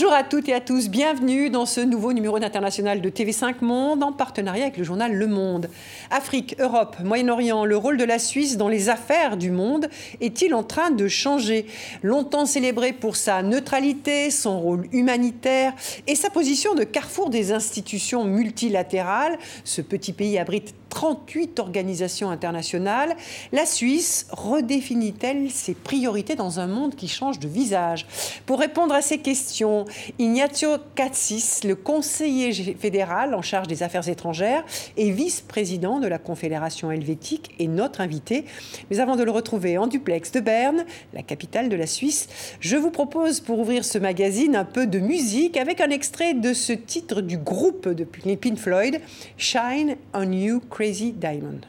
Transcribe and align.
Bonjour 0.00 0.14
à 0.14 0.22
toutes 0.22 0.48
et 0.48 0.54
à 0.54 0.62
tous, 0.62 0.88
bienvenue 0.88 1.50
dans 1.50 1.66
ce 1.66 1.82
nouveau 1.82 2.14
numéro 2.14 2.38
d'International 2.38 3.02
de 3.02 3.10
TV5 3.10 3.56
Monde 3.60 4.02
en 4.02 4.12
partenariat 4.12 4.62
avec 4.62 4.78
le 4.78 4.82
journal 4.82 5.12
Le 5.12 5.26
Monde. 5.26 5.68
Afrique, 6.10 6.56
Europe, 6.58 6.96
Moyen-Orient, 7.04 7.64
le 7.64 7.76
rôle 7.76 7.96
de 7.96 8.02
la 8.02 8.18
Suisse 8.18 8.56
dans 8.56 8.68
les 8.68 8.88
affaires 8.88 9.36
du 9.36 9.52
monde 9.52 9.88
est-il 10.20 10.54
en 10.54 10.64
train 10.64 10.90
de 10.90 11.06
changer? 11.06 11.66
Longtemps 12.02 12.46
célébré 12.46 12.92
pour 12.92 13.14
sa 13.14 13.42
neutralité, 13.42 14.30
son 14.32 14.60
rôle 14.60 14.88
humanitaire 14.92 15.72
et 16.08 16.16
sa 16.16 16.28
position 16.28 16.74
de 16.74 16.82
carrefour 16.82 17.30
des 17.30 17.52
institutions 17.52 18.24
multilatérales, 18.24 19.38
ce 19.62 19.82
petit 19.82 20.12
pays 20.12 20.36
abrite 20.36 20.74
38 20.88 21.60
organisations 21.60 22.30
internationales, 22.30 23.14
la 23.52 23.64
Suisse 23.64 24.26
redéfinit-elle 24.32 25.48
ses 25.50 25.74
priorités 25.74 26.34
dans 26.34 26.58
un 26.58 26.66
monde 26.66 26.96
qui 26.96 27.06
change 27.06 27.38
de 27.38 27.46
visage? 27.46 28.06
Pour 28.44 28.58
répondre 28.58 28.94
à 28.94 29.00
ces 29.00 29.18
questions, 29.18 29.84
Ignazio 30.18 30.70
Katsis, 30.96 31.60
le 31.62 31.76
conseiller 31.76 32.52
fédéral 32.74 33.34
en 33.36 33.42
charge 33.42 33.68
des 33.68 33.84
affaires 33.84 34.08
étrangères 34.08 34.64
et 34.96 35.12
vice-président 35.12 35.99
de 36.00 36.08
la 36.08 36.18
Confédération 36.18 36.90
helvétique, 36.90 37.54
est 37.58 37.66
notre 37.66 38.00
invité. 38.00 38.44
Mais 38.90 39.00
avant 39.00 39.16
de 39.16 39.22
le 39.22 39.30
retrouver 39.30 39.78
en 39.78 39.86
duplex 39.86 40.32
de 40.32 40.40
Berne, 40.40 40.84
la 41.14 41.22
capitale 41.22 41.68
de 41.68 41.76
la 41.76 41.86
Suisse, 41.86 42.28
je 42.60 42.76
vous 42.76 42.90
propose 42.90 43.40
pour 43.40 43.60
ouvrir 43.60 43.84
ce 43.84 43.98
magazine 43.98 44.56
un 44.56 44.64
peu 44.64 44.86
de 44.86 44.98
musique 44.98 45.56
avec 45.56 45.80
un 45.80 45.90
extrait 45.90 46.34
de 46.34 46.52
ce 46.52 46.72
titre 46.72 47.20
du 47.20 47.38
groupe 47.38 47.88
de 47.88 48.04
Pink 48.04 48.58
Floyd, 48.58 49.00
Shine 49.36 49.96
on 50.14 50.32
You 50.32 50.60
Crazy 50.70 51.12
Diamond. 51.12 51.60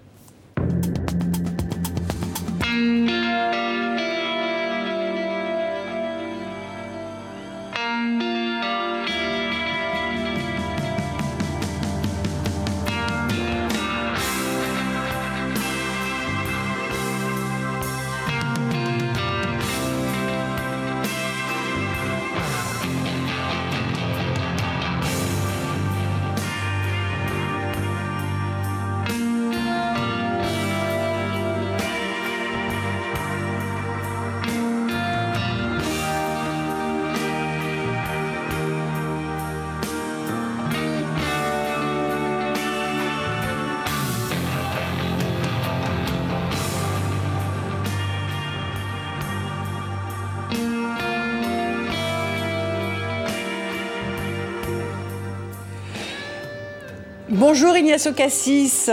Bonjour 57.42 57.76
Ignacio 57.76 58.14
Cassis. 58.14 58.88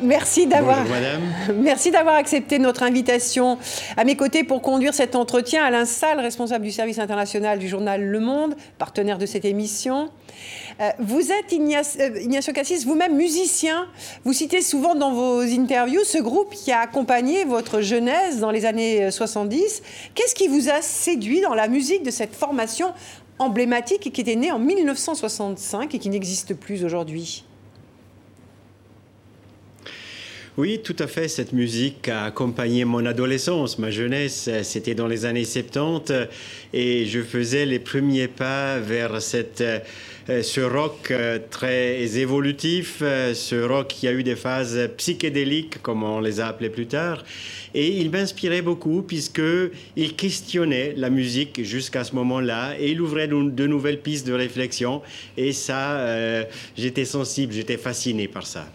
Merci 0.00 0.46
d'avoir, 0.46 0.78
merci 1.54 1.90
d'avoir 1.90 2.14
accepté 2.14 2.58
notre 2.58 2.82
invitation. 2.82 3.58
À 3.98 4.04
mes 4.04 4.16
côtés 4.16 4.44
pour 4.44 4.62
conduire 4.62 4.94
cet 4.94 5.14
entretien, 5.14 5.62
Alain 5.62 5.84
Salle, 5.84 6.20
responsable 6.20 6.64
du 6.64 6.70
service 6.70 6.98
international 6.98 7.58
du 7.58 7.68
journal 7.68 8.02
Le 8.02 8.18
Monde, 8.18 8.54
partenaire 8.78 9.18
de 9.18 9.26
cette 9.26 9.44
émission. 9.44 10.08
Euh, 10.80 10.88
vous 10.98 11.32
êtes 11.32 11.52
euh, 11.52 12.18
Ignacio 12.18 12.54
Cassis, 12.54 12.86
vous-même 12.86 13.14
musicien. 13.14 13.88
Vous 14.24 14.32
citez 14.32 14.62
souvent 14.62 14.94
dans 14.94 15.12
vos 15.12 15.42
interviews 15.42 16.02
ce 16.02 16.16
groupe 16.16 16.54
qui 16.54 16.72
a 16.72 16.80
accompagné 16.80 17.44
votre 17.44 17.82
jeunesse 17.82 18.40
dans 18.40 18.50
les 18.50 18.64
années 18.64 19.10
70. 19.10 19.60
Euh, 19.60 19.86
Qu'est-ce 20.14 20.34
qui 20.34 20.48
vous 20.48 20.70
a 20.70 20.80
séduit 20.80 21.42
dans 21.42 21.54
la 21.54 21.68
musique 21.68 22.04
de 22.04 22.10
cette 22.10 22.34
formation 22.34 22.94
emblématique 23.38 24.12
qui 24.12 24.20
était 24.20 24.36
né 24.36 24.50
en 24.50 24.58
1965 24.58 25.94
et 25.94 25.98
qui 25.98 26.08
n'existe 26.08 26.54
plus 26.54 26.84
aujourd'hui. 26.84 27.44
Oui, 30.56 30.80
tout 30.84 30.94
à 31.00 31.08
fait. 31.08 31.26
Cette 31.26 31.52
musique 31.52 32.08
a 32.08 32.26
accompagné 32.26 32.84
mon 32.84 33.04
adolescence, 33.06 33.76
ma 33.80 33.90
jeunesse. 33.90 34.48
C'était 34.62 34.94
dans 34.94 35.08
les 35.08 35.24
années 35.24 35.44
70 35.44 36.28
et 36.72 37.06
je 37.06 37.22
faisais 37.22 37.66
les 37.66 37.80
premiers 37.80 38.28
pas 38.28 38.78
vers 38.78 39.20
cette 39.20 39.64
ce 40.28 40.60
rock 40.60 41.10
euh, 41.10 41.38
très 41.50 42.18
évolutif, 42.18 42.98
euh, 43.02 43.34
ce 43.34 43.56
rock 43.56 43.88
qui 43.88 44.08
a 44.08 44.12
eu 44.12 44.22
des 44.22 44.36
phases 44.36 44.88
psychédéliques, 44.96 45.82
comme 45.82 46.02
on 46.02 46.20
les 46.20 46.40
a 46.40 46.48
appelées 46.48 46.70
plus 46.70 46.86
tard. 46.86 47.24
Et 47.74 48.00
il 48.00 48.10
m'inspirait 48.10 48.62
beaucoup 48.62 49.02
puisqu'il 49.02 50.16
questionnait 50.16 50.94
la 50.96 51.10
musique 51.10 51.62
jusqu'à 51.64 52.04
ce 52.04 52.14
moment-là 52.14 52.74
et 52.78 52.92
il 52.92 53.00
ouvrait 53.00 53.28
de 53.28 53.66
nouvelles 53.66 54.00
pistes 54.00 54.26
de 54.26 54.32
réflexion. 54.32 55.02
Et 55.36 55.52
ça, 55.52 56.46
j'étais 56.76 57.04
sensible, 57.04 57.52
j'étais 57.52 57.76
fasciné 57.76 58.28
par 58.28 58.46
ça. 58.46 58.66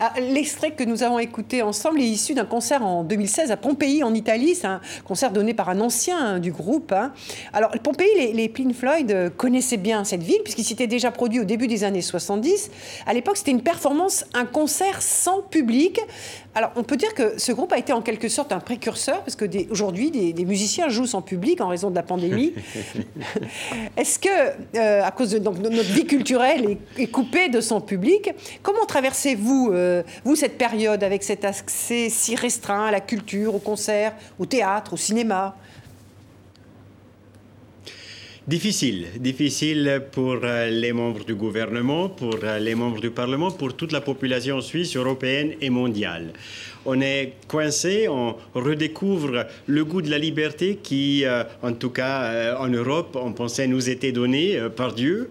Ah, 0.00 0.12
l'extrait 0.20 0.72
que 0.72 0.84
nous 0.84 1.02
avons 1.02 1.18
écouté 1.18 1.62
ensemble 1.62 2.00
est 2.00 2.06
issu 2.06 2.34
d'un 2.34 2.44
concert 2.44 2.84
en 2.84 3.04
2016 3.04 3.50
à 3.50 3.56
Pompéi, 3.56 4.02
en 4.02 4.14
Italie. 4.14 4.54
C'est 4.54 4.66
un 4.66 4.80
concert 5.04 5.30
donné 5.30 5.54
par 5.54 5.68
un 5.68 5.80
ancien 5.80 6.18
hein, 6.18 6.38
du 6.38 6.52
groupe. 6.52 6.92
Hein. 6.92 7.12
Alors, 7.52 7.70
Pompéi, 7.82 8.08
les, 8.16 8.32
les 8.32 8.48
Pink 8.48 8.74
Floyd 8.74 9.10
euh, 9.10 9.30
connaissaient 9.30 9.76
bien 9.76 10.04
cette 10.04 10.22
ville, 10.22 10.42
puisqu'ils 10.42 10.64
s'étaient 10.64 10.86
déjà 10.86 11.10
produits 11.10 11.40
au 11.40 11.44
début 11.44 11.66
des 11.66 11.84
années 11.84 12.02
70. 12.02 12.70
À 13.06 13.14
l'époque, 13.14 13.36
c'était 13.36 13.50
une 13.50 13.62
performance, 13.62 14.24
un 14.34 14.46
concert 14.46 15.02
sans 15.02 15.42
public. 15.42 16.00
Alors, 16.54 16.70
on 16.76 16.84
peut 16.84 16.96
dire 16.96 17.14
que 17.14 17.38
ce 17.38 17.50
groupe 17.50 17.72
a 17.72 17.78
été 17.78 17.92
en 17.92 18.00
quelque 18.00 18.28
sorte 18.28 18.52
un 18.52 18.60
précurseur, 18.60 19.22
parce 19.22 19.34
que 19.34 19.44
aujourd'hui, 19.70 20.10
des, 20.10 20.44
musiciens 20.44 20.88
jouent 20.88 21.06
sans 21.06 21.22
public 21.22 21.60
en 21.60 21.68
raison 21.68 21.90
de 21.90 21.96
la 21.96 22.02
pandémie. 22.02 22.52
Est-ce 23.96 24.18
que, 24.18 24.28
euh, 24.76 25.02
à 25.02 25.10
cause 25.10 25.30
de 25.30 25.38
donc, 25.38 25.58
notre 25.58 25.90
vie 25.90 26.06
culturelle 26.06 26.76
est, 26.96 27.06
coupée 27.08 27.48
de 27.48 27.60
son 27.60 27.80
public, 27.80 28.30
comment 28.62 28.84
traversez-vous, 28.86 29.63
euh, 29.72 30.02
vous, 30.24 30.36
cette 30.36 30.58
période 30.58 31.02
avec 31.02 31.22
cet 31.22 31.44
accès 31.44 32.08
si 32.08 32.36
restreint 32.36 32.86
à 32.86 32.90
la 32.90 33.00
culture, 33.00 33.54
au 33.54 33.58
concert, 33.58 34.14
au 34.38 34.46
théâtre, 34.46 34.94
au 34.94 34.96
cinéma? 34.96 35.56
Difficile, 38.46 39.06
difficile 39.18 40.02
pour 40.12 40.38
euh, 40.42 40.68
les 40.68 40.92
membres 40.92 41.24
du 41.24 41.34
gouvernement, 41.34 42.10
pour 42.10 42.36
euh, 42.42 42.58
les 42.58 42.74
membres 42.74 43.00
du 43.00 43.10
Parlement, 43.10 43.50
pour 43.50 43.74
toute 43.74 43.92
la 43.92 44.02
population 44.02 44.60
suisse, 44.60 44.96
européenne 44.96 45.54
et 45.62 45.70
mondiale. 45.70 46.32
On 46.84 47.00
est 47.00 47.32
coincé, 47.48 48.06
on 48.08 48.36
redécouvre 48.54 49.46
le 49.66 49.84
goût 49.86 50.02
de 50.02 50.10
la 50.10 50.18
liberté 50.18 50.78
qui, 50.82 51.24
en 51.62 51.72
tout 51.72 51.88
cas 51.88 52.58
en 52.58 52.68
Europe, 52.68 53.16
on 53.18 53.32
pensait 53.32 53.66
nous 53.66 53.88
était 53.88 54.12
donné 54.12 54.58
par 54.76 54.92
Dieu. 54.92 55.30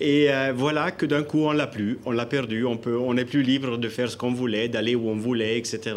Et 0.00 0.32
euh, 0.32 0.52
voilà 0.56 0.90
que 0.90 1.04
d'un 1.04 1.22
coup, 1.22 1.40
on 1.40 1.52
l'a 1.52 1.66
plus, 1.66 1.98
on 2.06 2.10
l'a 2.10 2.24
perdu, 2.24 2.64
on 2.64 2.78
peut, 2.78 2.98
on 2.98 3.14
n'est 3.14 3.26
plus 3.26 3.42
libre 3.42 3.76
de 3.76 3.88
faire 3.90 4.10
ce 4.10 4.16
qu'on 4.16 4.32
voulait, 4.32 4.68
d'aller 4.68 4.94
où 4.94 5.10
on 5.10 5.16
voulait, 5.16 5.58
etc. 5.58 5.94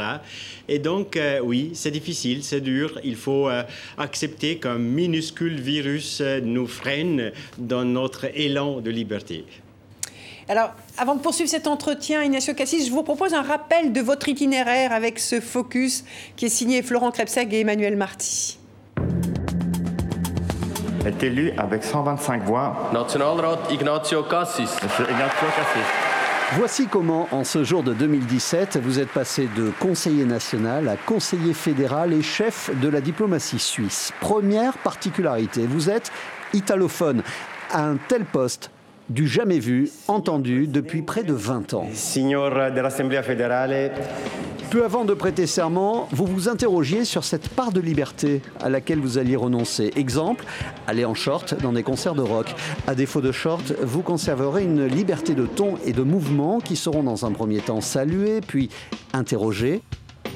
Et 0.68 0.78
donc, 0.78 1.16
euh, 1.16 1.40
oui, 1.42 1.72
c'est 1.74 1.92
difficile, 1.92 2.44
c'est 2.44 2.60
dur. 2.60 3.00
Il 3.06 3.16
faut 3.16 3.48
euh, 3.48 3.64
accepter 3.98 4.58
qu'un 4.58 4.78
minuscule 4.78 5.60
virus 5.60 6.22
nous 6.44 6.68
freine 6.68 7.32
dans 7.58 7.86
notre 7.86 8.26
élan 8.38 8.82
de 8.82 8.92
liberté. 8.92 9.46
Alors, 10.50 10.72
avant 10.98 11.16
de 11.16 11.22
poursuivre 11.22 11.50
cet 11.50 11.68
entretien, 11.68 12.22
Ignacio 12.22 12.54
Cassis, 12.54 12.86
je 12.86 12.92
vous 12.92 13.04
propose 13.04 13.34
un 13.34 13.42
rappel 13.42 13.94
de 13.94 14.02
votre 14.02 14.28
itinéraire 14.28 14.92
avec 14.92 15.20
ce 15.20 15.40
focus 15.40 16.04
qui 16.36 16.46
est 16.46 16.50
signé 16.50 16.82
Florent 16.82 17.12
Krebseg 17.12 17.54
et 17.54 17.62
Emmanuel 17.62 17.96
Marty 17.96 18.60
est 21.06 21.24
élu 21.24 21.52
avec 21.58 21.84
125 21.84 22.44
voix. 22.44 22.90
Nationalrat 22.94 23.60
Ignacio 23.72 24.24
Cassis. 24.24 24.70
Monsieur 24.84 25.06
Ignacio 25.06 25.48
Cassis. 25.56 26.14
Voici 26.56 26.88
comment, 26.88 27.28
en 27.32 27.44
ce 27.44 27.64
jour 27.64 27.82
de 27.84 27.94
2017, 27.94 28.78
vous 28.78 29.00
êtes 29.00 29.10
passé 29.10 29.50
de 29.56 29.72
conseiller 29.80 30.26
national 30.26 30.88
à 30.88 30.96
conseiller 30.96 31.54
fédéral 31.54 32.14
et 32.14 32.22
chef 32.22 32.70
de 32.80 32.90
la 32.90 33.02
diplomatie 33.02 33.60
suisse. 33.60 34.12
Première 34.22 34.78
particularité, 34.78 35.66
vous 35.66 35.90
êtes 35.90 36.12
italophone. 36.54 37.24
À 37.72 37.86
un 37.86 37.98
tel 37.98 38.24
poste, 38.26 38.70
du 39.10 39.28
jamais 39.28 39.60
vu, 39.60 39.90
entendu 40.08 40.68
depuis 40.68 41.02
près 41.02 41.24
de 41.24 41.34
20 41.34 41.74
ans. 41.74 41.88
Signor 41.94 42.50
de 42.50 42.80
l'Assemblée 42.80 43.22
fédérale. 43.24 43.92
Peu 44.70 44.84
avant 44.84 45.06
de 45.06 45.14
prêter 45.14 45.46
serment, 45.46 46.08
vous 46.12 46.26
vous 46.26 46.50
interrogiez 46.50 47.06
sur 47.06 47.24
cette 47.24 47.50
part 47.50 47.72
de 47.72 47.80
liberté 47.80 48.42
à 48.60 48.70
laquelle 48.70 49.00
vous 49.00 49.20
alliez 49.20 49.36
renoncer. 49.36 49.92
Exemple, 49.96 50.46
aller 50.88 51.06
en 51.06 51.14
short 51.14 51.54
dans 51.62 51.74
des 51.74 51.84
concerts 51.84 52.16
de 52.16 52.24
rock. 52.24 52.56
À 52.88 52.96
défaut 52.96 53.22
de 53.22 53.32
short, 53.32 53.74
vous 53.84 54.02
conserverez 54.02 54.64
une 54.64 54.88
liberté 54.88 55.36
de 55.36 55.46
ton 55.46 55.76
et 55.86 55.94
de 55.94 56.02
mouvement 56.02 56.60
qui 56.60 56.76
seront 56.76 57.04
dans 57.04 57.24
un 57.24 57.32
premier 57.32 57.60
temps 57.60 57.82
saluées, 57.82 58.42
puis 58.42 58.70
interrogées. 59.14 59.84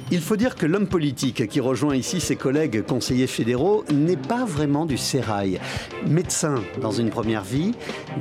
Il 0.09 0.21
faut 0.21 0.37
dire 0.37 0.55
que 0.55 0.65
l'homme 0.65 0.87
politique 0.87 1.49
qui 1.49 1.59
rejoint 1.59 1.93
ici 1.93 2.21
ses 2.21 2.37
collègues 2.37 2.85
conseillers 2.85 3.27
fédéraux 3.27 3.83
n'est 3.91 4.15
pas 4.15 4.45
vraiment 4.45 4.85
du 4.85 4.97
sérail. 4.97 5.59
Médecin 6.07 6.63
dans 6.81 6.91
une 6.91 7.09
première 7.09 7.43
vie, 7.43 7.73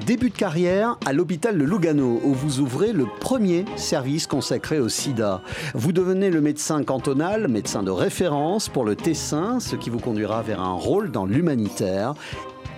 début 0.04 0.30
de 0.30 0.36
carrière 0.36 0.98
à 1.06 1.12
l'hôpital 1.12 1.56
de 1.56 1.64
Lugano 1.64 2.20
où 2.24 2.34
vous 2.34 2.58
ouvrez 2.58 2.92
le 2.92 3.06
premier 3.20 3.64
service 3.76 4.26
consacré 4.26 4.80
au 4.80 4.88
sida. 4.88 5.42
Vous 5.74 5.92
devenez 5.92 6.30
le 6.30 6.40
médecin 6.40 6.82
cantonal, 6.82 7.46
médecin 7.46 7.84
de 7.84 7.92
référence 7.92 8.68
pour 8.68 8.84
le 8.84 8.96
Tessin, 8.96 9.60
ce 9.60 9.76
qui 9.76 9.88
vous 9.88 10.00
conduira 10.00 10.42
vers 10.42 10.60
un 10.60 10.74
rôle 10.74 11.12
dans 11.12 11.24
l'humanitaire 11.24 12.14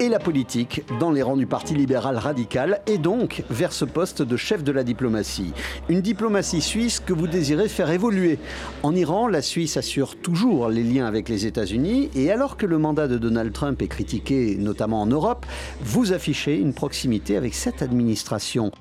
et 0.01 0.09
la 0.09 0.19
politique 0.19 0.83
dans 1.01 1.11
les 1.11 1.23
rangs 1.23 1.37
du 1.37 1.47
Parti 1.47 1.75
libéral 1.75 2.17
radical 2.17 2.81
et 2.87 2.99
donc 2.99 3.43
vers 3.51 3.73
ce 3.73 3.85
poste 3.85 4.23
de 4.23 4.37
chef 4.37 4.63
de 4.63 4.73
la 4.73 4.85
diplomatie. 4.85 5.53
Une 5.89 6.01
diplomatie 6.01 6.61
suisse 6.61 7.01
que 7.01 7.13
vous 7.13 7.27
désirez 7.27 7.69
faire 7.69 7.91
évoluer. 7.91 8.39
En 8.83 8.95
Iran, 8.95 9.29
la 9.29 9.43
Suisse 9.43 9.77
assure 9.77 10.17
toujours 10.17 10.69
les 10.69 10.83
liens 10.83 11.07
avec 11.07 11.29
les 11.29 11.47
États-Unis 11.47 12.11
et 12.15 12.31
alors 12.31 12.57
que 12.57 12.67
le 12.67 12.79
mandat 12.79 13.09
de 13.09 13.19
Donald 13.19 13.53
Trump 13.53 13.81
est 13.83 13.89
critiqué 13.89 14.57
notamment 14.59 15.03
en 15.03 15.07
Europe, 15.07 15.47
vous 15.83 16.13
affichez 16.13 16.59
une 16.59 16.73
proximité 16.73 17.37
avec 17.37 17.55
cette 17.55 17.83
administration. 17.83 18.73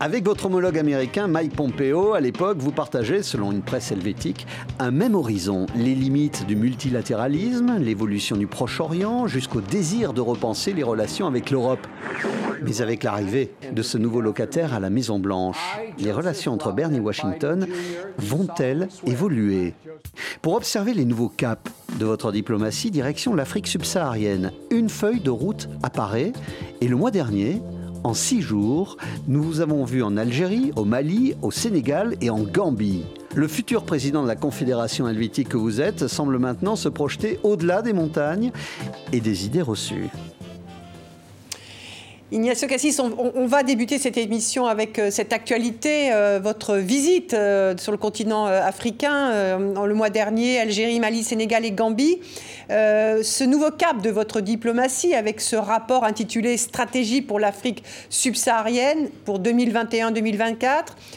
Avec 0.00 0.24
votre 0.24 0.46
homologue 0.46 0.78
américain 0.78 1.26
Mike 1.26 1.54
Pompeo, 1.54 2.14
à 2.14 2.20
l'époque, 2.20 2.58
vous 2.58 2.72
partagez, 2.72 3.22
selon 3.22 3.52
une 3.52 3.62
presse 3.62 3.92
helvétique, 3.92 4.46
un 4.78 4.90
même 4.90 5.14
horizon, 5.14 5.66
les 5.76 5.94
limites 5.94 6.46
du 6.46 6.56
multilatéralisme, 6.56 7.78
l'évolution 7.78 8.36
du 8.36 8.46
Proche-Orient, 8.46 9.26
jusqu'au 9.26 9.60
désir 9.60 10.12
de 10.12 10.20
repenser 10.20 10.72
les 10.72 10.82
relations 10.82 11.26
avec 11.26 11.50
l'Europe. 11.50 11.86
Mais 12.62 12.80
avec 12.80 13.02
l'arrivée 13.02 13.52
de 13.72 13.82
ce 13.82 13.98
nouveau 13.98 14.20
locataire 14.20 14.74
à 14.74 14.80
la 14.80 14.90
Maison-Blanche, 14.90 15.58
les 15.98 16.12
relations 16.12 16.52
entre 16.52 16.72
Bern 16.72 16.94
et 16.94 17.00
Washington 17.00 17.66
vont-elles 18.18 18.88
évoluer? 19.06 19.74
Pour 20.42 20.54
observer 20.54 20.94
les 20.94 21.04
nouveaux 21.04 21.28
caps 21.28 21.70
de 21.98 22.04
votre 22.04 22.32
diplomatie, 22.32 22.90
direction 22.90 23.34
l'Afrique 23.34 23.66
subsaharienne, 23.66 24.52
une 24.70 24.88
feuille 24.88 25.20
de 25.20 25.30
route 25.30 25.68
apparaît 25.82 26.32
et 26.80 26.88
le 26.88 26.96
mois 26.96 27.10
dernier, 27.10 27.60
en 28.04 28.14
six 28.14 28.42
jours, 28.42 28.98
nous 29.26 29.42
vous 29.42 29.60
avons 29.60 29.84
vu 29.84 30.02
en 30.02 30.16
Algérie, 30.16 30.70
au 30.76 30.84
Mali, 30.84 31.34
au 31.42 31.50
Sénégal 31.50 32.14
et 32.20 32.30
en 32.30 32.40
Gambie. 32.40 33.04
Le 33.34 33.48
futur 33.48 33.84
président 33.84 34.22
de 34.22 34.28
la 34.28 34.36
Confédération 34.36 35.08
helvétique 35.08 35.48
que 35.48 35.56
vous 35.56 35.80
êtes 35.80 36.06
semble 36.06 36.38
maintenant 36.38 36.76
se 36.76 36.88
projeter 36.88 37.40
au-delà 37.42 37.82
des 37.82 37.92
montagnes 37.92 38.52
et 39.12 39.20
des 39.20 39.46
idées 39.46 39.62
reçues. 39.62 40.10
Ignacio 42.32 42.66
Cassis, 42.66 42.98
on, 43.00 43.46
va 43.46 43.62
débuter 43.62 43.98
cette 43.98 44.16
émission 44.16 44.64
avec 44.64 44.98
euh, 44.98 45.10
cette 45.10 45.34
actualité, 45.34 46.10
euh, 46.10 46.40
votre 46.42 46.76
visite 46.76 47.34
euh, 47.34 47.76
sur 47.76 47.92
le 47.92 47.98
continent 47.98 48.46
africain 48.46 49.58
le 49.58 49.94
mois 49.94 50.08
dernier, 50.08 50.58
Algérie, 50.58 50.98
Mali, 51.00 51.22
Sénégal 51.22 51.64
et 51.64 51.70
Gambie. 51.70 52.18
ce 52.68 53.44
nouveau 53.44 53.70
cap 53.70 54.00
de 54.00 54.10
votre 54.10 54.40
diplomatie 54.40 55.14
avec 55.14 55.40
ce 55.40 55.56
rapport 55.56 56.04
intitulé 56.04 56.56
Stratégie 56.56 57.20
pour 57.20 57.38
l'Afrique 57.38 57.84
subsaharienne 58.08 59.10
pour 59.24 59.40
2021-2024, 59.40 60.64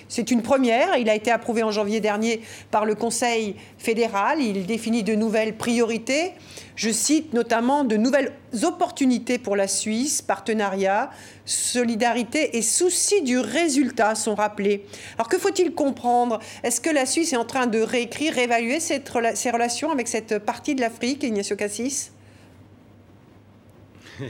c'est 0.10 0.30
une 0.32 0.42
première. 0.42 0.98
Il 0.98 1.10
a 1.10 1.16
été 1.16 1.32
approuvé 1.32 1.64
en 1.64 1.72
janvier 1.72 2.00
dernier 2.00 2.42
par 2.70 2.86
le 2.86 2.96
Conseil 2.96 3.56
fédéral. 3.78 4.42
Il 4.42 4.66
définit 4.66 5.04
de 5.04 5.16
nouvelles 5.16 5.56
priorités. 5.56 6.34
Je 6.76 6.92
cite 6.92 7.34
notamment 7.34 7.84
de 7.84 7.98
nouvelles 7.98 8.34
opportunités 8.64 9.38
pour 9.38 9.56
la 9.56 9.68
Suisse, 9.68 10.22
partenariat, 10.22 11.10
solidarité 11.46 12.58
et 12.58 12.62
souci 12.62 13.22
du 13.22 13.40
résultat 13.40 14.16
sont 14.16 14.36
rappelés. 14.36 14.86
Alors 15.18 15.30
que 15.30 15.38
faut-il 15.38 15.74
comprendre? 15.74 16.40
Est-ce 16.64 16.82
que 16.82 16.90
la 16.90 17.06
Suisse 17.06 17.34
est 17.34 17.38
en 17.38 17.46
train 17.46 17.68
de 17.68 17.80
réécrire, 17.80 18.34
réévaluer 18.34 18.80
ses 18.80 19.52
relations 19.52 19.92
avec 19.92 20.08
cette 20.08 20.40
partie 20.40 20.76
de 20.76 20.82
l'Afrique, 20.82 21.24
Ignacio 21.24 21.56
Cassis? 21.56 22.12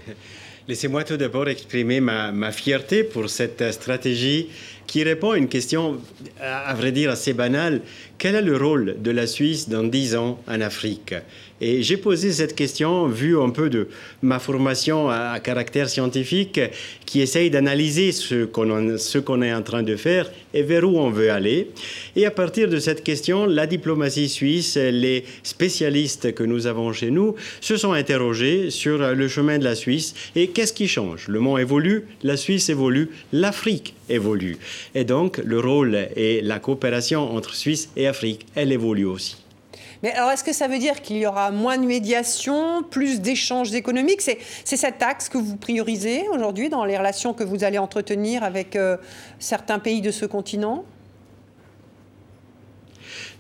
Laissez-moi 0.68 1.06
tout 1.06 1.16
d'abord 1.16 1.48
exprimer 1.48 2.02
ma, 2.02 2.34
ma, 2.34 2.52
fierté 2.52 3.06
pour 3.06 3.30
cette 3.30 3.72
stratégie 3.72 4.50
qui 4.86 5.02
répond 5.02 5.32
à 5.32 5.38
une 5.38 5.48
question, 5.48 6.02
à 6.42 6.74
vrai 6.74 6.92
dire, 6.92 7.10
assez 7.10 7.32
banale. 7.32 7.82
Quel 8.18 8.36
est 8.36 8.42
le 8.42 8.58
rôle 8.58 9.02
de 9.02 9.12
la 9.12 9.28
Suisse 9.28 9.70
dans 9.70 9.84
dix 9.84 10.18
ans 10.18 10.42
en 10.46 10.60
Afrique? 10.60 11.16
Et 11.60 11.82
j'ai 11.82 11.98
posé 11.98 12.32
cette 12.32 12.56
question 12.56 13.08
vu 13.08 13.40
un 13.40 13.50
peu 13.50 13.70
de 13.70 13.88
ma 14.22 14.40
formation 14.40 15.10
à, 15.10 15.40
caractère 15.40 15.90
scientifique 15.90 16.60
qui 17.06 17.22
essaye 17.22 17.50
d'analyser 17.50 18.12
ce 18.12 18.46
qu'on 18.46 19.42
est 19.42 19.54
en 19.54 19.62
train 19.62 19.84
de 19.84 19.96
faire 19.96 20.32
et 20.54 20.62
vers 20.62 20.84
où 20.84 21.00
on 21.00 21.10
veut 21.10 21.32
aller. 21.32 21.70
Et 22.16 22.26
à 22.26 22.32
partir 22.32 22.70
de 22.70 22.80
cette 22.80 23.04
question, 23.04 23.46
la 23.46 23.66
diplomatie 23.66 24.30
suisse, 24.30 24.78
les 24.78 25.24
spécialistes 25.44 26.34
que 26.34 26.44
nous 26.44 26.68
avons 26.68 26.94
chez 26.94 27.12
nous 27.12 27.36
se 27.62 27.78
sont 27.78 27.94
interrogés 27.94 28.70
sur 28.70 29.16
le 29.16 29.28
chemin 29.28 29.58
de 29.58 29.64
la 29.64 29.76
Suisse 29.76 30.14
et 30.36 30.50
qu'est-ce 30.50 30.74
qui 30.74 30.88
change? 30.88 31.28
Le 31.28 31.40
monde 31.40 31.60
évolue, 31.60 32.06
la 32.24 32.38
Suisse 32.38 32.70
évolue, 32.70 33.10
l'Afrique 33.34 33.96
évolue. 34.10 34.58
Et 34.96 35.04
donc 35.04 35.38
le 35.44 35.60
rôle 35.60 36.08
et 36.16 36.42
la 36.42 36.60
coopération 36.60 37.36
entre 37.36 37.56
Suisse 37.56 37.90
et 37.96 38.08
Afrique, 38.08 38.46
elle 38.56 38.72
évolue 38.72 39.06
aussi. 39.06 39.47
Mais 40.04 40.12
alors, 40.12 40.32
est-ce 40.32 40.44
que 40.44 40.54
ça 40.54 40.68
veut 40.68 40.80
dire 40.80 41.02
qu'il 41.02 41.18
y 41.18 41.26
aura 41.26 41.52
moins 41.52 41.78
de 41.78 41.86
médiation, 41.86 42.84
plus 42.84 43.22
d'échanges 43.22 43.74
économiques? 43.74 44.22
C'est 44.22 44.40
cet 44.64 45.02
axe 45.02 45.30
que 45.30 45.38
vous 45.38 45.58
priorisez 45.58 46.28
aujourd'hui 46.30 46.70
dans 46.70 46.86
les 46.86 46.98
relations 46.98 47.34
que 47.34 47.44
vous 47.44 47.64
allez 47.64 47.78
entretenir 47.78 48.44
avec 48.44 48.76
euh, 48.76 48.98
certains 49.40 49.80
pays 49.80 50.02
de 50.02 50.12
ce 50.12 50.26
continent? 50.26 50.86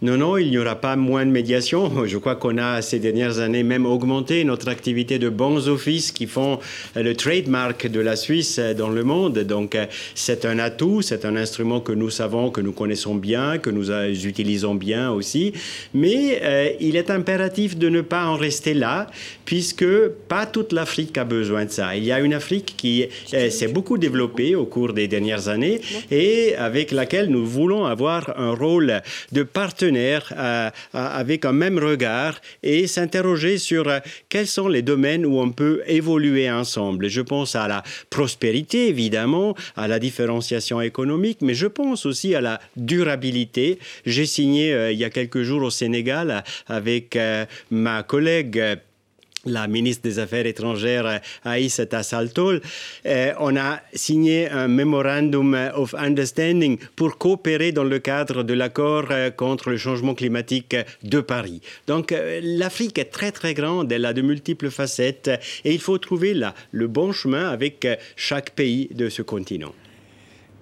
Non, 0.03 0.15
non, 0.15 0.37
il 0.37 0.51
n'y 0.51 0.59
aura 0.59 0.75
pas 0.75 0.95
moins 0.95 1.25
de 1.25 1.31
médiation. 1.31 1.91
Je 2.05 2.19
crois 2.19 2.35
qu'on 2.35 2.59
a 2.59 2.83
ces 2.83 2.99
dernières 2.99 3.39
années 3.39 3.63
même 3.63 3.87
augmenté 3.87 4.43
notre 4.43 4.67
activité 4.67 5.17
de 5.17 5.27
bons 5.27 5.67
offices 5.69 6.11
qui 6.11 6.27
font 6.27 6.59
euh, 6.95 7.01
le 7.01 7.15
trademark 7.15 7.87
de 7.87 7.99
la 7.99 8.15
Suisse 8.15 8.59
euh, 8.59 8.75
dans 8.75 8.89
le 8.89 9.03
monde. 9.03 9.39
Donc 9.39 9.73
euh, 9.73 9.87
c'est 10.13 10.45
un 10.45 10.59
atout, 10.59 11.01
c'est 11.01 11.25
un 11.25 11.35
instrument 11.35 11.79
que 11.79 11.93
nous 11.93 12.11
savons, 12.11 12.51
que 12.51 12.61
nous 12.61 12.73
connaissons 12.73 13.15
bien, 13.15 13.57
que 13.57 13.71
nous 13.71 13.91
utilisons 13.91 14.75
bien 14.75 15.11
aussi. 15.11 15.53
Mais 15.93 16.75
il 16.79 16.95
est 16.95 17.09
impératif 17.09 17.77
de 17.77 17.89
ne 17.89 18.01
pas 18.01 18.25
en 18.25 18.35
rester 18.35 18.73
là, 18.73 19.07
puisque 19.45 19.85
pas 20.27 20.45
toute 20.45 20.73
l'Afrique 20.73 21.17
a 21.17 21.23
besoin 21.23 21.65
de 21.65 21.71
ça. 21.71 21.95
Il 21.95 22.03
y 22.03 22.11
a 22.11 22.19
une 22.19 22.33
Afrique 22.33 22.75
qui 22.77 23.05
s'est 23.25 23.67
beaucoup 23.67 23.97
développée 23.97 24.55
au 24.55 24.65
cours 24.65 24.93
des 24.93 25.07
dernières 25.07 25.47
années 25.47 25.81
et 26.11 26.55
avec 26.55 26.91
laquelle 26.91 27.29
nous 27.29 27.45
voulons 27.45 27.85
avoir 27.85 28.39
un 28.39 28.51
rôle 28.51 29.01
de 29.31 29.43
partenaire 29.43 29.86
euh, 29.95 30.69
avec 30.93 31.45
un 31.45 31.53
même 31.53 31.79
regard 31.79 32.39
et 32.63 32.87
s'interroger 32.87 33.57
sur 33.57 33.87
euh, 33.87 33.99
quels 34.29 34.47
sont 34.47 34.67
les 34.67 34.81
domaines 34.81 35.25
où 35.25 35.39
on 35.39 35.51
peut 35.51 35.81
évoluer 35.87 36.49
ensemble. 36.49 37.09
Je 37.09 37.21
pense 37.21 37.55
à 37.55 37.67
la 37.67 37.83
prospérité, 38.09 38.87
évidemment, 38.87 39.55
à 39.75 39.87
la 39.87 39.99
différenciation 39.99 40.81
économique, 40.81 41.39
mais 41.41 41.53
je 41.53 41.67
pense 41.67 42.05
aussi 42.05 42.35
à 42.35 42.41
la 42.41 42.59
durabilité. 42.75 43.79
J'ai 44.05 44.25
signé 44.25 44.73
euh, 44.73 44.91
il 44.91 44.97
y 44.97 45.05
a 45.05 45.09
quelques 45.09 45.43
jours 45.43 45.63
au 45.63 45.69
Sénégal 45.69 46.43
avec 46.67 47.17
ma 47.71 48.03
collègue 48.03 48.79
la 49.47 49.67
ministre 49.67 50.03
des 50.03 50.19
Affaires 50.19 50.45
étrangères 50.45 51.21
Aïssa 51.43 51.85
Tassaltol, 51.85 52.61
euh, 53.05 53.33
on 53.39 53.55
a 53.55 53.81
signé 53.93 54.49
un 54.49 54.67
Memorandum 54.67 55.57
of 55.75 55.93
Understanding 55.95 56.77
pour 56.95 57.17
coopérer 57.17 57.71
dans 57.71 57.83
le 57.83 57.99
cadre 57.99 58.43
de 58.43 58.53
l'accord 58.53 59.05
euh, 59.11 59.31
contre 59.31 59.69
le 59.69 59.77
changement 59.77 60.13
climatique 60.13 60.75
de 61.03 61.19
Paris. 61.19 61.61
Donc 61.87 62.11
euh, 62.11 62.39
l'Afrique 62.43 62.97
est 62.97 63.05
très 63.05 63.31
très 63.31 63.53
grande, 63.53 63.91
elle 63.91 64.05
a 64.05 64.13
de 64.13 64.21
multiples 64.21 64.69
facettes 64.69 65.29
et 65.63 65.73
il 65.73 65.79
faut 65.79 65.97
trouver 65.97 66.33
là 66.33 66.53
le 66.71 66.87
bon 66.87 67.11
chemin 67.11 67.49
avec 67.49 67.87
chaque 68.15 68.51
pays 68.51 68.89
de 68.93 69.09
ce 69.09 69.21
continent. 69.21 69.73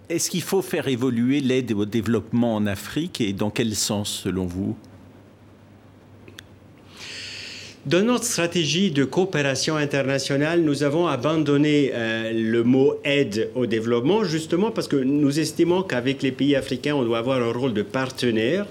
Est-ce 0.07 0.29
qu'il 0.29 0.43
faut 0.43 0.61
faire 0.61 0.87
évoluer 0.87 1.39
l'aide 1.39 1.71
au 1.71 1.85
développement 1.85 2.55
en 2.55 2.67
Afrique 2.67 3.21
et 3.21 3.33
dans 3.33 3.49
quel 3.49 3.75
sens 3.75 4.21
selon 4.23 4.45
vous? 4.45 4.77
Dans 7.85 8.03
notre 8.03 8.23
stratégie 8.23 8.89
de 8.89 9.03
coopération 9.03 9.75
internationale, 9.75 10.61
nous 10.61 10.81
avons 10.81 11.05
abandonné 11.07 11.91
euh, 11.93 12.31
le 12.33 12.63
mot 12.63 12.95
aide 13.03 13.51
au 13.53 13.67
développement 13.67 14.23
justement 14.23 14.71
parce 14.71 14.87
que 14.87 14.95
nous 14.95 15.39
estimons 15.39 15.83
qu'avec 15.83 16.23
les 16.23 16.31
pays 16.31 16.55
africains, 16.55 16.95
on 16.95 17.03
doit 17.03 17.19
avoir 17.19 17.41
un 17.41 17.51
rôle 17.51 17.73
de 17.73 17.83
partenaire. 17.83 18.65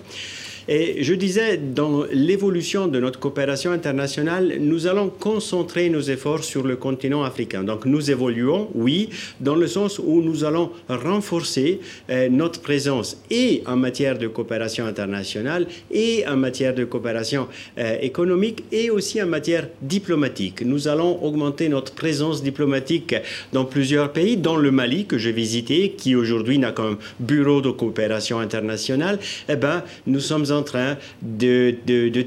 Et 0.68 1.02
je 1.02 1.14
disais, 1.14 1.58
dans 1.58 2.04
l'évolution 2.10 2.86
de 2.88 2.98
notre 3.00 3.18
coopération 3.18 3.70
internationale, 3.72 4.56
nous 4.60 4.86
allons 4.86 5.08
concentrer 5.08 5.90
nos 5.90 6.00
efforts 6.00 6.44
sur 6.44 6.62
le 6.62 6.76
continent 6.76 7.22
africain. 7.22 7.62
Donc 7.64 7.84
nous 7.84 8.10
évoluons, 8.10 8.68
oui, 8.74 9.10
dans 9.40 9.54
le 9.56 9.66
sens 9.66 9.98
où 9.98 10.22
nous 10.22 10.44
allons 10.44 10.70
renforcer 10.88 11.80
euh, 12.10 12.28
notre 12.28 12.60
présence 12.60 13.18
et 13.30 13.62
en 13.66 13.76
matière 13.76 14.18
de 14.18 14.26
coopération 14.26 14.86
internationale 14.86 15.66
et 15.90 16.24
en 16.26 16.36
matière 16.36 16.74
de 16.74 16.84
coopération 16.84 17.46
euh, 17.78 17.98
économique 18.00 18.64
et 18.72 18.90
aussi 18.90 19.22
en 19.22 19.26
matière 19.26 19.68
diplomatique. 19.82 20.62
Nous 20.62 20.88
allons 20.88 21.22
augmenter 21.22 21.68
notre 21.68 21.92
présence 21.92 22.42
diplomatique 22.42 23.14
dans 23.52 23.64
plusieurs 23.64 24.12
pays, 24.12 24.36
dans 24.36 24.56
le 24.56 24.70
Mali 24.70 25.04
que 25.06 25.18
j'ai 25.18 25.32
visité, 25.32 25.90
qui 25.96 26.14
aujourd'hui 26.14 26.58
n'a 26.58 26.72
qu'un 26.72 26.98
bureau 27.20 27.60
de 27.60 27.70
coopération 27.70 28.38
internationale. 28.38 29.18
Eh 29.48 29.56
ben, 29.56 29.82
nous 30.06 30.20
sommes 30.20 30.50
en 30.54 30.62
train 30.62 30.96
de, 31.22 31.74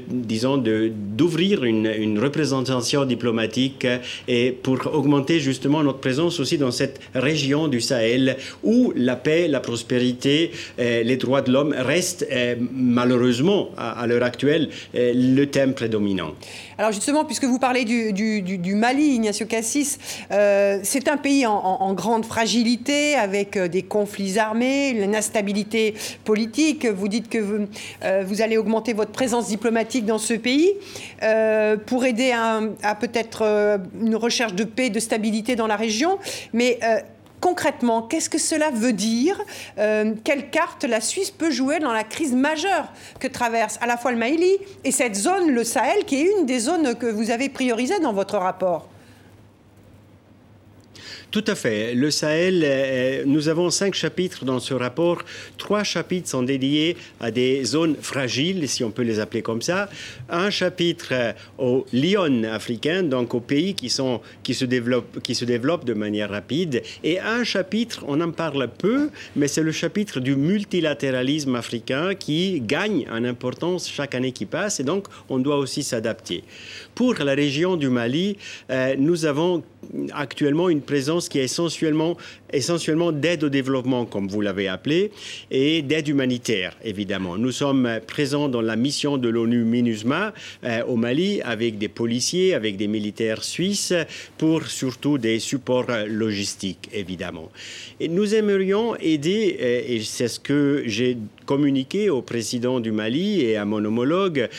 disons, 0.08 0.56
d'ouvrir 0.58 1.64
une, 1.64 2.18
représentation 2.18 3.04
diplomatique 3.04 3.86
et 4.26 4.50
pour 4.50 4.78
augmenter 4.92 5.38
justement 5.40 5.82
notre 5.82 5.98
présence 5.98 6.40
aussi 6.40 6.58
dans 6.58 6.72
cette 6.72 7.00
région 7.14 7.68
du 7.68 7.80
Sahel 7.80 8.36
où 8.64 8.92
la 8.96 9.14
paix, 9.14 9.46
la 9.46 9.60
prospérité, 9.60 10.50
les 10.78 11.16
droits 11.16 11.42
de 11.42 11.52
l'homme 11.52 11.74
restent 11.76 12.26
malheureusement 12.72 13.70
à, 13.76 14.06
l'heure 14.06 14.24
actuelle 14.24 14.68
le 14.94 15.44
thème 15.44 15.74
prédominant. 15.74 16.32
Alors 16.78 16.92
justement, 16.92 17.24
puisque 17.24 17.44
vous 17.44 17.58
parlez 17.58 17.84
du, 17.84 18.74
Mali, 18.76 19.14
Ignacio 19.14 19.46
Cassis, 19.46 19.98
euh, 20.30 20.78
c'est 20.84 21.08
un 21.08 21.16
pays 21.16 21.44
en, 21.44 21.92
grande 21.94 22.24
fragilité, 22.24 23.16
avec 23.16 23.56
euh, 23.56 23.66
des 23.66 23.82
conflits 23.82 24.38
armés, 24.38 24.90
une 24.90 25.16
instabilité 25.16 25.94
politique. 26.24 26.86
Vous 26.86 27.08
dites 27.08 27.28
que 27.28 27.66
euh, 28.04 28.17
vous 28.24 28.42
allez 28.42 28.56
augmenter 28.56 28.92
votre 28.92 29.12
présence 29.12 29.48
diplomatique 29.48 30.06
dans 30.06 30.18
ce 30.18 30.34
pays 30.34 30.72
pour 31.86 32.04
aider 32.04 32.32
à, 32.32 32.94
peut-être 32.94 33.78
une 34.00 34.16
recherche 34.16 34.54
de 34.54 34.64
paix, 34.64 34.90
de 34.90 35.00
stabilité 35.00 35.56
dans 35.56 35.66
la 35.66 35.76
région. 35.76 36.18
Mais 36.52 36.78
Concrètement, 37.40 38.02
qu'est-ce 38.02 38.28
que 38.28 38.38
cela 38.38 38.70
veut 38.70 38.92
dire? 38.92 39.40
Euh, 39.78 40.14
Quelle 40.24 40.50
carte 40.50 40.84
la 40.84 41.00
Suisse 41.00 41.30
peut 41.30 41.50
jouer 41.50 41.78
dans 41.78 41.92
la 41.92 42.02
crise 42.02 42.34
majeure 42.34 42.92
que 43.20 43.28
traverse 43.28 43.78
à 43.80 43.86
la 43.86 43.96
fois 43.96 44.10
le 44.10 44.18
Mali 44.18 44.56
et 44.84 44.90
cette 44.90 45.14
zone, 45.14 45.50
le 45.50 45.62
Sahel, 45.62 46.04
qui 46.04 46.16
est 46.16 46.32
une 46.38 46.46
des 46.46 46.58
zones 46.58 46.96
que 46.96 47.06
vous 47.06 47.30
avez 47.30 47.48
priorisées 47.48 48.00
dans 48.00 48.12
votre 48.12 48.38
rapport? 48.38 48.88
Tout 51.30 51.44
à 51.46 51.54
fait. 51.54 51.94
Le 51.94 52.10
Sahel, 52.10 52.62
euh, 52.64 53.22
nous 53.26 53.48
avons 53.48 53.68
cinq 53.70 53.94
chapitres 53.94 54.44
dans 54.44 54.60
ce 54.60 54.72
rapport. 54.72 55.22
Trois 55.58 55.84
chapitres 55.84 56.28
sont 56.28 56.42
dédiés 56.42 56.96
à 57.20 57.30
des 57.30 57.64
zones 57.64 57.96
fragiles, 58.00 58.66
si 58.68 58.82
on 58.82 58.90
peut 58.90 59.02
les 59.02 59.20
appeler 59.20 59.42
comme 59.42 59.60
ça. 59.60 59.90
Un 60.30 60.48
chapitre 60.48 61.08
euh, 61.12 61.32
aux 61.58 61.84
Lyon 61.92 62.44
africains, 62.44 63.02
donc 63.02 63.34
aux 63.34 63.40
pays 63.40 63.74
qui, 63.74 63.90
sont, 63.90 64.22
qui, 64.42 64.54
se 64.54 64.64
développent, 64.64 65.22
qui 65.22 65.34
se 65.34 65.44
développent 65.44 65.84
de 65.84 65.94
manière 65.94 66.30
rapide. 66.30 66.82
Et 67.04 67.20
un 67.20 67.44
chapitre, 67.44 68.04
on 68.08 68.20
en 68.22 68.30
parle 68.30 68.68
peu, 68.68 69.10
mais 69.36 69.48
c'est 69.48 69.62
le 69.62 69.72
chapitre 69.72 70.20
du 70.20 70.34
multilatéralisme 70.34 71.54
africain 71.56 72.14
qui 72.14 72.60
gagne 72.60 73.06
en 73.12 73.24
importance 73.24 73.88
chaque 73.88 74.14
année 74.14 74.32
qui 74.32 74.46
passe. 74.46 74.80
Et 74.80 74.84
donc, 74.84 75.06
on 75.28 75.38
doit 75.38 75.58
aussi 75.58 75.82
s'adapter. 75.82 76.42
Pour 76.98 77.14
la 77.14 77.34
région 77.34 77.76
du 77.76 77.90
Mali, 77.90 78.36
euh, 78.70 78.96
nous 78.98 79.24
avons 79.24 79.62
actuellement 80.12 80.68
une 80.68 80.80
présence 80.80 81.28
qui 81.28 81.38
est 81.38 81.44
essentiellement, 81.44 82.16
essentiellement 82.52 83.12
d'aide 83.12 83.44
au 83.44 83.48
développement, 83.48 84.04
comme 84.04 84.26
vous 84.26 84.40
l'avez 84.40 84.66
appelé, 84.66 85.12
et 85.52 85.82
d'aide 85.82 86.08
humanitaire, 86.08 86.76
évidemment. 86.82 87.38
Nous 87.38 87.52
sommes 87.52 88.00
présents 88.04 88.48
dans 88.48 88.60
la 88.60 88.74
mission 88.74 89.16
de 89.16 89.28
l'ONU 89.28 89.62
MINUSMA 89.62 90.34
euh, 90.64 90.82
au 90.86 90.96
Mali 90.96 91.40
avec 91.42 91.78
des 91.78 91.86
policiers, 91.86 92.52
avec 92.52 92.76
des 92.76 92.88
militaires 92.88 93.44
suisses, 93.44 93.94
pour 94.36 94.66
surtout 94.66 95.18
des 95.18 95.38
supports 95.38 95.86
logistiques, 96.08 96.88
évidemment. 96.92 97.48
Et 98.00 98.08
nous 98.08 98.34
aimerions 98.34 98.96
aider, 98.96 99.56
euh, 99.60 99.82
et 99.86 100.00
c'est 100.00 100.26
ce 100.26 100.40
que 100.40 100.82
j'ai 100.86 101.16
communiqué 101.46 102.10
au 102.10 102.22
président 102.22 102.80
du 102.80 102.90
Mali 102.90 103.40
et 103.40 103.56
à 103.56 103.64
mon 103.64 103.82
homologue, 103.82 104.50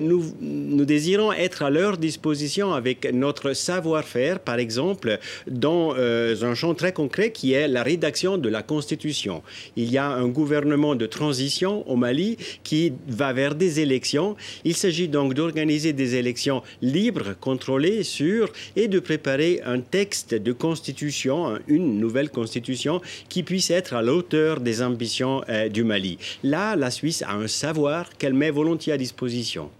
nous, 0.00 0.22
nous 0.40 0.84
désirons 0.84 1.32
être 1.32 1.64
à 1.64 1.70
leur 1.86 1.96
disposition 1.98 2.74
avec 2.74 2.98
notre 3.12 3.52
savoir-faire, 3.52 4.40
par 4.40 4.58
exemple, 4.58 5.18
dans 5.46 5.94
euh, 5.96 6.34
un 6.42 6.54
champ 6.54 6.74
très 6.74 6.92
concret 6.92 7.30
qui 7.30 7.52
est 7.52 7.68
la 7.68 7.84
rédaction 7.84 8.38
de 8.38 8.48
la 8.48 8.62
Constitution. 8.62 9.42
Il 9.76 9.88
y 9.90 9.98
a 9.98 10.08
un 10.08 10.26
gouvernement 10.26 10.96
de 10.96 11.06
transition 11.06 11.88
au 11.88 11.94
Mali 11.94 12.38
qui 12.64 12.92
va 13.06 13.32
vers 13.32 13.54
des 13.54 13.78
élections. 13.78 14.34
Il 14.64 14.74
s'agit 14.74 15.08
donc 15.08 15.34
d'organiser 15.34 15.92
des 15.92 16.16
élections 16.16 16.62
libres, 16.82 17.34
contrôlées, 17.40 18.02
sûres, 18.02 18.50
et 18.74 18.88
de 18.88 18.98
préparer 18.98 19.60
un 19.64 19.80
texte 19.80 20.34
de 20.34 20.52
constitution, 20.52 21.58
une 21.68 22.00
nouvelle 22.00 22.30
constitution, 22.30 23.00
qui 23.28 23.44
puisse 23.44 23.70
être 23.70 23.94
à 23.94 24.02
l'auteur 24.02 24.60
des 24.60 24.82
ambitions 24.82 25.42
euh, 25.48 25.68
du 25.68 25.84
Mali. 25.84 26.18
Là, 26.42 26.74
la 26.74 26.90
Suisse 26.90 27.22
a 27.22 27.34
un 27.34 27.46
savoir 27.46 28.16
qu'elle 28.18 28.34
met 28.34 28.50
volontiers 28.50 28.92
à 28.92 28.98
disposition. 28.98 29.70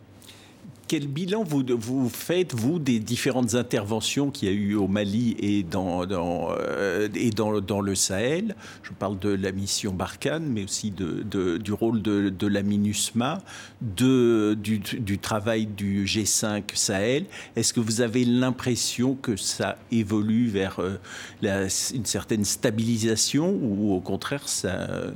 Quel 0.88 1.09
bilan 1.09 1.43
vous, 1.43 2.09
faites, 2.09 2.55
vous, 2.55 2.78
des 2.78 3.00
différentes 3.00 3.57
interventions 3.57 4.31
qu'il 4.31 4.49
y 4.49 4.52
a 4.52 4.55
eu 4.55 4.75
au 4.76 4.87
Mali 4.87 5.37
et 5.40 5.64
dans, 5.64 6.05
euh, 6.09 7.09
et 7.12 7.31
dans, 7.31 7.81
le 7.81 7.95
Sahel? 7.97 8.55
Je 8.85 8.93
parle 8.93 9.19
de 9.19 9.31
la 9.31 9.50
mission 9.50 9.93
Barkhane, 9.93 10.47
mais 10.47 10.62
aussi 10.62 10.93
de, 10.93 11.59
du 11.59 11.73
rôle 11.73 12.02
de, 12.02 12.47
la 12.47 12.62
MINUSMA, 12.62 13.38
de, 13.81 14.55
du, 14.55 15.19
travail 15.19 15.66
du 15.66 16.05
G5 16.05 16.62
Sahel. 16.75 17.26
Est-ce 17.57 17.73
que 17.73 17.81
vous 17.81 18.00
avez 18.00 18.25
l'impression 18.25 19.16
que 19.16 19.35
ça 19.35 19.78
évolue 19.90 20.47
vers 20.47 20.78
euh, 20.78 21.69
une 21.95 22.07
certaine 22.07 22.45
stabilisation 22.45 23.59
ou 23.61 23.93
au 23.93 24.00
contraire, 24.00 24.47
ça 24.49 25.11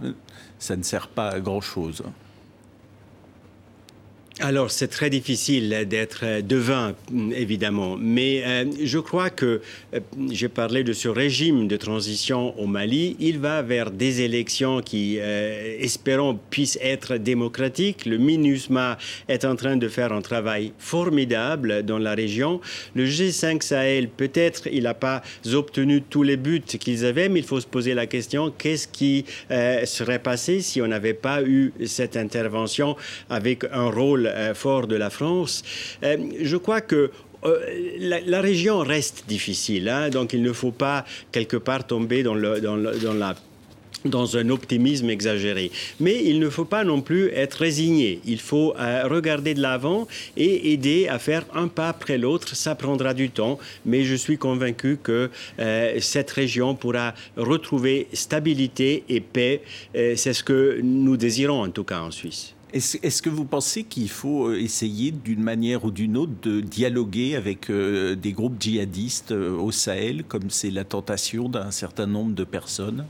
ne 0.77 0.83
sert 0.83 1.07
pas 1.07 1.29
à 1.29 1.39
grand-chose? 1.39 2.03
Alors, 4.41 4.71
c'est 4.71 4.89
très 4.89 5.11
difficile 5.11 5.87
d'être 5.87 6.41
devin, 6.41 6.95
évidemment, 7.35 7.97
mais 8.01 8.43
euh, 8.47 8.65
je 8.83 8.99
crois 8.99 9.29
que 9.29 9.61
euh, 9.95 10.01
j'ai 10.31 10.49
parlé 10.49 10.83
de 10.83 10.95
ce 10.95 11.09
régime 11.09 11.69
de 11.69 11.77
transition 11.77 12.59
au 12.59 12.67
Mali. 12.67 13.17
Il 13.21 13.39
va 13.39 13.61
vers 13.61 13.91
des 13.91 14.23
élections 14.23 14.81
qui, 14.81 15.19
euh, 15.21 15.77
espérons, 15.79 16.39
puissent 16.51 16.79
être 16.81 17.17
démocratiques. 17.17 18.07
Le 18.07 18.17
MINUSMA 18.17 18.97
est 19.29 19.45
en 19.45 19.57
train 19.57 19.77
de 19.77 19.89
faire 19.89 20.13
un 20.13 20.23
travail 20.23 20.73
formidable 20.79 21.83
dans 21.83 21.99
la 21.99 22.15
région. 22.15 22.63
Le 22.95 23.05
G5 23.05 23.63
Sahel, 23.63 24.09
peut-être, 24.09 24.69
il 24.73 24.85
n'a 24.85 24.95
pas 24.95 25.23
obtenu 25.53 26.01
tous 26.01 26.23
les 26.23 26.39
buts 26.39 26.63
qu'ils 26.63 27.05
avaient, 27.05 27.29
mais 27.29 27.41
il 27.41 27.47
faut 27.47 27.61
se 27.61 27.67
poser 27.67 27.93
la 27.93 28.07
question 28.07 28.51
qu'est-ce 28.57 28.89
qui 28.89 29.27
serait 29.85 30.19
passé 30.19 30.61
si 30.61 30.81
on 30.81 30.87
n'avait 30.87 31.15
pas 31.15 31.43
eu 31.43 31.73
cette 31.85 32.17
intervention 32.17 32.97
avec 33.29 33.65
un 33.73 33.91
rôle 33.91 34.30
euh, 34.31 34.55
fort 34.55 34.87
de 34.87 34.97
la 34.97 35.11
France. 35.11 35.63
Euh, 36.03 36.17
je 36.41 36.57
crois 36.57 36.81
que 36.81 37.11
euh, 37.45 37.59
la, 37.99 38.41
région 38.41 38.81
reste 38.81 39.25
difficile, 39.27 39.89
hein, 39.89 40.11
donc 40.11 40.33
il 40.33 40.43
ne 40.43 40.53
faut 40.53 40.73
pas 40.73 41.07
quelque 41.33 41.57
part 41.57 41.87
tomber 41.87 42.23
dans, 42.23 42.37
un 44.37 44.51
optimisme 44.51 45.09
exagéré. 45.09 45.71
Mais 46.01 46.23
il 46.25 46.39
ne 46.39 46.51
faut 46.51 46.67
pas 46.67 46.85
non 46.85 47.01
plus 47.01 47.29
être 47.29 47.55
résigné. 47.55 48.21
Il 48.27 48.41
faut 48.41 48.75
regarder 49.05 49.55
de 49.55 49.63
l'avant 49.63 50.07
et 50.37 50.73
aider 50.73 51.09
à 51.09 51.19
faire 51.19 51.45
un 51.55 51.69
pas 51.69 51.89
après 51.89 52.19
l'autre. 52.19 52.55
Ça 52.55 52.75
prendra 52.75 53.15
du 53.15 53.31
temps, 53.31 53.59
mais 53.87 54.05
je 54.05 54.15
suis 54.15 54.37
convaincu 54.37 54.99
que 55.03 55.31
cette 55.99 56.31
région 56.31 56.75
pourra 56.75 57.15
retrouver 57.39 58.07
stabilité 58.13 59.05
et 59.09 59.21
paix. 59.21 59.63
C'est 59.95 60.35
ce 60.35 60.45
que 60.45 60.81
nous 60.83 61.17
désirons 61.17 61.63
en 61.63 61.71
tout 61.71 61.85
cas 61.85 62.01
en 62.01 62.11
Suisse. 62.11 62.55
Est-ce 62.73 63.21
que 63.21 63.31
vous 63.31 63.45
pensez 63.45 63.83
qu'il 63.83 64.09
faut 64.09 64.49
euh, 64.49 64.61
essayer 64.61 65.11
d'une 65.11 65.43
manière 65.43 65.85
ou 65.85 65.91
d'une 65.91 66.17
autre 66.17 66.33
de 66.43 66.61
dialoguer 66.61 67.35
avec 67.35 67.69
euh, 67.69 68.15
des 68.15 68.33
groupes 68.33 68.61
djihadistes 68.61 69.33
euh, 69.33 69.57
au 69.57 69.73
Sahel, 69.73 70.23
comme 70.23 70.51
c'est 70.51 70.71
la 70.71 70.85
tentation 70.85 71.49
d'un 71.49 71.73
certain 71.73 72.07
nombre 72.07 72.33
de 72.33 72.45
personnes? 72.45 73.07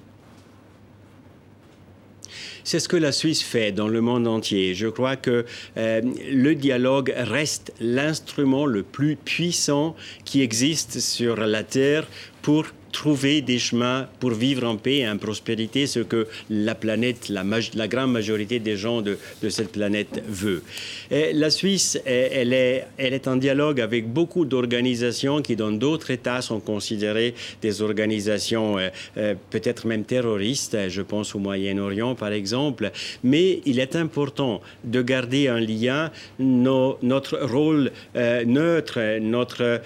C'est 2.65 2.79
ce 2.79 2.89
que 2.89 2.97
la 2.97 3.13
Suisse 3.13 3.43
fait 3.43 3.73
dans 3.73 3.89
le 3.89 4.01
monde 4.01 4.27
entier. 4.27 4.75
Je 4.75 4.87
crois 4.87 5.17
que 5.17 5.45
le 5.77 6.53
dialogue 6.53 7.13
reste 7.17 7.73
l'instrument 7.81 8.67
le 8.67 8.83
plus 8.83 9.17
puissant 9.17 9.97
qui 10.25 10.43
existe 10.43 11.01
sur 11.01 11.37
la 11.37 11.65
Terre 11.65 12.07
pour 12.43 12.67
trouver 12.91 13.41
des 13.41 13.59
chemins 13.59 14.09
pour 14.19 14.31
vivre 14.33 14.67
en 14.67 14.77
paix 14.77 14.99
et 14.99 15.09
en 15.09 15.17
prospérité, 15.17 15.87
ce 15.87 16.01
que 16.01 16.27
la 16.49 16.75
planète, 16.75 17.29
la, 17.29 17.45
grande 17.89 18.13
majorité 18.13 18.59
des 18.59 18.77
gens 18.77 19.03
de, 19.03 19.19
de 19.43 19.49
cette 19.49 19.73
planète 19.73 20.23
veut. 20.29 20.63
La 21.11 21.51
Suisse, 21.51 22.01
elle 22.05 22.53
est, 22.53 22.87
elle 22.99 23.15
est 23.15 23.29
en 23.29 23.37
dialogue 23.37 23.81
avec 23.81 24.09
beaucoup 24.09 24.45
d'organisations 24.45 25.43
qui, 25.43 25.57
dans 25.57 25.73
d'autres 25.73 26.11
États, 26.11 26.43
sont 26.43 26.61
considérées 26.61 27.35
des 27.63 27.83
organisations 27.83 28.79
euh, 28.79 28.89
euh, 29.17 29.35
peut-être 29.51 29.87
même 29.87 30.05
terroristes. 30.05 30.77
Je 30.89 31.03
pense 31.03 31.35
au 31.35 31.39
Moyen-Orient, 31.39 32.15
par 32.15 32.33
exemple. 32.33 32.91
Mais 33.25 33.61
il 33.65 33.79
est 33.79 33.97
important 33.97 34.61
de 34.85 35.03
garder 35.03 35.49
un 35.49 35.61
lien, 35.61 36.11
notre 36.39 37.39
rôle 37.39 37.91
neutre, 38.15 39.19
notre 39.21 39.81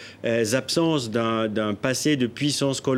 absence 0.55 1.11
d'un 1.11 1.75
passé 1.75 2.17
de 2.17 2.27
puissance 2.27 2.81
coloniale 2.81 2.94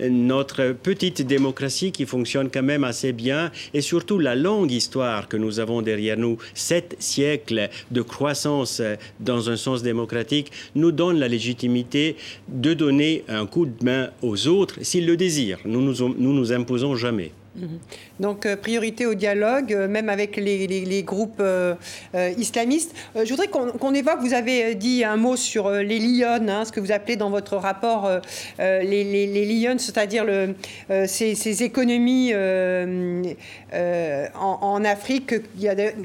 notre 0.00 0.72
petite 0.72 1.22
démocratie 1.26 1.92
qui 1.92 2.06
fonctionne 2.06 2.50
quand 2.50 2.62
même 2.62 2.84
assez 2.84 3.12
bien, 3.12 3.50
et 3.74 3.80
surtout 3.80 4.18
la 4.18 4.34
longue 4.34 4.72
histoire 4.72 5.28
que 5.28 5.36
nous 5.36 5.60
avons 5.60 5.82
derrière 5.82 6.16
nous, 6.16 6.38
sept 6.54 6.96
siècles 6.98 7.68
de 7.90 8.02
croissance 8.02 8.82
dans 9.18 9.50
un 9.50 9.56
sens 9.56 9.82
démocratique, 9.82 10.52
nous 10.74 10.92
donne 10.92 11.18
la 11.18 11.28
légitimité 11.28 12.16
de 12.48 12.74
donner 12.74 13.24
un 13.28 13.46
coup 13.46 13.66
de 13.66 13.84
main 13.84 14.10
aux 14.22 14.46
autres 14.46 14.78
s'ils 14.82 15.06
le 15.06 15.16
désirent. 15.16 15.58
Nous 15.64 15.80
nous, 15.80 16.14
nous, 16.16 16.32
nous 16.32 16.52
imposons 16.52 16.96
jamais. 16.96 17.32
Mhm. 17.60 17.78
Donc, 18.20 18.46
euh, 18.46 18.56
priorité 18.56 19.06
au 19.06 19.14
dialogue, 19.14 19.72
euh, 19.72 19.88
même 19.88 20.08
avec 20.08 20.36
les, 20.36 21.02
groupes 21.02 21.40
euh, 21.40 21.74
islamistes. 22.36 22.94
je 23.14 23.28
voudrais 23.28 23.48
qu'on 23.48 23.94
évoque, 23.94 24.20
vous 24.20 24.34
avez 24.34 24.74
dit 24.74 25.04
un 25.04 25.16
mot 25.16 25.36
sur 25.36 25.70
les 25.70 25.98
Lyonnes, 25.98 26.50
hein, 26.50 26.64
ce 26.64 26.72
que 26.72 26.80
vous 26.80 26.92
appelez 26.92 27.16
dans 27.16 27.30
votre 27.30 27.56
rapport 27.56 28.08
les, 28.58 29.04
les, 29.04 29.78
c'est-à-dire 29.78 30.26
ces, 31.06 31.62
économies 31.62 32.32
en, 34.34 34.84
Afrique, 34.84 35.34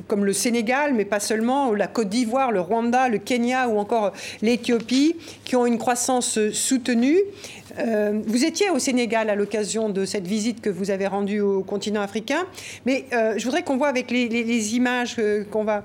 comme 0.08 0.26
le 0.26 0.34
Sénégal, 0.34 0.94
mais 0.94 1.06
pas 1.06 1.20
seulement, 1.20 1.74
la 1.74 1.88
Côte 1.88 2.10
d'Ivoire, 2.10 2.52
le 2.52 2.62
Rwanda, 2.62 3.10
le 3.10 3.18
Kenya 3.18 3.68
ou 3.68 3.78
encore 3.78 4.14
l'Éthiopie, 4.42 5.16
qui 5.44 5.56
ont 5.56 5.66
une 5.66 5.78
croissance 5.78 6.40
soutenue. 6.52 7.20
Euh, 7.80 8.22
vous 8.26 8.46
étiez 8.46 8.70
au 8.70 8.80
Sénégal 8.80 9.30
à 9.30 9.36
l'occasion 9.36 9.90
de 9.90 10.06
cette 10.06 10.28
visite 10.28 10.62
que 10.62 10.70
vous 10.70 10.92
avez 10.92 11.08
rendue 11.08 11.42
au 11.42 11.62
continent 11.62 12.02
africain, 12.02 12.46
mais 12.86 13.06
euh, 13.14 13.34
je 13.38 13.44
voudrais 13.44 13.64
qu'on 13.64 13.78
voit 13.78 13.90
avec 13.90 14.12
les, 14.12 14.76
images 14.76 15.16
euh, 15.20 15.44
qu'on 15.44 15.64
va 15.64 15.84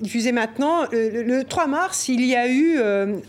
diffuser 0.00 0.32
maintenant. 0.32 0.84
Le, 0.92 1.42
3 1.42 1.66
mars, 1.66 2.08
il 2.08 2.24
y 2.24 2.36
a 2.36 2.48
eu 2.48 2.78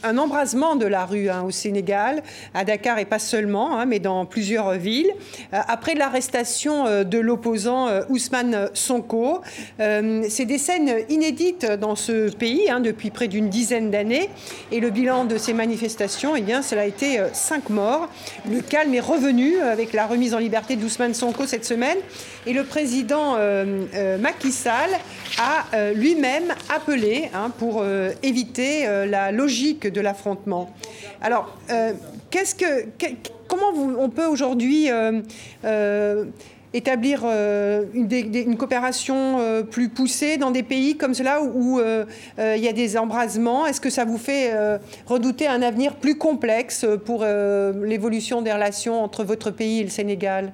un 0.03 0.17
embrasement 0.17 0.75
de 0.75 0.85
la 0.85 1.05
rue 1.05 1.29
hein, 1.29 1.43
au 1.43 1.51
Sénégal, 1.51 2.21
à 2.53 2.63
Dakar 2.63 2.99
et 2.99 3.05
pas 3.05 3.19
seulement, 3.19 3.77
hein, 3.77 3.85
mais 3.85 3.99
dans 3.99 4.25
plusieurs 4.25 4.73
villes, 4.73 5.11
après 5.51 5.95
l'arrestation 5.95 7.03
de 7.03 7.17
l'opposant 7.17 7.87
Ousmane 8.09 8.69
Sonko. 8.73 9.41
C'est 9.79 10.45
des 10.45 10.57
scènes 10.57 10.91
inédites 11.09 11.65
dans 11.65 11.95
ce 11.95 12.29
pays 12.29 12.69
hein, 12.69 12.79
depuis 12.79 13.09
près 13.09 13.27
d'une 13.27 13.49
dizaine 13.49 13.89
d'années, 13.89 14.29
et 14.71 14.79
le 14.79 14.89
bilan 14.89 15.25
de 15.25 15.37
ces 15.37 15.53
manifestations, 15.53 16.35
eh 16.35 16.41
bien, 16.41 16.61
cela 16.61 16.81
a 16.81 16.85
été 16.85 17.19
5 17.61 17.69
morts. 17.69 18.09
Le 18.49 18.61
calme 18.61 18.93
est 18.93 18.99
revenu 18.99 19.59
avec 19.59 19.93
la 19.93 20.07
remise 20.07 20.33
en 20.33 20.39
liberté 20.39 20.75
d'Ousmane 20.75 21.13
Sonko 21.13 21.45
cette 21.45 21.65
semaine. 21.65 21.97
Et 22.45 22.53
le 22.53 22.63
président 22.63 23.35
euh, 23.37 23.85
euh, 23.93 24.17
Macky 24.17 24.51
Sall 24.51 24.89
a 25.39 25.65
euh, 25.75 25.93
lui-même 25.93 26.53
appelé 26.73 27.29
hein, 27.33 27.51
pour 27.57 27.83
éviter 28.23 28.85
la 29.07 29.31
logique 29.31 29.87
de 29.87 30.01
l'affrontement. 30.01 30.73
Alors, 31.21 31.57
comment 33.47 33.71
on 33.75 34.09
peut 34.09 34.25
aujourd'hui 34.25 34.89
établir 36.73 37.21
euh, 37.25 37.83
une, 37.93 38.57
coopération 38.57 39.39
euh, 39.39 39.63
plus 39.63 39.89
poussée 39.89 40.37
dans 40.37 40.51
des 40.51 40.63
pays 40.63 40.95
comme 40.95 41.13
cela 41.13 41.41
où, 41.41 41.79
euh, 41.79 42.05
il 42.37 42.63
y 42.63 42.67
a 42.67 42.73
des 42.73 42.97
embrasements? 42.97 43.67
Est-ce 43.67 43.81
que 43.81 43.89
ça 43.89 44.05
vous 44.05 44.17
fait 44.17 44.51
redouter 45.05 45.47
un 45.47 45.61
avenir 45.61 45.95
plus 45.95 46.17
complexe 46.17 46.85
pour 47.05 47.23
l'évolution 47.23 48.41
des 48.41 48.51
relations 48.51 49.03
entre 49.03 49.23
votre 49.23 49.51
pays 49.51 49.79
et 49.79 49.83
le 49.83 49.89
Sénégal? 49.89 50.53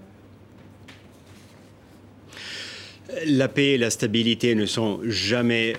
La 3.26 3.48
paix 3.48 3.72
et 3.72 3.78
la 3.78 3.90
stabilité 3.90 4.54
ne 4.54 4.66
sont 4.66 5.00
jamais 5.04 5.74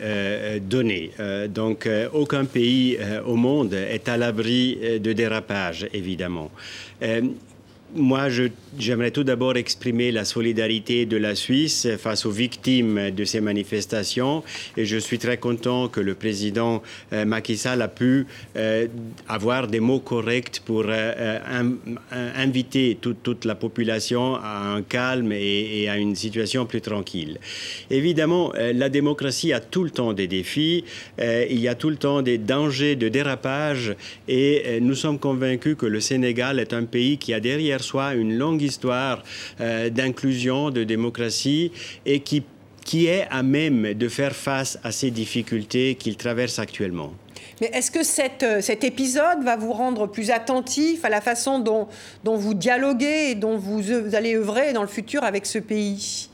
données. 0.63 1.11
donc, 1.49 1.89
aucun 2.13 2.45
pays 2.45 2.99
au 3.27 3.37
monde 3.37 3.75
est 3.75 4.09
à 4.09 4.17
l'abri 4.17 4.79
de 5.01 5.13
dérapage, 5.13 5.89
évidemment. 5.93 6.51
Moi, 7.95 8.29
j'aimerais 8.79 9.13
tout 9.13 9.25
d'abord 9.25 9.57
exprimer 9.57 10.13
la 10.13 10.27
solidarité 10.27 11.07
de 11.07 11.17
la 11.17 11.35
Suisse 11.35 11.89
face 11.99 12.27
aux 12.27 12.31
victimes 12.31 13.11
de 13.11 13.25
ces 13.25 13.41
manifestations 13.41 14.43
et 14.77 14.85
je 14.85 14.99
suis 14.99 15.19
très 15.19 15.39
content 15.39 15.89
que 15.89 16.01
le 16.01 16.15
président 16.15 16.83
euh, 17.15 17.25
Macky 17.25 17.57
Sall 17.57 17.81
a 17.81 17.89
pu 17.89 18.27
euh, 18.57 18.89
avoir 19.27 19.69
des 19.69 19.81
mots 19.81 20.01
corrects 20.01 20.61
pour 20.67 20.85
euh, 20.87 21.39
inviter 22.37 22.99
toute, 23.01 23.47
la 23.47 23.55
population 23.55 24.37
à 24.37 24.75
un 24.75 24.83
calme 24.83 25.33
et, 25.33 25.83
et, 25.83 25.89
à 25.89 25.97
une 25.97 26.15
situation 26.15 26.67
plus 26.67 26.83
tranquille. 26.83 27.39
Évidemment, 27.91 28.53
la 28.75 28.91
démocratie 28.91 29.55
a 29.55 29.61
tout 29.61 29.85
le 29.85 29.91
temps 29.91 30.13
des 30.13 30.27
défis, 30.27 30.85
il 31.19 31.59
y 31.59 31.69
a 31.69 31.75
tout 31.75 31.89
le 31.89 31.97
temps 31.97 32.21
des 32.21 32.37
dangers 32.37 32.97
de 32.97 33.09
dérapage 33.09 33.95
et 34.29 34.79
nous 34.81 34.95
sommes 34.95 35.19
convaincus 35.19 35.77
que 35.79 35.87
le 35.87 36.01
Sénégal 36.01 36.59
est 36.59 36.73
un 36.75 36.85
pays 36.85 37.17
qui 37.17 37.33
a 37.33 37.41
derrière 37.41 37.78
une 38.15 38.37
longue 38.37 38.63
histoire 38.63 39.23
euh, 39.61 39.91
d'inclusion, 39.91 40.71
de 40.71 40.85
démocratie 40.85 41.73
et 42.05 42.21
qui, 42.21 42.43
qui 42.85 43.07
est 43.07 43.27
à 43.31 43.43
même 43.43 43.95
de 43.95 44.09
faire 44.09 44.35
face 44.35 44.79
à 44.83 44.93
ces 44.93 45.11
difficultés 45.11 45.95
qu'il 45.95 46.17
traverse 46.17 46.59
actuellement. 46.59 47.13
Mais 47.61 47.71
est-ce 47.73 47.91
que 47.91 48.05
cette, 48.05 48.43
euh, 48.43 48.61
cet 48.61 48.85
épisode 48.85 49.43
va 49.43 49.57
vous 49.57 49.73
rendre 49.73 50.07
plus 50.07 50.31
attentif 50.31 51.05
à 51.05 51.09
la 51.09 51.21
façon 51.21 51.59
dont, 51.59 51.89
dont 52.25 52.37
vous 52.37 52.55
dialoguez 52.55 53.31
et 53.31 53.35
dont 53.35 53.57
vous, 53.57 53.83
vous 53.83 54.15
allez 54.15 54.37
œuvrer 54.37 54.73
dans 54.73 54.83
le 54.83 54.89
futur 54.89 55.25
avec 55.25 55.45
ce 55.47 55.59
pays? 55.59 56.29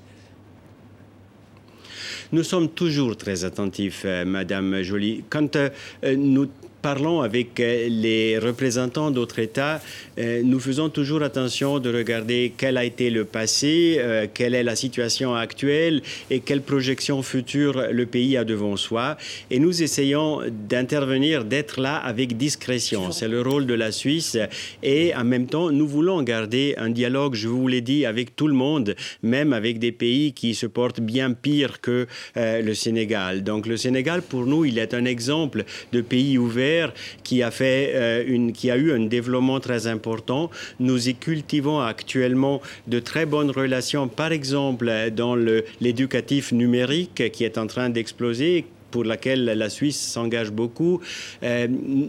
Nous 2.32 2.42
sommes 2.42 2.68
toujours 2.68 3.16
très 3.16 3.44
attentifs, 3.44 4.02
euh, 4.04 4.24
Madame 4.24 4.82
Jolie. 4.82 5.24
Quand 5.30 5.56
nous 6.02 6.48
parlons 6.84 7.22
avec 7.22 7.60
euh, 7.60 7.88
les 7.88 8.38
représentants 8.38 9.10
d'autres 9.10 9.38
États, 9.38 9.80
euh, 10.18 10.42
nous 10.44 10.60
faisons 10.60 10.90
toujours 10.90 11.22
attention 11.22 11.78
de 11.78 11.90
regarder 11.90 12.52
quel 12.58 12.76
a 12.76 12.84
été 12.84 13.08
le 13.08 13.24
passé, 13.24 13.96
euh, 13.98 14.26
quelle 14.32 14.54
est 14.54 14.62
la 14.62 14.76
situation 14.76 15.34
actuelle 15.34 16.02
et 16.28 16.40
quelle 16.40 16.60
projection 16.60 17.22
future 17.22 17.86
le 17.90 18.04
pays 18.04 18.36
a 18.36 18.44
devant 18.44 18.76
soi. 18.76 19.16
Et 19.50 19.60
nous 19.60 19.82
essayons 19.82 20.42
d'intervenir, 20.68 21.46
d'être 21.46 21.80
là 21.80 21.96
avec 21.96 22.36
discrétion. 22.36 23.12
C'est 23.12 23.28
le 23.28 23.40
rôle 23.40 23.64
de 23.64 23.72
la 23.72 23.90
Suisse. 23.90 24.36
Et 24.82 25.14
en 25.14 25.24
même 25.24 25.46
temps, 25.46 25.70
nous 25.70 25.88
voulons 25.88 26.22
garder 26.22 26.74
un 26.76 26.90
dialogue, 26.90 27.34
je 27.34 27.48
vous 27.48 27.66
l'ai 27.66 27.80
dit, 27.80 28.04
avec 28.04 28.36
tout 28.36 28.46
le 28.46 28.52
monde, 28.66 28.94
même 29.22 29.54
avec 29.54 29.78
des 29.78 29.92
pays 29.92 30.34
qui 30.34 30.54
se 30.54 30.66
portent 30.66 31.00
bien 31.00 31.32
pire 31.32 31.80
que 31.80 32.06
le 32.36 32.74
Sénégal. 32.74 33.42
Donc 33.42 33.66
le 33.66 33.78
Sénégal, 33.78 34.20
pour 34.20 34.44
nous, 34.44 34.66
il 34.66 34.78
est 34.78 34.92
un 34.92 35.06
exemple 35.06 35.64
de 35.94 36.02
pays 36.02 36.36
ouvert 36.36 36.73
qui 37.22 37.42
a, 37.42 37.50
fait, 37.50 37.92
euh, 37.94 38.24
une, 38.26 38.52
qui 38.52 38.70
a 38.70 38.76
eu 38.76 38.92
un 38.92 39.06
développement 39.06 39.60
très 39.60 39.86
important. 39.86 40.50
Nous 40.80 41.08
y 41.08 41.14
cultivons 41.14 41.80
actuellement 41.80 42.60
de 42.86 43.00
très 43.00 43.26
bonnes 43.26 43.50
relations, 43.50 44.08
par 44.08 44.32
exemple 44.32 44.90
dans 45.14 45.36
l'éducatif 45.80 46.52
numérique 46.52 47.30
qui 47.32 47.44
est 47.44 47.58
en 47.58 47.66
train 47.66 47.88
d'exploser, 47.88 48.64
pour 48.94 49.02
laquelle 49.02 49.44
la 49.44 49.70
Suisse 49.70 50.00
s'engage 50.00 50.52
beaucoup. 50.52 51.00
Euh, 51.42 51.66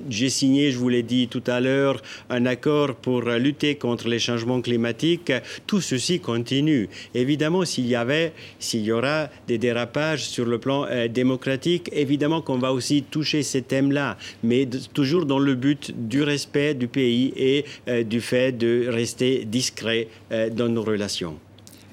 j'ai 0.08 0.30
signé, 0.30 0.70
je 0.70 0.78
vous 0.78 0.90
l'ai 0.90 1.02
dit 1.02 1.28
tout 1.28 1.42
à 1.48 1.60
l'heure, 1.60 2.00
un 2.30 2.46
accord 2.46 2.94
pour 2.94 3.22
lutter 3.22 3.74
contre 3.74 4.08
les 4.08 4.20
changements 4.20 4.62
climatiques. 4.62 5.34
Tout 5.66 5.82
ceci 5.82 6.20
continue. 6.20 6.88
Évidemment, 7.16 7.66
s'il 7.66 7.88
y 7.88 7.96
avait, 7.96 8.34
s'il 8.60 8.84
y 8.84 8.92
aura 8.92 9.30
des 9.48 9.58
dérapages 9.58 10.26
sur 10.26 10.46
le 10.46 10.60
plan 10.60 10.86
euh, 10.86 11.08
démocratique, 11.08 11.90
évidemment 11.92 12.42
qu'on 12.42 12.60
va 12.60 12.72
aussi 12.72 13.02
toucher 13.02 13.42
ces 13.42 13.64
thèmes-là, 13.64 14.16
mais 14.44 14.70
toujours 14.94 15.26
dans 15.26 15.40
le 15.40 15.56
but 15.56 15.92
du 16.08 16.22
respect 16.22 16.76
du 16.76 16.88
pays 16.88 17.34
et 17.36 17.66
euh, 17.88 18.04
du 18.04 18.22
fait 18.22 18.52
de 18.52 18.90
rester 18.90 19.44
discret 19.46 20.08
dans 20.30 20.70
nos 20.70 20.84
relations. 20.84 21.40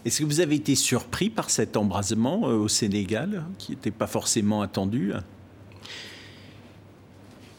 Est-ce 0.05 0.21
que 0.21 0.25
vous 0.25 0.41
avez 0.41 0.57
été 0.57 0.75
surpris 0.75 1.31
par 1.31 1.49
cet 1.49 1.77
embrasement 1.77 2.49
euh, 2.49 2.57
au 2.57 2.69
Sénégal, 2.69 3.45
qui 3.59 3.71
n'était 3.71 3.93
pas 3.93 4.09
forcément 4.09 4.61
attendu? 4.61 5.13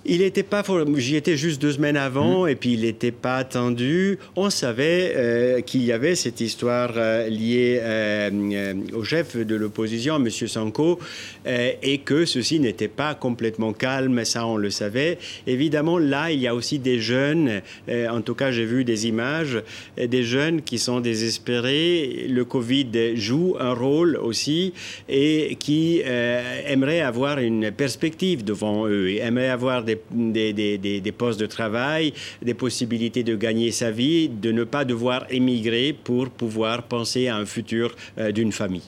Il 0.06 0.20
n'était 0.20 0.44
pas, 0.44 0.64
j'y 0.98 1.16
étais 1.16 1.38
juste 1.38 1.62
deux 1.62 1.72
semaines 1.72 1.96
avant, 1.96 2.44
mmh. 2.44 2.50
et 2.50 2.56
puis 2.56 2.74
il 2.74 2.82
n'était 2.82 3.12
pas 3.12 3.38
attendu. 3.38 4.18
On 4.36 4.50
savait 4.50 5.14
euh, 5.16 5.62
qu'il 5.62 5.84
y 5.84 5.94
avait 5.94 6.16
cette 6.16 6.42
histoire 6.42 6.92
euh, 6.98 7.30
liée 7.30 7.80
euh, 7.82 8.74
au 8.94 9.04
chef 9.04 9.38
de 9.38 9.56
l'opposition, 9.56 10.18
M. 10.18 10.30
Sanko, 10.30 11.00
et 11.46 12.00
que 12.00 12.26
ceci 12.26 12.60
n'était 12.60 12.88
pas 12.88 13.16
complètement 13.16 13.74
calme, 13.74 14.26
ça 14.26 14.46
on 14.46 14.58
le 14.58 14.70
savait. 14.70 15.18
Évidemment, 15.48 15.98
là, 15.98 16.32
il 16.32 16.40
y 16.40 16.48
a 16.48 16.56
aussi 16.56 16.80
des 16.80 17.00
jeunes, 17.00 17.62
en 17.90 18.22
tout 18.22 18.36
cas 18.36 18.52
j'ai 18.52 18.66
vu 18.66 18.84
des 18.84 19.08
images, 19.08 19.62
des 19.98 20.24
jeunes 20.24 20.62
qui 20.62 20.78
sont 20.78 21.00
désespérés. 21.00 22.28
Le 22.30 22.46
Covid 22.46 23.16
joue 23.16 23.56
un 23.60 23.74
rôle 23.74 24.18
aussi, 24.18 24.74
et 25.10 25.56
qui 25.60 26.02
aimeraient 26.02 27.02
avoir 27.02 27.40
une 27.40 27.72
perspective 27.72 28.44
devant 28.44 28.88
eux, 28.88 29.10
et 29.10 29.18
aimeraient 29.18 29.50
avoir 29.50 29.84
des 29.84 29.93
des, 30.12 31.14
postes 31.18 31.40
de 31.40 31.46
travail, 31.46 32.14
des 32.42 32.54
possibilités 32.54 33.24
de 33.24 33.36
gagner 33.36 33.72
sa 33.72 33.92
vie, 33.92 34.30
de 34.30 34.52
ne 34.52 34.64
pas 34.64 34.86
devoir 34.86 35.26
émigrer 35.30 35.94
pour 35.94 36.30
pouvoir 36.30 36.84
penser 36.84 37.28
à 37.28 37.36
un 37.36 37.46
futur 37.46 37.96
euh, 38.18 38.32
d'une 38.32 38.52
famille. 38.52 38.84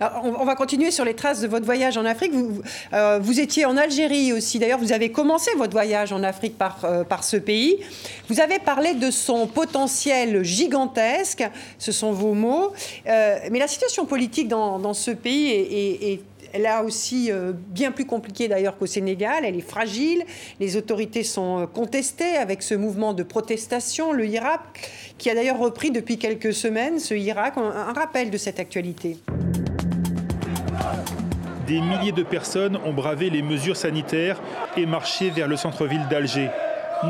on, 0.00 0.44
va 0.44 0.54
continuer 0.54 0.90
sur 0.90 1.04
les 1.04 1.14
traces 1.14 1.40
de 1.40 1.48
votre 1.48 1.64
voyage 1.64 1.96
en 1.96 2.04
Afrique. 2.04 2.32
Vous, 2.32 2.62
euh, 2.92 3.18
vous 3.20 3.40
étiez 3.40 3.64
en 3.64 3.76
Algérie 3.76 4.32
aussi. 4.32 4.58
D'ailleurs, 4.58 4.78
vous 4.78 4.92
avez 4.92 5.10
commencé 5.10 5.50
votre 5.56 5.72
voyage 5.72 6.12
en 6.12 6.22
Afrique 6.22 6.56
par, 6.56 6.84
euh, 6.84 7.04
par 7.04 7.24
ce 7.24 7.36
pays. 7.36 7.78
Vous 8.28 8.40
avez 8.40 8.58
parlé 8.58 8.94
de 8.94 9.10
son 9.10 9.46
potentiel 9.46 10.44
gigantesque. 10.44 11.44
Ce 11.78 11.92
sont 11.92 12.12
vos 12.12 12.34
mots. 12.34 12.72
mais 13.06 13.58
la 13.58 13.68
situation 13.68 14.06
politique 14.06 14.48
dans, 14.48 14.78
dans 14.78 14.94
ce 14.94 15.10
pays 15.10 15.50
est 15.50 16.20
a 16.66 16.82
aussi 16.82 17.30
bien 17.70 17.92
plus 17.92 18.06
compliqué 18.06 18.48
d'ailleurs 18.48 18.76
qu'au 18.78 18.86
Sénégal. 18.86 19.44
Elle 19.44 19.56
est 19.56 19.60
fragile. 19.60 20.24
Les 20.60 20.76
autorités 20.76 21.22
sont 21.22 21.68
contestées 21.72 22.36
avec 22.36 22.62
ce 22.62 22.74
mouvement 22.74 23.14
de 23.14 23.22
protestation, 23.22 24.12
le 24.12 24.26
Irak, 24.26 24.60
qui 25.18 25.30
a 25.30 25.34
d'ailleurs 25.34 25.58
repris 25.58 25.90
depuis 25.90 26.18
quelques 26.18 26.52
semaines, 26.52 26.98
ce 26.98 27.14
Irak, 27.14 27.54
un 27.56 27.92
rappel 27.92 28.30
de 28.30 28.36
cette 28.36 28.60
actualité. 28.60 29.18
Des 31.68 31.82
milliers 31.82 32.12
de 32.12 32.22
personnes 32.22 32.78
ont 32.86 32.94
bravé 32.94 33.28
les 33.28 33.42
mesures 33.42 33.76
sanitaires 33.76 34.40
et 34.74 34.86
marché 34.86 35.28
vers 35.28 35.48
le 35.48 35.56
centre-ville 35.56 36.06
d'Alger. 36.08 36.48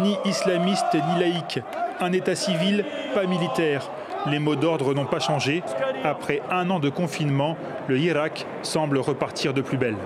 Ni 0.02 0.16
islamiste 0.24 0.94
ni 0.94 1.20
laïque, 1.20 1.60
un 2.00 2.12
État 2.12 2.34
civil, 2.34 2.84
pas 3.14 3.24
militaire. 3.26 3.88
Les 4.26 4.38
mots 4.38 4.56
d'ordre 4.56 4.94
n'ont 4.94 5.06
pas 5.06 5.20
changé. 5.20 5.62
Après 6.04 6.42
un 6.50 6.70
an 6.70 6.80
de 6.80 6.88
confinement, 6.88 7.56
le 7.88 7.98
Irak 7.98 8.46
semble 8.62 8.98
repartir 8.98 9.54
de 9.54 9.62
plus 9.62 9.78
belle. 9.78 9.96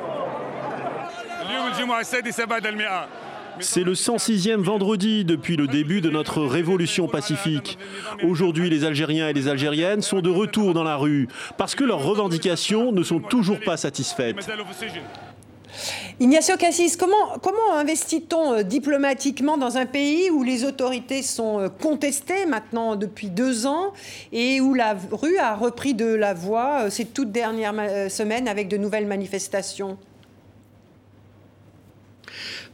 C'est 3.61 3.85
le 3.85 3.93
106e 3.93 4.57
vendredi 4.57 5.25
depuis 5.25 5.57
le 5.57 5.67
début 5.67 6.01
de 6.01 6.11
notre 6.11 6.43
révolution 6.43 7.07
pacifique. 7.07 7.79
Aujourd'hui, 8.23 8.71
les 8.71 8.85
Algériens 8.85 9.29
et 9.29 9.33
les 9.33 9.49
Algériennes 9.49 10.03
sont 10.03 10.21
de 10.21 10.31
retour 10.31 10.75
dans 10.75 10.85
la 10.85 10.97
rue 10.97 11.29
parce 11.59 11.75
que 11.75 11.85
leurs 11.85 12.03
revendications 12.03 12.93
ne 12.93 13.03
sont 13.03 13.21
toujours 13.21 13.61
pas 13.61 13.77
satisfaites. 13.77 14.37
Ignacio 16.23 16.57
Cassis, 16.57 16.97
comment, 16.97 17.37
comment 17.43 17.75
investit-on 17.75 18.53
euh, 18.53 18.63
diplomatiquement 18.63 19.59
dans 19.59 19.77
un 19.77 19.87
pays 19.87 20.31
où 20.31 20.45
les 20.45 20.65
autorités 20.65 21.21
sont 21.21 21.59
euh, 21.59 21.69
contestées 21.69 22.47
maintenant 22.47 22.95
depuis 22.95 23.29
deux 23.29 23.67
ans 23.67 23.93
et 24.33 24.61
où 24.61 24.73
la 24.73 24.97
rue 25.11 25.37
a 25.39 25.57
repris 25.57 25.95
de 25.95 26.07
la 26.07 26.33
voie 26.33 26.83
euh, 26.83 26.91
ces 26.91 27.07
toutes 27.07 27.33
dernières 27.33 27.75
semaines 28.09 28.47
avec 28.47 28.69
de 28.69 28.77
nouvelles 28.77 29.09
manifestations? 29.09 29.99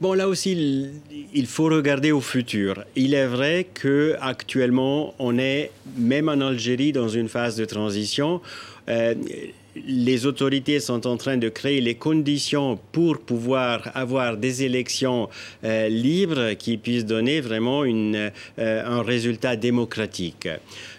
Bon, 0.03 0.13
là 0.13 0.29
aussi, 0.29 0.91
il 1.33 1.47
faut 1.47 1.71
regarder 1.71 2.13
au 2.13 2.21
futur. 2.21 2.85
Il 2.97 3.15
est 3.15 3.27
vrai 3.27 3.67
que 3.73 4.15
actuellement, 4.21 5.15
on 5.19 5.39
est 5.39 5.71
même 5.97 6.29
en 6.29 6.39
Algérie 6.43 6.93
dans 6.93 7.09
une 7.09 7.31
phase 7.31 7.57
de 7.57 7.65
transition. 7.65 8.43
Les 9.87 10.27
autorités 10.27 10.81
sont 10.81 11.07
en 11.07 11.17
train 11.17 11.37
de 11.37 11.49
créer 11.49 11.81
les 11.81 11.95
conditions 11.95 12.79
pour 12.93 13.19
pouvoir 13.19 13.91
avoir 13.95 14.37
des 14.37 14.63
élections 14.65 15.29
euh, 15.65 15.89
libres 15.89 16.53
qui 16.55 16.77
puissent 16.77 17.07
donner 17.07 17.41
vraiment 17.41 17.83
euh, 17.85 18.31
un 18.57 19.03
résultat 19.03 19.57
démocratique. 19.57 20.49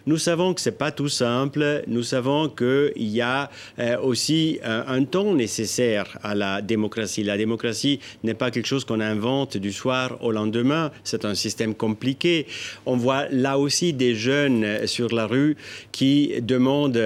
Nous 0.09 0.17
savons 0.17 0.55
que 0.55 0.61
ce 0.61 0.69
n'est 0.69 0.75
pas 0.75 0.91
tout 0.91 1.07
simple. 1.07 1.83
Nous 1.85 2.01
savons 2.01 2.49
qu'il 2.49 2.91
y 2.97 3.21
a 3.21 3.49
euh, 3.77 3.97
aussi 4.01 4.59
un 4.63 5.03
temps 5.03 5.35
nécessaire 5.35 6.17
à 6.23 6.33
la 6.33 6.63
démocratie. 6.63 7.23
La 7.23 7.37
démocratie 7.37 7.99
n'est 8.23 8.33
pas 8.33 8.49
quelque 8.49 8.65
chose 8.65 8.85
qu'on 8.85 9.01
invente 9.01 9.57
du 9.57 9.71
soir 9.71 10.17
au 10.21 10.31
lendemain. 10.31 10.91
C'est 11.03 11.25
un 11.25 11.35
système 11.35 11.75
compliqué. 11.75 12.47
On 12.87 12.97
voit 12.97 13.27
là 13.29 13.59
aussi 13.59 13.93
des 13.93 14.15
jeunes 14.15 14.87
sur 14.87 15.13
la 15.13 15.27
rue 15.27 15.55
qui 15.91 16.41
demandent 16.41 16.99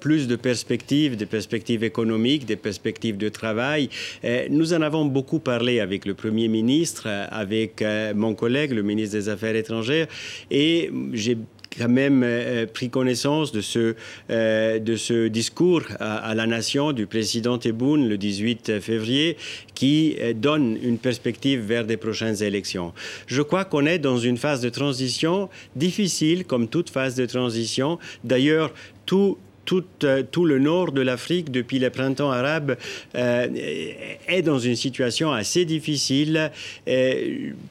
plus 0.00 0.28
de 0.28 0.36
perspectives 0.36 1.16
des 1.16 1.26
perspectives 1.26 1.84
économiques, 1.84 2.46
des 2.46 2.56
perspectives 2.56 3.16
de 3.16 3.28
travail. 3.28 3.88
Euh, 4.24 4.46
nous 4.50 4.72
en 4.72 4.82
avons 4.82 5.04
beaucoup 5.04 5.38
parlé 5.38 5.80
avec 5.80 6.04
le 6.04 6.14
Premier 6.14 6.48
ministre, 6.48 7.08
avec 7.30 7.82
euh, 7.82 8.12
mon 8.14 8.34
collègue, 8.34 8.72
le 8.72 8.82
ministre 8.82 9.16
des 9.16 9.28
Affaires 9.28 9.56
étrangères, 9.56 10.06
et 10.50 10.90
j'ai 11.12 11.38
quand 11.76 11.88
même 11.88 12.22
euh, 12.24 12.66
pris 12.66 12.90
connaissance 12.90 13.52
de 13.52 13.60
ce, 13.60 13.94
de 14.28 14.96
ce 14.96 15.28
discours 15.28 15.82
à, 15.98 16.34
la 16.34 16.46
nation 16.46 16.92
du 16.92 17.06
président 17.06 17.58
Tebboune 17.58 18.08
le 18.08 18.18
18 18.18 18.80
février 18.80 19.36
qui 19.74 20.16
donne 20.34 20.76
une 20.82 20.98
perspective 20.98 21.60
vers 21.60 21.84
des 21.84 21.96
prochaines 21.96 22.42
élections. 22.42 22.92
Je 23.26 23.42
crois 23.42 23.64
qu'on 23.64 23.86
est 23.86 23.98
dans 23.98 24.18
une 24.18 24.36
phase 24.36 24.60
de 24.60 24.68
transition 24.68 25.48
difficile 25.76 26.44
comme 26.44 26.68
toute 26.68 26.90
phase 26.90 27.14
de 27.14 27.26
transition. 27.26 27.98
D'ailleurs, 28.24 28.72
tout 29.06 29.38
euh, 30.04 30.22
tout, 30.30 30.44
le 30.44 30.58
nord 30.58 30.92
de 30.92 31.00
l'Afrique 31.00 31.50
depuis 31.50 31.78
le 31.78 31.90
printemps 31.90 32.30
arabe 32.30 32.76
euh, 33.14 33.46
est 34.26 34.42
dans 34.42 34.58
une 34.58 34.76
situation 34.76 35.32
assez 35.32 35.64
difficile. 35.64 36.50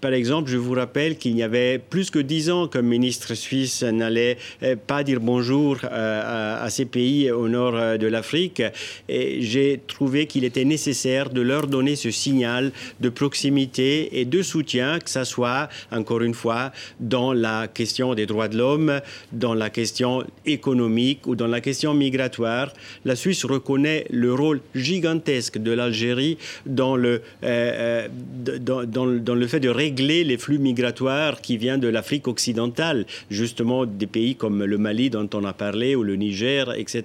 par 0.02 0.14
exemple, 0.14 0.50
je 0.50 0.58
vous 0.58 0.74
rappelle 0.74 1.18
qu'il 1.18 1.36
y 1.36 1.44
avait 1.44 1.80
plus 1.80 2.10
que 2.10 2.20
dix 2.20 2.50
ans 2.50 2.68
qu'un 2.68 2.82
ministre 2.82 3.34
suisse 3.34 3.84
n'allait 3.84 4.38
euh, 4.64 4.76
pas 4.76 5.04
dire 5.04 5.20
bonjour 5.20 5.78
à, 5.84 6.70
ces 6.70 6.86
pays 6.86 7.32
au 7.32 7.48
nord 7.48 7.98
de 7.98 8.08
l'Afrique. 8.08 8.62
J'ai 9.08 9.80
trouvé 9.88 10.28
qu'il 10.28 10.44
était 10.44 10.66
nécessaire 10.66 11.30
de 11.30 11.42
leur 11.42 11.68
donner 11.68 11.96
ce 11.96 12.12
signal 12.12 12.72
de 13.00 13.10
proximité 13.10 14.20
et 14.20 14.26
de 14.26 14.42
soutien, 14.42 15.00
que 15.00 15.10
ce 15.10 15.24
soit, 15.24 15.70
encore 15.92 16.22
une 16.22 16.34
fois, 16.34 16.72
dans 17.00 17.34
la 17.34 17.68
question 17.68 18.14
des 18.14 18.26
droits 18.26 18.48
de 18.48 18.58
l'homme, 18.58 19.02
dans 19.32 19.54
la 19.54 19.70
question 19.70 20.24
économique 20.46 21.26
ou 21.28 21.36
dans 21.36 21.48
la 21.48 21.62
question 21.62 21.89
migratoire, 21.94 22.74
la 23.06 23.16
Suisse 23.16 23.46
reconnaît 23.46 24.06
le 24.10 24.34
rôle 24.34 24.62
gigantesque 24.76 25.58
de 25.58 25.72
l'Algérie 25.72 26.38
dans 26.66 26.96
le, 26.96 27.22
euh, 27.44 28.08
euh, 28.44 28.58
dans, 28.60 29.36
le 29.36 29.48
fait 29.48 29.60
de 29.60 29.70
régler 29.70 30.24
les 30.24 30.38
flux 30.38 30.60
migratoires 30.60 31.42
qui 31.42 31.58
viennent 31.58 31.80
de 31.80 31.88
l'Afrique 31.88 32.28
occidentale, 32.28 33.06
justement 33.30 33.86
des 33.86 34.08
pays 34.08 34.36
comme 34.36 34.64
le 34.64 34.78
Mali 34.78 35.10
dont 35.10 35.30
on 35.34 35.44
a 35.46 35.54
parlé, 35.54 35.96
ou 35.96 36.04
le 36.04 36.16
Niger, 36.16 36.74
etc. 36.78 37.04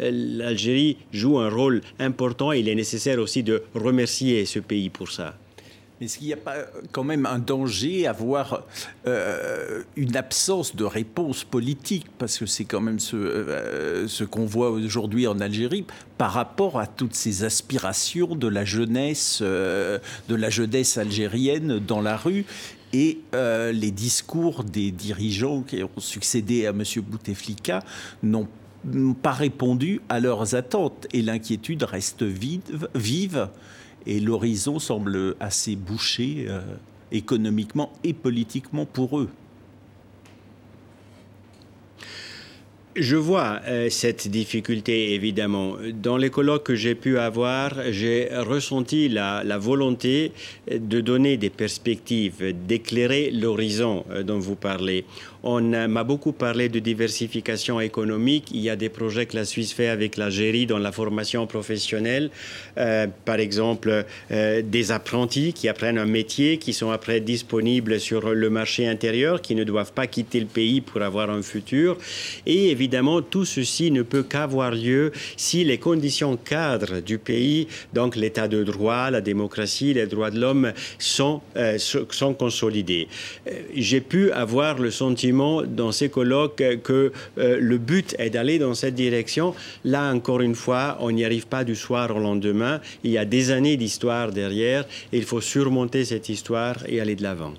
Euh, 0.00 0.10
L'Algérie 0.12 0.96
joue 1.12 1.38
un 1.38 1.48
rôle 1.48 1.82
important 1.98 2.52
et 2.52 2.60
il 2.60 2.68
est 2.68 2.74
nécessaire 2.74 3.18
aussi 3.18 3.42
de 3.42 3.62
remercier 3.74 4.44
ce 4.46 4.58
pays 4.58 4.90
pour 4.90 5.10
ça. 5.10 5.34
Mais 6.00 6.06
est-ce 6.06 6.18
qu'il 6.18 6.28
n'y 6.28 6.32
a 6.32 6.36
pas 6.36 6.56
quand 6.92 7.02
même 7.02 7.26
un 7.26 7.38
danger 7.38 8.06
à 8.06 8.10
avoir 8.10 8.64
euh, 9.06 9.82
une 9.96 10.16
absence 10.16 10.76
de 10.76 10.84
réponse 10.84 11.44
politique? 11.44 12.06
Parce 12.18 12.38
que 12.38 12.46
c'est 12.46 12.64
quand 12.64 12.80
même 12.80 13.00
ce, 13.00 13.16
euh, 13.16 14.06
ce 14.06 14.22
qu'on 14.22 14.46
voit 14.46 14.70
aujourd'hui 14.70 15.26
en 15.26 15.40
Algérie 15.40 15.84
par 16.16 16.32
rapport 16.32 16.78
à 16.78 16.86
toutes 16.86 17.14
ces 17.14 17.42
aspirations 17.42 18.36
de 18.36 18.46
la 18.46 18.64
jeunesse, 18.64 19.40
euh, 19.42 19.98
de 20.28 20.34
la 20.36 20.50
jeunesse 20.50 20.98
algérienne 20.98 21.78
dans 21.80 22.00
la 22.00 22.16
rue 22.16 22.44
et 22.94 23.18
les 23.32 23.90
discours 23.90 24.64
des 24.64 24.90
dirigeants 24.90 25.60
qui 25.60 25.82
ont 25.82 25.90
succédé 25.98 26.66
à 26.66 26.70
M. 26.70 26.82
Bouteflika 27.02 27.84
n'ont 28.22 28.48
pas 29.20 29.32
répondu 29.32 30.00
à 30.08 30.20
leurs 30.20 30.54
attentes 30.54 31.06
et 31.12 31.20
l'inquiétude 31.20 31.82
reste 31.82 32.22
vive 32.22 33.50
et 34.06 34.20
l'horizon 34.20 34.78
semble 34.78 35.34
assez 35.40 35.76
bouché 35.76 36.46
euh, 36.48 36.60
économiquement 37.12 37.92
et 38.04 38.12
politiquement 38.12 38.86
pour 38.86 39.18
eux. 39.18 39.28
Je 43.00 43.14
vois 43.14 43.60
euh, 43.68 43.90
cette 43.90 44.26
difficulté, 44.26 45.14
évidemment. 45.14 45.76
Dans 46.02 46.16
les 46.16 46.30
colloques 46.30 46.64
que 46.64 46.74
j'ai 46.74 46.96
pu 46.96 47.16
avoir, 47.16 47.72
j'ai 47.90 48.28
ressenti 48.32 49.08
la, 49.08 49.44
volonté 49.58 50.32
de 50.68 51.00
donner 51.00 51.36
des 51.36 51.50
perspectives, 51.50 52.52
d'éclairer 52.66 53.30
l'horizon 53.30 54.04
euh, 54.10 54.24
dont 54.24 54.40
vous 54.40 54.56
parlez. 54.56 55.04
On 55.44 55.60
m'a 55.60 56.02
beaucoup 56.02 56.32
parlé 56.32 56.68
de 56.68 56.80
diversification 56.80 57.78
économique. 57.78 58.48
Il 58.52 58.60
y 58.60 58.68
a 58.68 58.74
des 58.74 58.88
projets 58.88 59.26
que 59.26 59.36
la 59.36 59.44
Suisse 59.44 59.72
fait 59.72 59.86
avec 59.86 60.16
l'Algérie 60.16 60.66
dans 60.66 60.78
la 60.78 60.90
formation 60.90 61.46
professionnelle. 61.46 62.30
Euh, 62.76 63.06
par 63.24 63.38
exemple, 63.38 64.04
des 64.30 64.90
apprentis 64.90 65.52
qui 65.52 65.68
apprennent 65.68 65.98
un 65.98 66.06
métier, 66.06 66.58
qui 66.58 66.72
sont 66.72 66.90
après 66.90 67.20
disponibles 67.20 68.00
sur 68.00 68.34
le 68.34 68.50
marché 68.50 68.88
intérieur, 68.88 69.40
qui 69.40 69.54
ne 69.54 69.62
doivent 69.62 69.92
pas 69.92 70.08
quitter 70.08 70.40
le 70.40 70.46
pays 70.46 70.80
pour 70.80 71.02
avoir 71.02 71.30
un 71.30 71.42
futur. 71.42 71.98
Et 72.44 72.70
évidemment, 72.70 72.87
tout 73.30 73.44
ceci 73.44 73.90
ne 73.90 74.02
peut 74.02 74.22
qu'avoir 74.22 74.72
lieu 74.72 75.12
si 75.36 75.64
les 75.64 75.78
conditions 75.78 76.36
cadres 76.36 77.00
du 77.00 77.18
pays, 77.18 77.68
donc 77.92 78.16
l'état 78.16 78.48
de 78.48 78.64
droit, 78.64 79.10
la 79.10 79.20
démocratie, 79.20 79.94
les 79.94 80.06
droits 80.06 80.30
de 80.30 80.40
l'homme, 80.40 80.72
sont, 80.98 81.40
euh, 81.56 81.78
consolidés. 82.38 83.08
J'ai 83.74 84.00
pu 84.00 84.30
avoir 84.32 84.78
le 84.78 84.90
sentiment 84.90 85.62
dans 85.62 85.92
ces 85.92 86.08
colloques 86.08 86.62
que 86.82 87.12
euh, 87.38 87.58
le 87.60 87.78
but 87.78 88.14
est 88.18 88.30
d'aller 88.30 88.58
dans 88.58 88.74
cette 88.74 88.94
direction. 88.94 89.54
Là, 89.84 90.12
encore 90.12 90.40
une 90.40 90.54
fois, 90.54 90.96
on 91.00 91.10
n'y 91.10 91.24
arrive 91.24 91.46
pas 91.46 91.64
du 91.64 91.74
soir 91.74 92.14
au 92.14 92.20
lendemain. 92.20 92.80
Il 93.04 93.10
y 93.10 93.18
a 93.18 93.24
des 93.24 93.50
années 93.50 93.76
d'histoire 93.76 94.32
derrière 94.32 94.84
et 95.12 95.18
il 95.18 95.24
faut 95.24 95.40
surmonter 95.40 96.04
cette 96.04 96.28
histoire 96.28 96.76
et 96.86 97.00
aller 97.00 97.16
de 97.16 97.22
l'avant. 97.22 97.54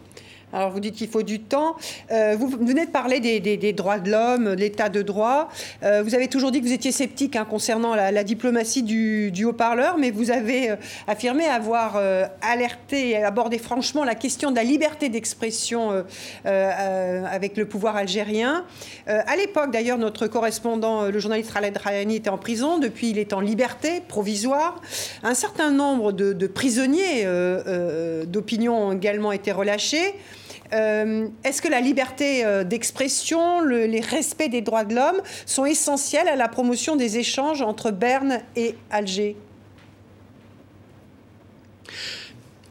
Alors 0.51 0.71
vous 0.71 0.79
dites 0.79 0.95
qu'il 0.95 1.07
faut 1.07 1.21
du 1.21 1.39
temps. 1.39 1.75
Euh, 2.11 2.35
vous 2.37 2.47
venez 2.47 2.87
de 2.87 2.91
parler 2.91 3.19
des, 3.19 3.73
droits 3.73 3.99
de 3.99 4.09
l'homme, 4.09 4.55
de 4.55 4.59
l'état 4.59 4.89
de 4.89 5.03
droit. 5.03 5.49
Euh, 5.83 6.01
vous 6.03 6.15
avez 6.15 6.27
toujours 6.27 6.49
dit 6.49 6.59
que 6.59 6.65
vous 6.65 6.73
étiez 6.73 6.91
sceptique 6.91 7.35
hein, 7.35 7.45
concernant 7.47 7.93
la, 7.93 8.23
diplomatie 8.23 8.81
du, 8.81 9.45
haut-parleur, 9.45 9.97
mais 9.99 10.09
vous 10.09 10.31
avez 10.31 10.71
euh, 10.71 10.75
affirmé 11.07 11.45
avoir 11.45 12.01
alerté 12.41 13.11
et 13.11 13.23
abordé 13.23 13.57
franchement 13.57 14.03
la 14.03 14.15
question 14.15 14.51
de 14.51 14.55
la 14.55 14.63
liberté 14.63 15.09
d'expression 15.09 16.03
avec 16.45 17.57
le 17.57 17.65
pouvoir 17.65 17.95
algérien. 17.95 18.65
à 19.07 19.35
l'époque, 19.35 19.71
d'ailleurs, 19.71 19.97
notre 19.97 20.27
correspondant, 20.27 21.05
le 21.05 21.19
journaliste 21.19 21.53
Khaled 21.53 21.77
Rayani, 21.77 22.17
était 22.17 22.29
en 22.29 22.37
prison. 22.37 22.79
Depuis, 22.79 23.11
il 23.11 23.17
est 23.17 23.33
en 23.33 23.39
liberté 23.39 24.01
provisoire. 24.07 24.81
Un 25.23 25.33
certain 25.33 25.71
nombre 25.71 26.11
de, 26.11 26.33
de 26.33 26.47
prisonniers 26.47 27.25
d'opinion 28.25 28.87
ont 28.87 28.91
également 28.93 29.31
été 29.31 29.51
relâchés. 29.51 30.15
Euh, 30.71 31.27
est-ce 31.43 31.61
que 31.61 31.67
la 31.67 31.81
liberté 31.81 32.45
euh, 32.45 32.63
d'expression, 32.63 33.61
les 33.61 34.01
respects 34.01 34.49
des 34.49 34.61
droits 34.61 34.83
de 34.83 34.95
l'homme 34.95 35.21
sont 35.45 35.65
essentiels 35.65 36.27
à 36.27 36.35
la 36.35 36.47
promotion 36.47 36.95
des 36.95 37.17
échanges 37.17 37.61
entre 37.61 37.91
Berne 37.91 38.41
et 38.55 38.75
Alger? 38.91 39.35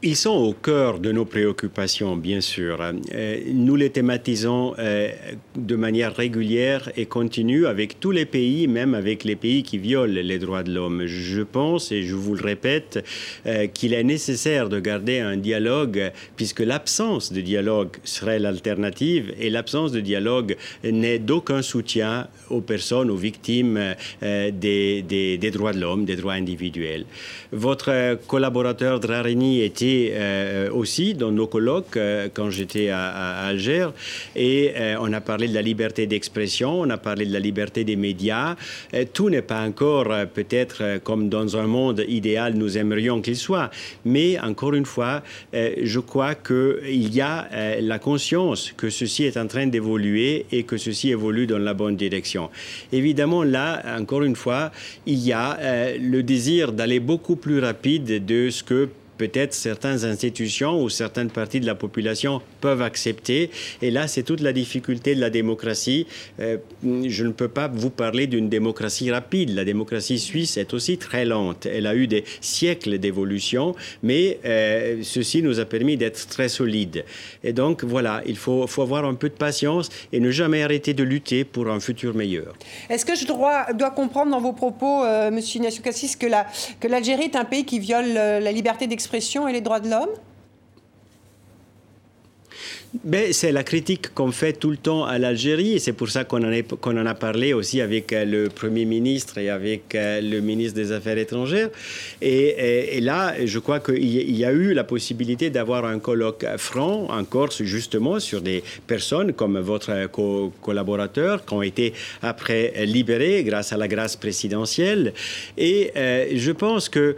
Ils 0.00 0.14
sont 0.14 0.30
au 0.30 0.52
cœur 0.52 1.00
de 1.00 1.10
nos 1.10 1.24
préoccupations, 1.24 2.16
bien 2.16 2.40
sûr. 2.40 2.80
Euh, 2.80 3.40
nous 3.52 3.74
les 3.74 3.90
thématisons 3.90 4.74
euh, 4.78 5.08
de 5.56 5.74
manière 5.74 6.14
régulière 6.14 6.92
et 6.96 7.06
continue 7.06 7.66
avec 7.66 7.98
tous 7.98 8.12
les 8.12 8.24
pays, 8.24 8.68
même 8.68 8.94
avec 8.94 9.24
les 9.24 9.34
pays 9.34 9.64
qui 9.64 9.76
violent 9.76 10.12
les 10.22 10.38
droits 10.38 10.62
de 10.62 10.72
l'homme. 10.72 11.06
Je 11.06 11.42
pense, 11.42 11.90
et 11.90 12.04
je 12.04 12.14
vous 12.14 12.36
le 12.36 12.44
répète, 12.44 13.04
euh, 13.46 13.66
qu'il 13.66 13.92
est 13.92 14.04
nécessaire 14.04 14.68
de 14.68 14.78
garder 14.78 15.18
un 15.18 15.36
dialogue, 15.36 16.12
puisque 16.36 16.60
l'absence 16.60 17.32
de 17.32 17.40
dialogue 17.40 17.96
serait 18.04 18.38
l'alternative, 18.38 19.34
et 19.40 19.50
l'absence 19.50 19.90
de 19.90 19.98
dialogue 19.98 20.56
n'est 20.84 21.18
d'aucun 21.18 21.60
soutien 21.60 22.28
aux 22.50 22.60
personnes, 22.60 23.10
aux 23.10 23.16
victimes 23.16 23.96
des, 24.22 25.02
des, 25.02 25.50
droits 25.50 25.72
de 25.72 25.80
l'homme, 25.80 26.04
des 26.04 26.14
droits 26.14 26.34
individuels. 26.34 27.04
Votre 27.50 28.16
collaborateur 28.28 29.00
Drarini 29.00 29.62
était 29.62 29.87
euh, 29.88 30.70
aussi 30.70 31.14
dans 31.14 31.30
nos 31.30 31.46
colloques 31.46 31.96
euh, 31.96 32.28
quand 32.32 32.50
j'étais 32.50 32.88
à, 32.90 33.46
Alger. 33.46 33.88
Et 34.36 34.72
euh, 34.76 34.96
on 35.00 35.12
a 35.12 35.20
parlé 35.20 35.48
de 35.48 35.54
la 35.54 35.62
liberté 35.62 36.06
d'expression, 36.06 36.80
on 36.80 36.90
a 36.90 36.98
parlé 36.98 37.26
de 37.26 37.32
la 37.32 37.38
liberté 37.38 37.84
des 37.84 37.96
médias. 37.96 38.56
tout 39.12 39.30
n'est 39.30 39.42
pas 39.42 39.62
encore 39.62 40.08
peut-être 40.34 41.00
comme 41.04 41.28
dans 41.28 41.56
un 41.56 41.66
monde 41.66 42.04
idéal 42.08 42.54
nous 42.54 42.76
aimerions 42.78 43.20
qu'il 43.20 43.36
soit. 43.36 43.70
Mais 44.04 44.38
encore 44.40 44.74
une 44.74 44.86
fois, 44.86 45.22
je 45.52 46.00
crois 46.00 46.34
qu'il 46.34 47.14
y 47.14 47.20
a 47.20 47.48
la 47.80 47.98
conscience 47.98 48.72
que 48.76 48.90
ceci 48.90 49.24
est 49.24 49.36
en 49.36 49.46
train 49.46 49.66
d'évoluer 49.66 50.46
et 50.52 50.62
que 50.64 50.76
ceci 50.76 51.10
évolue 51.10 51.46
dans 51.46 51.58
la 51.58 51.74
bonne 51.74 51.96
direction. 51.96 52.50
Évidemment, 52.92 53.42
là, 53.42 53.82
encore 53.98 54.22
une 54.22 54.36
fois, 54.36 54.70
il 55.06 55.18
y 55.18 55.32
a 55.32 55.58
le 55.98 56.22
désir 56.22 56.72
d'aller 56.72 57.00
beaucoup 57.00 57.36
plus 57.36 57.60
rapide 57.60 58.24
de 58.24 58.50
ce 58.50 58.62
que 58.62 58.88
peut-être 59.18 59.52
certaines 59.52 60.04
institutions 60.04 60.82
ou 60.82 60.88
certaines 60.88 61.30
parties 61.30 61.60
de 61.60 61.66
la 61.66 61.74
population 61.74 62.40
peuvent 62.60 62.82
accepter. 62.82 63.50
Et 63.82 63.90
là, 63.90 64.08
c'est 64.08 64.22
toute 64.22 64.40
la 64.40 64.52
difficulté 64.52 65.14
de 65.14 65.20
la 65.20 65.30
démocratie. 65.30 66.06
Euh, 66.40 66.56
je 66.82 67.24
ne 67.24 67.32
peux 67.32 67.48
pas 67.48 67.68
vous 67.68 67.90
parler 67.90 68.26
d'une 68.26 68.48
démocratie 68.48 69.10
rapide. 69.10 69.50
La 69.54 69.64
démocratie 69.64 70.18
suisse 70.18 70.56
est 70.56 70.72
aussi 70.72 70.96
très 70.96 71.24
lente. 71.24 71.66
Elle 71.66 71.86
a 71.86 71.94
eu 71.94 72.06
des 72.06 72.24
siècles 72.40 72.98
d'évolution, 72.98 73.74
mais 74.02 74.38
euh, 74.44 75.00
ceci 75.02 75.42
nous 75.42 75.60
a 75.60 75.64
permis 75.64 75.96
d'être 75.96 76.28
très 76.28 76.48
solides. 76.48 77.04
Et 77.42 77.52
donc, 77.52 77.84
voilà, 77.84 78.22
il 78.26 78.36
faut, 78.36 78.66
avoir 78.80 79.04
un 79.04 79.14
peu 79.14 79.28
de 79.28 79.34
patience 79.34 79.88
et 80.12 80.20
ne 80.20 80.30
jamais 80.30 80.62
arrêter 80.62 80.94
de 80.94 81.02
lutter 81.02 81.44
pour 81.44 81.68
un 81.68 81.80
futur 81.80 82.14
meilleur. 82.14 82.54
Est-ce 82.88 83.04
que 83.04 83.16
je 83.16 83.26
dois, 83.26 83.66
comprendre 83.90 84.30
dans 84.30 84.40
vos 84.40 84.52
propos, 84.52 85.04
euh, 85.04 85.30
Ignacio 85.54 85.82
Cassis, 85.82 86.16
que 86.16 86.86
l'Algérie 86.86 87.24
est 87.24 87.36
un 87.36 87.44
pays 87.44 87.64
qui 87.64 87.80
viole 87.80 88.16
euh, 88.16 88.38
la 88.38 88.52
liberté 88.52 88.86
d'expression 88.86 89.07
et 89.48 89.52
les 89.52 89.60
droits 89.60 89.80
de 89.80 89.88
l'homme? 89.88 90.10
C'est 93.32 93.52
la 93.52 93.64
critique 93.64 94.14
qu'on 94.14 94.32
fait 94.32 94.54
tout 94.54 94.70
le 94.70 94.78
temps 94.78 95.04
à 95.04 95.18
l'Algérie 95.18 95.74
et 95.74 95.78
c'est 95.78 95.92
pour 95.92 96.08
ça 96.08 96.24
qu'on 96.24 96.42
en, 96.42 96.62
qu'on 96.80 96.96
en, 96.96 97.04
a 97.04 97.14
parlé 97.14 97.52
aussi 97.52 97.82
avec 97.82 98.12
euh, 98.12 98.24
le 98.24 98.48
Premier 98.48 98.86
ministre 98.86 99.38
et 99.38 99.50
avec 99.50 99.94
euh, 99.94 100.22
le 100.22 100.40
ministre 100.40 100.74
des 100.74 100.92
Affaires 100.92 101.18
étrangères. 101.18 101.68
Et, 102.22 103.00
là, 103.02 103.34
je 103.44 103.58
crois 103.58 103.80
qu'il 103.80 104.36
y 104.36 104.44
a 104.44 104.52
eu 104.52 104.72
la 104.72 104.84
possibilité 104.84 105.50
d'avoir 105.50 105.84
un 105.84 105.98
colloque 105.98 106.44
franc 106.56 107.08
en 107.10 107.24
Corse 107.24 107.62
justement 107.62 108.20
sur 108.20 108.40
des 108.40 108.62
personnes 108.86 109.32
comme 109.32 109.58
votre 109.58 110.08
collaborateur 110.62 111.44
qui 111.44 111.54
ont 111.54 111.62
été 111.62 111.92
après 112.22 112.86
libérés 112.86 113.44
grâce 113.44 113.72
à 113.72 113.76
la 113.76 113.88
grâce 113.88 114.16
présidentielle. 114.16 115.12
Et 115.56 115.92
euh, 115.96 116.26
je 116.34 116.52
pense 116.52 116.88
qu'il 116.88 117.16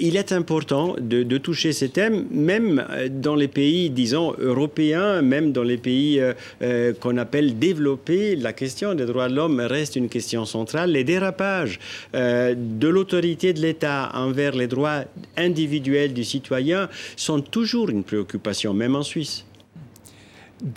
il 0.00 0.16
est 0.16 0.32
important 0.32 0.96
de 0.98 1.38
toucher 1.38 1.72
ces 1.72 1.88
thèmes, 1.88 2.26
même 2.30 2.84
dans 3.10 3.34
les 3.34 3.48
pays, 3.48 3.90
disons, 3.90 4.34
européens 4.38 5.03
même 5.22 5.52
dans 5.52 5.62
les 5.62 5.76
pays 5.76 6.20
euh, 6.20 6.32
euh, 6.62 6.92
qu'on 6.92 7.16
appelle 7.16 7.58
développés, 7.58 8.36
la 8.36 8.52
question 8.52 8.94
des 8.94 9.06
droits 9.06 9.28
de 9.28 9.34
l'homme 9.34 9.60
reste 9.60 9.96
une 9.96 10.08
question 10.08 10.44
centrale. 10.44 10.90
Les 10.90 11.04
dérapages 11.04 11.78
euh, 12.14 12.54
de 12.56 12.88
l'autorité 12.88 13.52
de 13.52 13.60
l'État 13.60 14.10
envers 14.14 14.52
les 14.52 14.66
droits 14.66 15.04
individuels 15.36 16.12
du 16.12 16.24
citoyen 16.24 16.88
sont 17.16 17.40
toujours 17.40 17.90
une 17.90 18.04
préoccupation, 18.04 18.74
même 18.74 18.96
en 18.96 19.02
Suisse. 19.02 19.44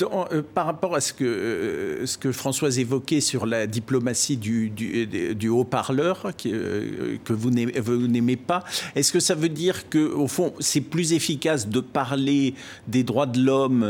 Euh, 0.01 0.41
par 0.55 0.65
rapport 0.65 0.95
à 0.95 1.01
ce 1.01 1.13
que, 1.13 1.23
euh, 1.23 2.05
ce 2.07 2.17
que 2.17 2.31
Françoise 2.31 2.79
évoquait 2.79 3.21
sur 3.21 3.45
la 3.45 3.67
diplomatie 3.67 4.35
du, 4.35 5.49
haut-parleur 5.49 6.31
euh, 6.45 7.17
que 7.23 7.33
vous 7.33 7.51
n'aimez 7.51 8.35
pas, 8.37 8.63
est-ce 8.95 9.11
que 9.13 9.19
ça 9.19 9.35
veut 9.35 9.49
dire 9.49 9.87
que 9.87 10.11
au 10.11 10.27
fond 10.27 10.51
c'est 10.59 10.81
plus 10.81 11.13
efficace 11.13 11.69
de 11.69 11.79
parler 11.79 12.55
des 12.87 13.03
droits 13.03 13.27
de 13.27 13.39
l'homme 13.39 13.85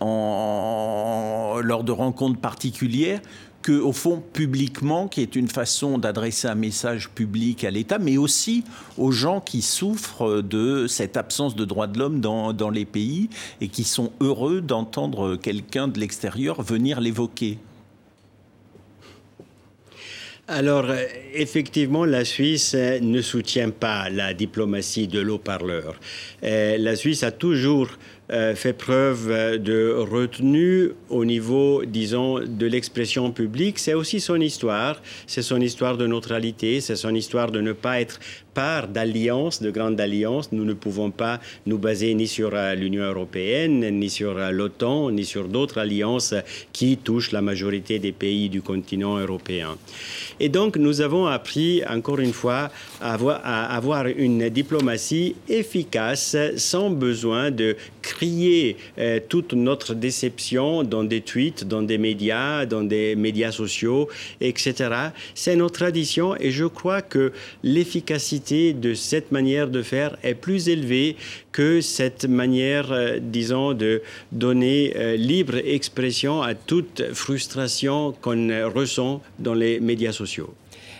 lors 0.00 1.84
de 1.84 1.92
rencontres 1.92 2.40
particulières 2.40 3.20
que, 3.62 3.72
au 3.72 3.92
fond, 3.92 4.22
publiquement, 4.32 5.08
qui 5.08 5.22
est 5.22 5.36
une 5.36 5.48
façon 5.48 5.98
d'adresser 5.98 6.48
un 6.48 6.54
message 6.54 7.08
public 7.10 7.64
à 7.64 7.70
l'État, 7.70 7.98
mais 7.98 8.16
aussi 8.16 8.64
aux 8.98 9.12
gens 9.12 9.40
qui 9.40 9.62
souffrent 9.62 10.42
de 10.42 10.86
cette 10.86 11.16
absence 11.16 11.56
de 11.56 11.64
droits 11.64 11.86
de 11.86 11.98
l'homme 11.98 12.20
dans, 12.20 12.52
dans 12.52 12.70
les 12.70 12.84
pays 12.84 13.30
et 13.60 13.68
qui 13.68 13.84
sont 13.84 14.12
heureux 14.20 14.60
d'entendre 14.60 15.36
quelqu'un 15.36 15.88
de 15.88 15.98
l'extérieur 16.00 16.62
venir 16.62 17.00
l'évoquer. 17.00 17.58
Alors, 20.48 20.86
effectivement, 21.32 22.04
la 22.04 22.24
Suisse 22.24 22.74
ne 22.74 23.22
soutient 23.22 23.70
pas 23.70 24.10
la 24.10 24.34
diplomatie 24.34 25.06
de 25.06 25.20
l'eau-parleur. 25.20 25.98
Euh, 26.42 26.76
la 26.78 26.96
Suisse 26.96 27.22
a 27.22 27.30
toujours 27.30 27.88
euh, 28.32 28.54
fait 28.54 28.72
preuve 28.72 29.30
euh, 29.30 29.58
de 29.58 29.94
retenue 29.94 30.92
au 31.10 31.26
niveau, 31.26 31.84
disons, 31.84 32.40
de 32.40 32.66
l'expression 32.66 33.30
publique. 33.30 33.78
C'est 33.78 33.92
aussi 33.92 34.20
son 34.20 34.40
histoire. 34.40 35.02
C'est 35.26 35.42
son 35.42 35.60
histoire 35.60 35.98
de 35.98 36.06
neutralité. 36.06 36.80
C'est 36.80 36.96
son 36.96 37.14
histoire 37.14 37.50
de 37.50 37.60
ne 37.60 37.72
pas 37.72 38.00
être 38.00 38.20
part 38.54 38.88
d'alliances, 38.88 39.60
de 39.60 39.70
grandes 39.70 40.00
alliances. 40.00 40.50
Nous 40.52 40.64
ne 40.64 40.72
pouvons 40.72 41.10
pas 41.10 41.40
nous 41.66 41.76
baser 41.76 42.14
ni 42.14 42.26
sur 42.26 42.52
euh, 42.54 42.74
l'Union 42.74 43.04
européenne, 43.04 43.80
ni 43.98 44.08
sur 44.08 44.34
l'OTAN, 44.50 45.10
ni 45.10 45.26
sur 45.26 45.48
d'autres 45.48 45.78
alliances 45.78 46.34
qui 46.72 46.96
touchent 46.96 47.32
la 47.32 47.42
majorité 47.42 47.98
des 47.98 48.12
pays 48.12 48.48
du 48.48 48.62
continent 48.62 49.18
européen. 49.18 49.76
Et 50.40 50.48
donc, 50.48 50.76
nous 50.76 51.02
avons 51.02 51.26
appris, 51.26 51.82
encore 51.86 52.18
une 52.18 52.32
fois, 52.32 52.70
à 53.00 53.76
avoir, 53.76 54.06
une 54.06 54.48
diplomatie 54.48 55.34
efficace 55.48 56.36
sans 56.56 56.90
besoin 56.90 57.50
de 57.50 57.76
crier 58.22 58.76
euh, 58.98 59.18
toute 59.28 59.52
notre 59.52 59.94
déception 59.94 60.84
dans 60.84 61.02
des 61.02 61.22
tweets, 61.22 61.64
dans 61.64 61.82
des 61.82 61.98
médias, 61.98 62.66
dans 62.66 62.84
des 62.84 63.16
médias 63.16 63.50
sociaux, 63.50 64.08
etc. 64.40 64.74
C'est 65.34 65.56
notre 65.56 65.74
tradition 65.80 66.36
et 66.36 66.52
je 66.52 66.66
crois 66.66 67.02
que 67.02 67.32
l'efficacité 67.64 68.74
de 68.74 68.94
cette 68.94 69.32
manière 69.32 69.66
de 69.66 69.82
faire 69.82 70.16
est 70.22 70.36
plus 70.36 70.68
élevée 70.68 71.16
que 71.50 71.80
cette 71.80 72.26
manière, 72.26 72.92
euh, 72.92 73.18
disons, 73.20 73.72
de 73.74 74.02
donner 74.30 74.92
euh, 74.94 75.16
libre 75.16 75.56
expression 75.56 76.42
à 76.42 76.54
toute 76.54 77.02
frustration 77.12 78.12
qu'on 78.20 78.70
ressent 78.72 79.20
dans 79.40 79.54
les 79.54 79.80
médias 79.80 80.12
sociaux. 80.12 80.54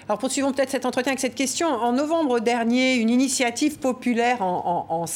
Alors 0.08 0.18
poursuivons 0.18 0.52
peut-être 0.52 0.70
cet 0.70 0.84
entretien 0.84 1.12
avec 1.12 1.20
cette 1.20 1.36
question. 1.36 1.68
En 1.68 1.92
novembre 1.92 2.40
dernier, 2.40 2.94
une 2.94 3.10
initiative 3.10 3.78
populaire 3.78 4.42
en, 4.42 5.06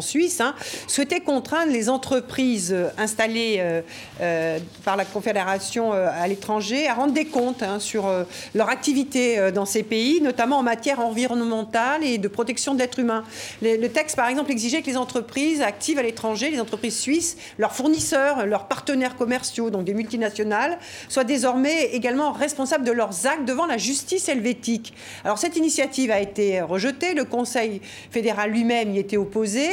Suisse 0.00 0.40
hein, 0.40 0.54
souhaitait 0.86 1.20
contraindre 1.20 1.72
les 1.72 1.88
entreprises 1.88 2.76
installées 2.98 3.56
euh, 3.58 3.80
euh, 4.20 4.58
par 4.84 4.96
la 4.96 5.04
Confédération 5.04 5.92
euh, 5.92 6.08
à 6.12 6.28
l'étranger 6.28 6.86
à 6.86 6.94
rendre 6.94 7.12
des 7.12 7.24
comptes 7.24 7.62
hein, 7.62 7.80
sur 7.80 8.08
leur 8.54 8.68
activité 8.68 9.50
dans 9.52 9.64
ces 9.64 9.82
pays, 9.82 10.20
notamment 10.20 10.58
en 10.58 10.62
matière 10.62 11.00
environnementale 11.00 12.04
et 12.04 12.18
de 12.18 12.28
protection 12.28 12.74
d'êtres 12.74 13.00
humains. 13.00 13.24
Le, 13.62 13.86
texte, 13.88 14.16
par 14.16 14.28
exemple, 14.28 14.50
exigeait 14.52 14.82
que 14.82 14.86
les 14.86 14.96
entreprises 14.96 15.62
actives 15.62 15.98
à 15.98 16.02
l'étranger, 16.02 16.50
les 16.50 16.60
entreprises 16.60 16.98
suisses, 16.98 17.36
leurs 17.58 17.74
fournisseurs, 17.74 18.46
leurs 18.46 18.66
partenaires 18.66 19.16
commerciaux, 19.16 19.70
donc 19.70 19.84
des 19.84 19.94
multinationales, 19.94 20.78
soient 21.08 21.24
désormais 21.24 21.86
également 21.92 22.32
responsables 22.32 22.84
de 22.84 22.92
leurs 22.92 23.26
actes 23.26 23.44
devant 23.44 23.66
la 23.66 23.78
justice 23.78 24.28
Alors 25.24 25.38
cette 25.38 25.56
initiative 25.56 26.10
a 26.10 26.20
été 26.20 26.60
rejetée, 26.60 27.14
le 27.14 27.24
Conseil 27.24 27.80
fédéral 28.10 28.50
lui-même 28.50 28.94
y 28.94 28.98
était 28.98 29.16
opposé, 29.16 29.66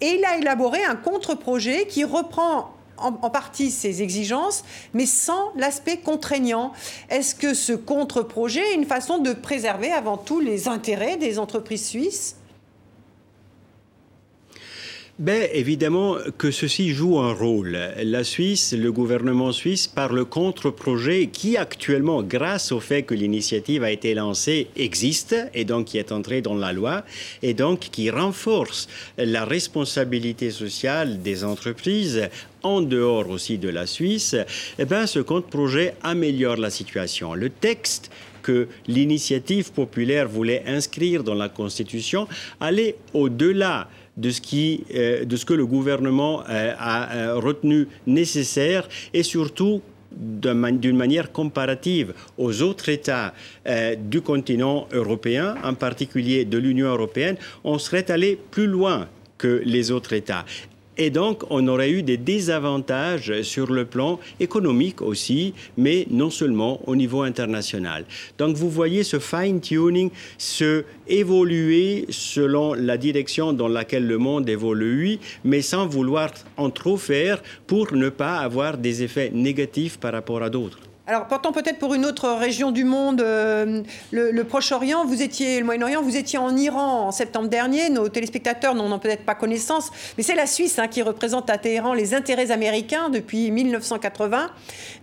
et 0.00 0.18
il 0.18 0.24
a 0.24 0.38
élaboré 0.38 0.84
un 0.84 0.96
contre-projet 0.96 1.86
qui 1.86 2.04
reprend 2.04 2.72
en, 2.98 3.12
partie 3.12 3.70
ces 3.70 4.02
exigences, 4.02 4.64
mais 4.94 5.06
sans 5.06 5.52
l'aspect 5.56 5.98
contraignant. 5.98 6.72
Est-ce 7.10 7.34
que 7.34 7.54
ce 7.54 7.72
contre-projet 7.72 8.72
est 8.72 8.74
une 8.74 8.86
façon 8.86 9.18
de 9.18 9.32
préserver 9.32 9.92
avant 9.92 10.16
tout 10.16 10.40
les 10.40 10.68
intérêts 10.68 11.16
des 11.16 11.38
entreprises 11.38 11.86
suisses? 11.86 12.36
Ben, 15.18 15.48
Évidemment 15.52 16.16
que 16.36 16.50
ceci 16.50 16.90
joue 16.90 17.18
un 17.18 17.32
rôle. 17.32 17.78
La 18.02 18.24
Suisse, 18.24 18.74
le 18.76 18.92
gouvernement 18.92 19.52
suisse, 19.52 19.86
par 19.86 20.12
le 20.12 20.24
contre-projet 20.24 21.28
qui 21.28 21.56
actuellement, 21.56 22.22
grâce 22.22 22.72
au 22.72 22.80
fait 22.80 23.02
que 23.02 23.14
l'initiative 23.14 23.82
a 23.82 23.90
été 23.90 24.14
lancée, 24.14 24.68
existe 24.76 25.36
et 25.54 25.64
donc 25.64 25.86
qui 25.86 25.98
est 25.98 26.12
entrée 26.12 26.42
dans 26.42 26.54
la 26.54 26.72
loi 26.72 27.04
et 27.42 27.54
donc 27.54 27.80
qui 27.80 28.10
renforce 28.10 28.88
la 29.16 29.44
responsabilité 29.44 30.50
sociale 30.50 31.22
des 31.22 31.44
entreprises 31.44 32.28
en 32.62 32.82
dehors 32.82 33.30
aussi 33.30 33.58
de 33.58 33.68
la 33.68 33.86
Suisse, 33.86 34.36
eh 34.78 34.84
ben, 34.84 35.06
ce 35.06 35.20
contre-projet 35.20 35.94
améliore 36.02 36.56
la 36.56 36.70
situation. 36.70 37.34
Le 37.34 37.48
texte 37.48 38.10
que 38.42 38.68
l'initiative 38.86 39.72
populaire 39.72 40.28
voulait 40.28 40.62
inscrire 40.66 41.24
dans 41.24 41.34
la 41.34 41.48
Constitution 41.48 42.28
allait 42.60 42.96
au-delà 43.12 43.88
de 44.16 44.30
ce, 44.30 44.40
qui, 44.40 44.84
euh, 44.94 45.24
de 45.24 45.36
ce 45.36 45.44
que 45.44 45.54
le 45.54 45.66
gouvernement 45.66 46.42
euh, 46.48 46.72
a 46.78 47.14
euh, 47.14 47.34
retenu 47.36 47.88
nécessaire 48.06 48.88
et 49.12 49.22
surtout 49.22 49.82
d'une 50.12 50.96
manière 50.96 51.30
comparative 51.30 52.14
aux 52.38 52.62
autres 52.62 52.88
États 52.88 53.34
du 53.98 54.22
continent 54.22 54.88
européen, 54.92 55.56
en 55.62 55.74
particulier 55.74 56.46
de 56.46 56.56
l'Union 56.56 56.86
européenne, 56.86 57.36
on 57.64 57.78
serait 57.78 58.10
allé 58.10 58.38
plus 58.50 58.66
loin 58.66 59.08
que 59.36 59.60
les 59.66 59.90
autres 59.90 60.14
États. 60.14 60.46
Et 60.98 61.10
donc, 61.10 61.42
on 61.50 61.68
aurait 61.68 61.90
eu 61.90 62.02
des 62.02 62.16
désavantages 62.16 63.42
sur 63.42 63.70
le 63.70 63.84
plan 63.84 64.18
économique 64.40 65.02
aussi, 65.02 65.52
mais 65.76 66.06
non 66.10 66.30
seulement 66.30 66.80
au 66.86 66.96
niveau 66.96 67.22
international. 67.22 68.04
Donc, 68.38 68.56
vous 68.56 68.70
voyez 68.70 69.04
ce 69.04 69.18
fine-tuning 69.18 70.10
se 70.38 70.84
évoluer 71.06 72.06
selon 72.08 72.74
la 72.74 72.96
direction 72.96 73.52
dans 73.52 73.68
laquelle 73.68 74.06
le 74.06 74.18
monde 74.18 74.48
évolue, 74.48 75.18
mais 75.44 75.60
sans 75.62 75.86
vouloir 75.86 76.30
en 76.56 76.70
trop 76.70 76.96
faire 76.96 77.42
pour 77.66 77.92
ne 77.92 78.08
pas 78.08 78.38
avoir 78.38 78.78
des 78.78 79.02
effets 79.02 79.30
négatifs 79.32 79.98
par 79.98 80.12
rapport 80.12 80.42
à 80.42 80.50
d'autres. 80.50 80.80
Alors, 81.08 81.28
portant 81.28 81.52
peut-être 81.52 81.78
pour 81.78 81.94
une 81.94 82.04
autre 82.04 82.28
région 82.30 82.72
du 82.72 82.82
monde, 82.82 83.20
euh, 83.20 83.84
le, 84.10 84.42
Proche-Orient, 84.42 85.04
vous 85.04 85.22
étiez, 85.22 85.60
le 85.60 85.64
Moyen-Orient, 85.64 86.02
vous 86.02 86.16
étiez 86.16 86.36
en 86.36 86.56
Iran 86.56 87.06
en 87.06 87.12
septembre 87.12 87.48
dernier. 87.48 87.90
Nos 87.90 88.08
téléspectateurs 88.08 88.74
n'en 88.74 88.90
ont 88.90 88.98
peut-être 88.98 89.24
pas 89.24 89.36
connaissance, 89.36 89.92
mais 90.16 90.24
c'est 90.24 90.34
la 90.34 90.46
Suisse 90.46 90.80
hein, 90.80 90.88
qui 90.88 91.02
représente 91.02 91.48
à 91.48 91.58
Téhéran 91.58 91.94
les 91.94 92.12
intérêts 92.12 92.50
américains 92.50 93.08
depuis 93.08 93.52
1980, 93.52 94.50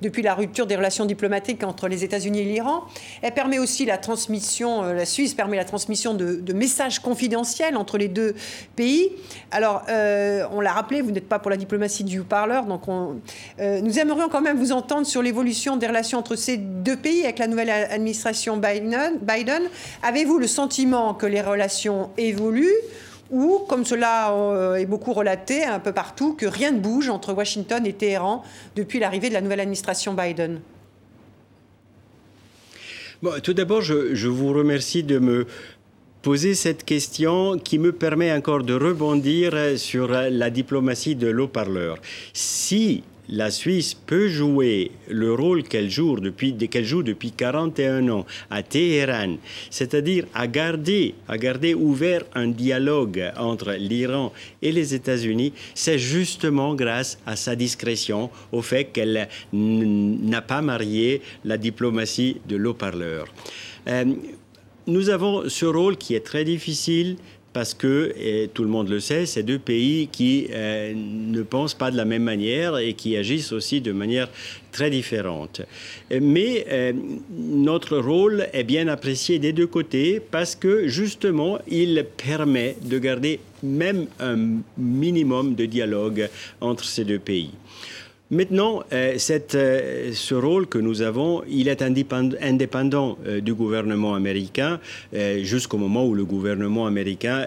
depuis 0.02 0.24
la 0.24 0.36
rupture 0.36 0.68
des 0.68 0.76
relations 0.76 1.06
diplomatiques 1.06 1.64
entre 1.64 1.88
les 1.88 2.04
États-Unis 2.04 2.40
et 2.40 2.46
l'Iran. 2.46 2.84
Elle 3.22 3.34
permet 3.34 3.60
aussi 3.60 3.86
la 3.86 3.98
transmission, 3.98 4.84
euh, 4.84 4.94
la 4.94 5.06
Suisse 5.06 5.34
permet 5.34 5.56
la 5.56 5.64
transmission 5.64 6.14
de, 6.14 6.54
messages 6.54 7.00
confidentiels 7.00 7.78
entre 7.78 7.98
les 7.98 8.10
deux 8.10 8.36
pays. 8.76 9.10
Alors, 9.52 9.84
euh, 9.88 10.44
on 10.52 10.60
l'a 10.60 10.74
rappelé, 10.74 11.02
vous 11.02 11.12
n'êtes 11.12 11.30
pas 11.30 11.40
pour 11.40 11.50
la 11.50 11.58
diplomatie 11.58 12.04
du 12.04 12.24
parleur, 12.24 12.66
donc 12.66 12.90
on, 12.90 13.22
nous 13.60 14.00
aimerions 14.00 14.28
quand 14.28 14.42
même 14.42 14.58
vous 14.58 14.74
entendre 14.74 15.08
sur 15.08 15.22
l'évolution 15.22 15.78
des 15.78 15.93
relations 15.94 16.20
entre 16.20 16.36
ces 16.36 16.58
deux 16.58 16.98
pays 16.98 17.24
avec 17.24 17.40
la 17.40 17.48
nouvelle 17.48 17.70
administration 17.70 18.58
Biden, 18.58 19.20
Biden 19.22 19.64
avez-vous 20.02 20.40
le 20.40 20.48
sentiment 20.48 21.14
que 21.14 21.26
les 21.28 21.42
relations 21.42 22.10
évoluent 22.18 22.82
ou, 23.30 23.60
comme 23.68 23.86
cela 23.86 24.34
euh, 24.34 24.76
est 24.76 24.86
beaucoup 24.86 25.14
relaté 25.14 25.64
un 25.64 25.80
peu 25.80 25.92
partout, 25.92 26.34
que 26.34 26.46
rien 26.46 26.72
ne 26.72 26.80
bouge 26.80 27.10
entre 27.10 27.34
Washington 27.34 27.86
et 27.86 27.94
Téhéran 27.94 28.44
depuis 28.76 29.00
l'arrivée 29.00 29.30
de 29.30 29.34
la 29.34 29.42
nouvelle 29.42 29.62
administration 29.62 30.14
Biden? 30.14 30.60
Tout 33.42 33.54
d'abord, 33.54 33.82
je, 33.82 34.14
je 34.14 34.28
vous 34.28 34.52
remercie 34.52 35.02
de 35.02 35.18
me 35.18 35.48
poser 36.22 36.56
cette 36.56 36.84
question 36.84 37.58
qui 37.58 37.80
me 37.80 37.92
permet 37.92 38.32
encore 38.34 38.64
de 38.64 38.74
rebondir 38.74 39.54
sur 39.78 40.10
la 40.10 40.50
diplomatie 40.50 41.16
de 41.16 41.28
l'eau-parleur. 41.28 41.98
Si 42.34 43.04
la 43.30 43.52
Suisse 43.52 43.94
peut 43.94 44.28
jouer 44.28 44.92
le 45.10 45.34
rôle 45.34 45.64
qu'elle 45.64 45.90
joue 45.90 46.20
depuis, 46.20 46.56
qu'elle 46.56 46.86
joue 46.86 47.04
depuis 47.04 47.32
41 47.32 48.10
ans 48.10 48.26
à 48.50 48.64
Téhéran, 48.64 49.38
c'est-à-dire 49.70 50.26
à 50.34 50.48
garder, 50.48 51.16
à 51.28 51.38
garder 51.38 51.74
ouvert 51.74 52.24
un 52.36 52.48
dialogue 52.48 53.32
entre 53.38 53.74
l'Iran 53.74 54.34
et 54.62 54.72
les 54.72 54.94
États-Unis, 54.94 55.54
c'est 55.74 56.00
justement 56.00 56.76
grâce 56.76 57.20
à 57.26 57.36
sa 57.36 57.56
discrétion, 57.56 58.30
au 58.52 58.62
fait 58.62 58.86
qu'elle 58.86 59.28
n'a 59.54 60.42
pas 60.42 60.62
marié 60.62 61.22
la 61.46 61.58
diplomatie 61.58 62.38
de 62.48 62.56
l'eau-parleur. 62.56 63.28
Euh, 63.88 64.06
nous 64.88 65.10
avons 65.10 65.48
ce 65.50 65.66
rôle 65.66 65.98
qui 65.98 66.14
est 66.14 66.26
très 66.26 66.44
difficile 66.44 67.18
parce 67.54 67.74
que, 67.76 68.48
tout 68.54 68.64
le 68.64 68.70
monde 68.70 68.90
le 68.90 69.00
sait, 69.00 69.26
c'est 69.26 69.44
deux 69.44 69.60
pays 69.60 70.10
qui 70.12 70.48
euh, 70.52 70.94
ne 70.96 71.42
pensent 71.44 71.76
pas 71.76 71.92
de 71.92 71.98
la 71.98 72.06
même 72.06 72.24
manière 72.24 72.78
et 72.78 72.94
qui 72.94 73.16
agissent 73.16 73.52
aussi 73.52 73.80
de 73.80 73.92
manière 73.92 74.30
très 74.72 74.90
différente. 74.90 75.62
Mais 76.12 76.66
euh, 76.72 76.94
notre 77.32 77.98
rôle 77.98 78.48
est 78.54 78.64
bien 78.64 78.88
apprécié 78.88 79.38
des 79.38 79.54
deux 79.54 79.68
côtés 79.68 80.20
parce 80.20 80.56
que 80.56 80.88
justement, 80.88 81.60
il 81.68 82.06
permet 82.18 82.76
de 82.82 82.98
garder 82.98 83.40
même 83.62 84.08
un 84.20 84.60
minimum 84.78 85.56
de 85.56 85.66
dialogue 85.66 86.30
entre 86.60 86.84
ces 86.84 87.06
deux 87.06 87.20
pays. 87.20 87.52
Maintenant, 88.34 88.82
euh, 88.92 89.16
euh, 89.54 90.12
ce 90.12 90.34
rôle 90.34 90.66
que 90.66 90.80
nous 90.80 91.04
avons, 91.04 91.44
il 91.48 91.68
est 91.68 91.84
indépendant, 91.84 93.18
euh, 93.28 93.42
du 93.42 93.54
gouvernement 93.54 94.16
américain 94.16 94.80
jusqu'au 95.42 95.78
moment 95.78 96.06
où 96.08 96.16
le 96.16 96.26
gouvernement 96.26 96.88
américain 96.88 97.46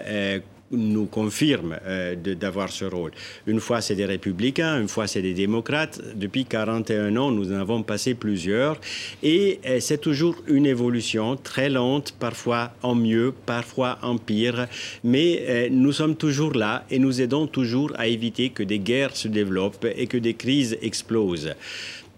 nous 0.71 1.05
confirme 1.05 1.77
euh, 1.85 2.15
d'avoir 2.15 2.71
ce 2.71 2.85
rôle. 2.85 3.11
Une 3.45 3.59
fois, 3.59 3.81
c'est 3.81 3.95
des 3.95 4.05
républicains, 4.05 4.79
une 4.79 4.87
fois, 4.87 5.07
c'est 5.07 5.21
des 5.21 5.33
démocrates. 5.33 6.01
Depuis 6.15 6.45
41 6.45 7.15
ans, 7.15 7.31
nous 7.31 7.51
en 7.51 7.55
avons 7.55 7.83
passé 7.83 8.13
plusieurs. 8.13 8.79
Et 9.23 9.59
euh, 9.65 9.79
c'est 9.79 9.99
toujours 9.99 10.35
une 10.47 10.65
évolution 10.65 11.35
très 11.35 11.69
lente, 11.69 12.13
parfois 12.19 12.71
en 12.83 12.95
mieux, 12.95 13.33
parfois 13.45 13.97
en 14.01 14.17
pire. 14.17 14.67
Mais 15.03 15.43
euh, 15.47 15.67
nous 15.71 15.91
sommes 15.91 16.15
toujours 16.15 16.53
là 16.53 16.85
et 16.89 16.99
nous 16.99 17.21
aidons 17.21 17.47
toujours 17.47 17.93
à 17.97 18.07
éviter 18.07 18.49
que 18.49 18.63
des 18.63 18.79
guerres 18.79 19.15
se 19.15 19.27
développent 19.27 19.87
et 19.95 20.07
que 20.07 20.17
des 20.17 20.33
crises 20.33 20.77
explosent 20.81 21.53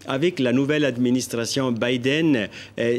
avec 0.06 0.38
la 0.38 0.52
nouvelle 0.52 0.84
administration 0.84 1.72
Biden, 1.72 2.48
euh, 2.78 2.98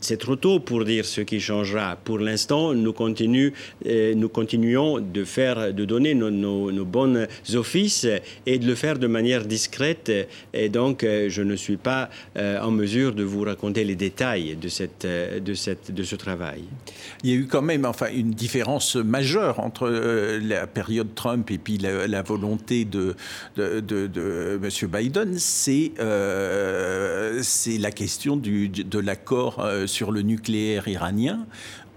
c'est 0.00 0.18
trop 0.18 0.36
tôt 0.36 0.60
pour 0.60 0.84
dire 0.84 1.04
ce 1.04 1.20
qui 1.20 1.40
changera. 1.40 1.96
Pour 1.96 2.18
l'instant, 2.18 2.72
nous, 2.72 2.94
euh, 3.86 4.28
continuons 4.28 5.00
de, 5.00 5.24
faire, 5.24 5.74
de 5.74 5.84
donner 5.84 6.14
nos, 6.14 6.30
nos, 6.30 6.84
bons 6.84 7.26
offices 7.54 8.06
et 8.46 8.58
de 8.58 8.66
le 8.66 8.74
faire 8.74 8.98
de 8.98 9.06
manière 9.06 9.44
discrète. 9.44 10.10
Et 10.54 10.68
donc, 10.68 11.04
euh, 11.04 11.28
je 11.28 11.42
ne 11.42 11.56
suis 11.56 11.76
pas 11.76 12.08
en 12.36 12.70
mesure 12.70 13.14
de 13.14 13.22
vous 13.22 13.42
raconter 13.42 13.84
les 13.84 13.94
détails 13.94 14.56
de, 14.56 14.68
ce 14.68 16.16
travail. 16.16 16.62
Il 17.22 17.30
y 17.30 17.32
a 17.32 17.36
eu 17.36 17.46
quand 17.46 17.62
même 17.62 17.84
enfin, 17.84 18.08
une 18.12 18.30
différence 18.30 18.96
majeure 18.96 19.60
entre 19.60 19.88
la 20.42 20.66
période 20.66 21.14
Trump 21.14 21.50
et 21.50 21.58
puis 21.58 21.78
la, 21.78 22.22
volonté 22.22 22.84
de, 22.84 23.14
de, 23.56 24.60
M. 24.62 24.88
Biden. 24.90 25.34
C'est 25.38 25.92
c'est 27.42 27.78
la 27.78 27.90
question 27.90 28.36
de 28.36 28.98
l'accord 28.98 29.60
euh, 29.60 29.86
sur 29.86 30.12
le 30.12 30.22
nucléaire 30.22 30.88
iranien. 30.88 31.46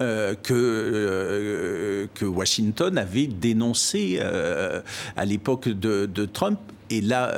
Euh, 0.01 0.35
que, 0.35 2.09
que 2.13 2.25
Washington 2.25 2.97
avait 2.97 3.27
dénoncé 3.27 4.19
à 4.19 5.25
l'époque 5.25 5.69
de, 5.69 6.25
Trump. 6.25 6.59
Et 6.89 6.99
là, 6.99 7.31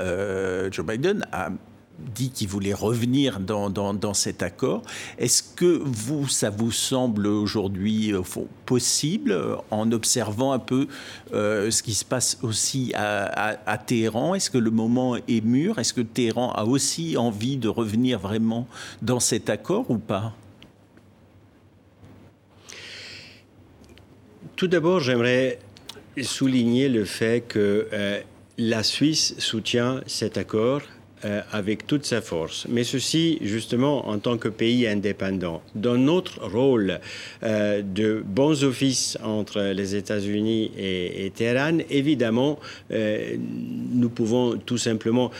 Joe 0.71 0.83
Biden 0.83 1.23
a 1.31 1.49
dit 1.99 2.29
qu'il 2.29 2.47
voulait 2.47 2.73
revenir 2.73 3.39
dans, 3.39 3.69
dans, 3.69 4.13
cet 4.13 4.43
accord. 4.43 4.83
Est-ce 5.17 5.43
que 5.43 5.81
vous, 5.83 6.27
ça 6.27 6.49
vous 6.49 6.71
semble 6.71 7.27
aujourd'hui 7.27 8.13
possible 8.65 9.57
en 9.71 9.91
observant 9.91 10.51
un 10.51 10.59
peu 10.59 10.87
ce 11.31 11.81
qui 11.81 11.93
se 11.93 12.05
passe 12.05 12.37
aussi 12.43 12.91
à, 12.95 13.57
à 13.65 13.77
Téhéran? 13.77 14.35
Est-ce 14.35 14.49
que 14.49 14.57
le 14.57 14.71
moment 14.71 15.15
est 15.15 15.43
mûr? 15.43 15.79
Est-ce 15.79 15.93
que 15.93 16.01
Téhéran 16.01 16.51
a 16.51 16.65
aussi 16.65 17.17
envie 17.17 17.57
de 17.57 17.67
revenir 17.67 18.19
vraiment 18.19 18.67
dans 19.01 19.19
cet 19.19 19.49
accord 19.49 19.89
ou 19.89 19.97
pas? 19.97 20.33
Tout 24.57 24.67
d'abord, 24.67 25.01
j'aimerais 25.01 25.59
souligner 26.23 26.89
le 26.89 27.05
fait 27.05 27.41
que 27.47 27.87
euh, 27.93 28.19
la 28.57 28.81
Suisse 28.81 29.35
soutient 29.37 30.01
cet 30.07 30.35
accord. 30.35 30.81
euh, 30.81 30.96
avec 31.51 31.87
toute 31.87 32.05
sa 32.05 32.21
force. 32.21 32.67
Mais 32.69 32.83
ceci, 32.83 33.39
justement, 33.41 34.07
en 34.07 34.19
tant 34.19 34.37
que 34.37 34.49
pays 34.49 34.87
indépendant. 34.87 35.61
Dans 35.75 35.97
notre 35.97 36.45
rôle 36.45 36.99
euh, 37.43 37.81
de 37.81 38.23
bons 38.25 38.63
offices 38.63 39.17
entre 39.23 39.73
les 39.73 39.95
États-Unis 39.95 40.71
et, 40.77 41.25
et, 41.25 41.31
Téhéran, 41.31 41.79
évidemment, 41.89 42.59
nous 42.89 44.09
pouvons 44.09 44.57
tout 44.57 44.77
simplement 44.77 45.31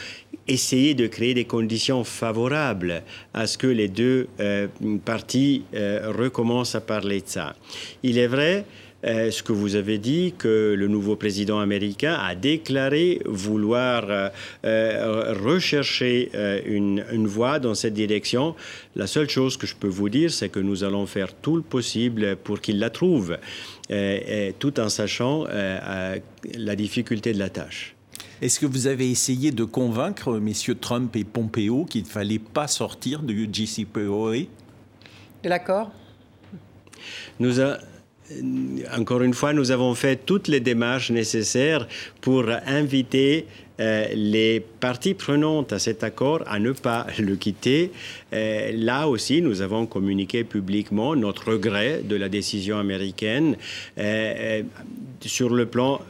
essayer 0.47 0.93
de 0.93 1.07
créer 1.07 1.33
des 1.33 1.45
conditions 1.45 2.03
favorables 2.03 3.03
à 3.33 3.47
ce 3.47 3.57
que 3.57 3.67
les 3.67 3.87
deux 3.87 4.27
parties 5.05 5.63
recommencent 5.73 6.75
à 6.75 6.81
parler 6.81 7.21
de 7.21 7.27
ça. 7.27 7.55
Il 8.03 8.17
est 8.17 8.27
vrai 8.27 8.65
est-ce 9.03 9.43
que 9.43 9.53
vous 9.53 9.75
avez 9.75 9.99
dit 9.99 10.33
que 10.37 10.73
le 10.75 10.87
nouveau 10.87 11.15
président 11.15 11.59
américain 11.59 12.15
a 12.15 12.33
déclaré 12.33 13.21
vouloir 13.25 14.05
euh, 14.09 14.29
euh, 14.65 15.35
rechercher 15.39 16.31
euh, 16.33 16.59
une, 16.65 17.05
une, 17.11 17.27
voie 17.27 17.59
dans 17.59 17.75
cette 17.75 17.93
direction? 17.93 18.55
La 18.95 19.05
seule 19.05 19.29
chose 19.29 19.55
que 19.55 19.67
je 19.67 19.75
peux 19.75 19.87
vous 19.87 20.09
dire, 20.09 20.31
c'est 20.31 20.49
que 20.49 20.59
nous 20.59 20.83
allons 20.83 21.05
faire 21.05 21.35
tout 21.35 21.55
le 21.55 21.61
possible 21.61 22.37
pour 22.37 22.59
qu'il 22.59 22.79
la 22.79 22.89
trouve, 22.89 23.37
tout 24.59 24.79
en 24.79 24.89
sachant 24.89 25.45
la 25.45 26.75
difficulté 26.75 27.33
de 27.33 27.39
la 27.39 27.49
tâche. 27.49 27.95
Est-ce 28.41 28.59
que 28.59 28.65
vous 28.65 28.87
avez 28.87 29.09
essayé 29.09 29.51
de 29.51 29.63
convaincre 29.63 30.39
messieurs 30.39 30.75
Trump 30.75 31.15
et 31.15 31.23
Pompeo 31.23 31.85
qu'il 31.85 32.03
ne 32.03 32.07
fallait 32.07 32.39
pas 32.39 32.67
sortir 32.67 33.21
du 33.21 33.47
JCPOA 33.51 34.47
De 35.43 35.49
l'accord? 35.49 35.91
Nous, 37.39 37.61
a, 37.61 37.77
encore 38.97 39.21
une 39.21 39.33
fois, 39.33 39.53
nous 39.53 39.71
avons 39.71 39.95
fait 39.95 40.25
toutes 40.25 40.47
les 40.47 40.59
démarches 40.59 41.11
nécessaires 41.11 41.87
pour 42.21 42.45
inviter 42.65 43.45
euh, 43.79 44.07
les 44.15 44.59
parties 44.59 45.13
prenantes 45.13 45.71
à 45.71 45.79
cet 45.79 46.03
accord 46.03 46.41
à 46.47 46.59
ne 46.59 46.71
pas 46.71 47.05
le 47.19 47.35
quitter. 47.35 47.91
Euh, 48.33 48.71
là 48.73 49.07
aussi, 49.07 49.41
nous 49.41 49.61
avons 49.61 49.85
communiqué 49.85 50.43
publiquement 50.43 51.15
notre 51.15 51.51
regret 51.51 52.01
de 52.03 52.15
la 52.15 52.27
décision 52.27 52.79
américaine 52.79 53.55
euh, 53.97 54.63
sur 55.21 55.49
le 55.49 55.65
plan 55.65 56.01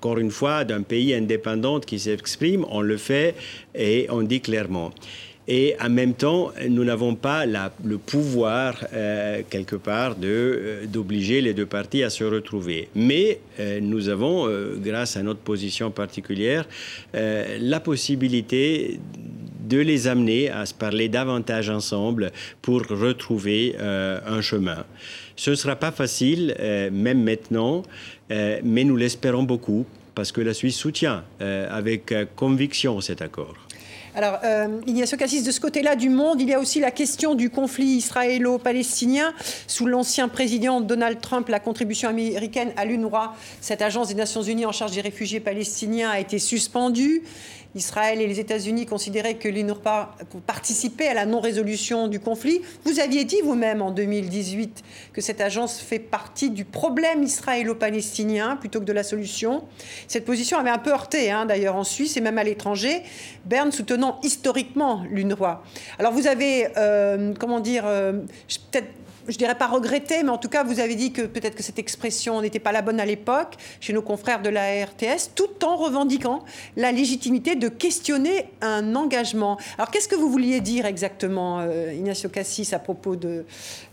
encore 0.00 0.16
une 0.16 0.30
fois, 0.30 0.64
d'un 0.64 0.80
pays 0.80 1.12
indépendant 1.12 1.78
qui 1.78 1.98
s'exprime, 1.98 2.64
on 2.70 2.80
le 2.80 2.96
fait 2.96 3.34
et 3.74 4.06
on 4.08 4.22
dit 4.22 4.40
clairement 4.40 4.92
et 5.52 5.74
en 5.80 5.90
même 5.90 6.14
temps, 6.14 6.52
nous 6.68 6.84
n'avons 6.84 7.16
pas 7.16 7.44
le 7.44 7.98
pouvoir, 7.98 8.86
euh, 8.92 9.42
quelque 9.50 9.74
part, 9.74 10.14
euh, 10.22 10.86
d'obliger 10.86 11.40
les 11.40 11.54
deux 11.54 11.66
parties 11.66 12.04
à 12.04 12.10
se 12.10 12.22
retrouver. 12.22 12.88
Mais 12.94 13.40
euh, 13.58 13.80
nous 13.82 14.08
avons, 14.08 14.48
grâce 14.76 15.16
à 15.16 15.24
notre 15.24 15.40
position 15.40 15.90
particulière, 15.90 16.68
la 17.12 17.80
possibilité 17.80 19.00
de 19.68 19.78
les 19.78 20.06
amener 20.06 20.50
à 20.50 20.66
se 20.66 20.74
parler 20.74 21.08
davantage 21.08 21.68
ensemble 21.68 22.30
pour 22.62 22.82
retrouver 22.86 23.74
un 23.80 24.40
chemin. 24.40 24.84
Ce 25.34 25.50
ne 25.50 25.54
sera 25.56 25.74
pas 25.74 25.90
facile, 25.90 26.54
même 26.92 27.24
maintenant, 27.24 27.82
mais 28.28 28.84
nous 28.84 28.96
l'espérons 28.96 29.42
beaucoup 29.42 29.84
parce 30.14 30.30
que 30.30 30.40
la 30.40 30.54
Suisse 30.54 30.76
soutient 30.76 31.24
avec 31.40 32.14
conviction 32.36 33.00
cet 33.00 33.22
accord. 33.22 33.56
Alors, 34.16 34.40
euh, 34.42 34.80
Ignacio 34.88 35.16
Cassis, 35.16 35.44
de 35.44 35.52
ce 35.52 35.60
côté-là 35.60 35.94
du 35.94 36.08
monde, 36.08 36.40
il 36.40 36.48
y 36.48 36.54
a 36.54 36.58
aussi 36.58 36.80
la 36.80 36.90
question 36.90 37.36
du 37.36 37.48
conflit 37.48 37.96
israélo-palestinien. 37.96 39.32
Sous 39.68 39.86
l'ancien 39.86 40.26
président 40.26 40.80
Donald 40.80 41.20
Trump, 41.20 41.48
la 41.48 41.60
contribution 41.60 42.08
américaine 42.08 42.72
à 42.76 42.84
l'UNRWA, 42.84 43.36
cette 43.60 43.82
agence 43.82 44.08
des 44.08 44.14
Nations 44.14 44.42
Unies 44.42 44.66
en 44.66 44.72
charge 44.72 44.92
des 44.92 45.00
réfugiés 45.00 45.38
palestiniens, 45.38 46.10
a 46.10 46.18
été 46.18 46.40
suspendue. 46.40 47.22
Israël 47.74 48.20
et 48.20 48.26
les 48.26 48.40
États-Unis 48.40 48.86
considéraient 48.86 49.36
que 49.36 49.48
l'UNRWA 49.48 50.16
participait 50.46 51.08
à 51.08 51.14
la 51.14 51.26
non-résolution 51.26 52.08
du 52.08 52.18
conflit. 52.18 52.62
Vous 52.84 53.00
aviez 53.00 53.24
dit 53.24 53.40
vous-même 53.42 53.80
en 53.82 53.90
2018 53.90 54.82
que 55.12 55.20
cette 55.20 55.40
agence 55.40 55.80
fait 55.80 55.98
partie 55.98 56.50
du 56.50 56.64
problème 56.64 57.22
israélo-palestinien 57.22 58.56
plutôt 58.56 58.80
que 58.80 58.84
de 58.84 58.92
la 58.92 59.02
solution. 59.02 59.64
Cette 60.08 60.24
position 60.24 60.58
avait 60.58 60.70
un 60.70 60.78
peu 60.78 60.90
heurté, 60.90 61.30
hein, 61.30 61.46
d'ailleurs, 61.46 61.76
en 61.76 61.84
Suisse 61.84 62.16
et 62.16 62.20
même 62.20 62.38
à 62.38 62.44
l'étranger, 62.44 63.02
Berne 63.44 63.72
soutenant 63.72 64.18
historiquement 64.22 65.04
l'UNRWA. 65.10 65.62
Alors 65.98 66.12
vous 66.12 66.26
avez, 66.26 66.68
euh, 66.76 67.32
comment 67.38 67.60
dire, 67.60 67.84
euh, 67.86 68.12
peut-être 68.70 68.88
je 69.28 69.36
dirais 69.36 69.54
pas 69.54 69.66
regretter, 69.66 70.22
mais 70.22 70.30
en 70.30 70.38
tout 70.38 70.48
cas, 70.48 70.64
vous 70.64 70.80
avez 70.80 70.94
dit 70.94 71.12
que 71.12 71.22
peut-être 71.22 71.54
que 71.54 71.62
cette 71.62 71.78
expression 71.78 72.40
n'était 72.40 72.58
pas 72.58 72.72
la 72.72 72.82
bonne 72.82 73.00
à 73.00 73.06
l'époque 73.06 73.56
chez 73.80 73.92
nos 73.92 74.02
confrères 74.02 74.42
de 74.42 74.48
la 74.48 74.84
RTS, 74.84 75.34
tout 75.34 75.64
en 75.64 75.76
revendiquant 75.76 76.44
la 76.76 76.92
légitimité 76.92 77.56
de 77.56 77.68
questionner 77.68 78.46
un 78.60 78.94
engagement. 78.94 79.58
Alors, 79.78 79.90
qu'est-ce 79.90 80.08
que 80.08 80.16
vous 80.16 80.30
vouliez 80.30 80.60
dire 80.60 80.86
exactement, 80.86 81.60
euh, 81.60 81.92
Ignacio 81.92 82.28
Cassis, 82.28 82.72
à 82.72 82.78
propos 82.78 83.16
de, 83.16 83.44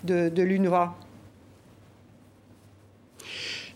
de, 0.04 0.42
l'UNRWA? 0.42 0.96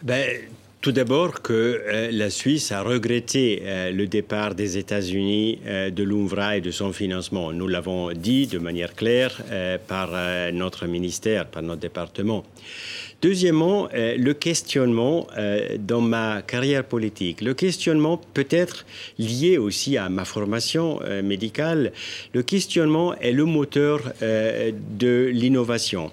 Ben, 0.01 0.41
tout 0.81 0.91
d'abord 0.91 1.43
que 1.43 1.53
euh, 1.53 2.09
la 2.11 2.31
Suisse 2.31 2.71
a 2.71 2.81
regretté 2.81 3.61
euh, 3.63 3.91
le 3.91 4.07
départ 4.07 4.55
des 4.55 4.79
États-Unis 4.79 5.59
euh, 5.67 5.91
de 5.91 6.03
l'UNRWA 6.03 6.57
et 6.57 6.61
de 6.61 6.71
son 6.71 6.91
financement. 6.91 7.53
Nous 7.53 7.67
l'avons 7.67 8.11
dit 8.13 8.47
de 8.47 8.57
manière 8.57 8.95
claire 8.95 9.41
par 9.87 10.11
notre 10.53 10.87
ministère, 10.87 11.45
par 11.45 11.61
notre 11.61 11.81
département. 11.81 12.43
Deuxièmement, 13.21 13.87
le 13.93 14.33
questionnement 14.33 15.27
dans 15.79 16.01
ma 16.01 16.41
carrière 16.41 16.83
politique. 16.83 17.41
Le 17.41 17.53
questionnement 17.53 18.19
peut 18.33 18.47
être 18.49 18.85
lié 19.19 19.57
aussi 19.57 19.97
à 19.97 20.09
ma 20.09 20.25
formation 20.25 20.99
médicale. 21.23 21.91
Le 22.33 22.41
questionnement 22.41 23.15
est 23.15 23.31
le 23.31 23.45
moteur 23.45 24.01
de 24.21 25.29
l'innovation 25.31 26.11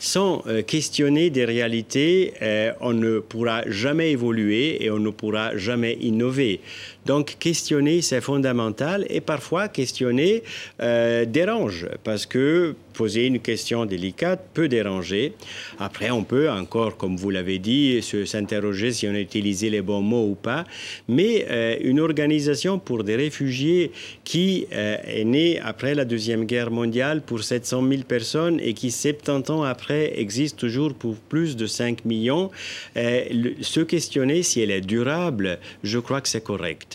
sans 0.00 0.42
euh, 0.46 0.62
questionner 0.62 1.28
des 1.30 1.44
réalités, 1.44 2.32
euh, 2.40 2.72
on 2.80 2.94
ne 2.94 3.20
pourra 3.20 3.62
jamais 3.66 4.10
évoluer 4.10 4.82
et 4.82 4.90
on 4.90 4.98
ne 4.98 5.10
pourra 5.10 5.56
jamais 5.56 5.98
innover. 6.00 6.60
Donc 7.06 7.36
questionner, 7.38 8.02
c'est 8.02 8.20
fondamental 8.20 9.06
et 9.08 9.20
parfois 9.20 9.68
questionner 9.68 10.42
euh, 10.82 11.24
dérange 11.24 11.88
parce 12.04 12.26
que 12.26 12.74
poser 12.92 13.26
une 13.26 13.40
question 13.40 13.86
délicate 13.86 14.46
peut 14.52 14.68
déranger. 14.68 15.32
Après, 15.78 16.10
on 16.10 16.24
peut 16.24 16.50
encore, 16.50 16.98
comme 16.98 17.16
vous 17.16 17.30
l'avez 17.30 17.58
dit, 17.58 18.02
s'interroger 18.02 18.92
si 18.92 19.06
on 19.08 19.14
a 19.14 19.20
utilisé 19.20 19.70
les 19.70 19.80
bons 19.80 20.02
mots 20.02 20.26
ou 20.28 20.34
pas. 20.34 20.64
Mais 21.08 21.46
euh, 21.50 21.76
une 21.80 22.00
organisation 22.00 22.78
pour 22.78 23.02
des 23.04 23.16
réfugiés 23.16 23.92
qui 24.24 24.66
euh, 24.72 24.96
est 25.06 25.24
née 25.24 25.58
après 25.60 25.94
la 25.94 26.04
Deuxième 26.04 26.44
Guerre 26.44 26.70
mondiale 26.70 27.22
pour 27.22 27.42
700 27.42 27.88
000 27.88 28.02
personnes 28.02 28.60
et 28.60 28.74
qui, 28.74 28.90
70 28.90 29.50
ans 29.50 29.62
après, 29.62 30.20
existe 30.20 30.58
toujours 30.58 30.92
pour 30.92 31.16
plus 31.16 31.56
de 31.56 31.66
5 31.66 32.04
millions, 32.04 32.50
se 32.94 33.80
questionner 33.80 34.42
si 34.42 34.60
elle 34.60 34.70
est 34.70 34.80
durable, 34.80 35.58
je 35.82 35.98
crois 35.98 36.20
que 36.20 36.28
c'est 36.28 36.44
correct. 36.44 36.89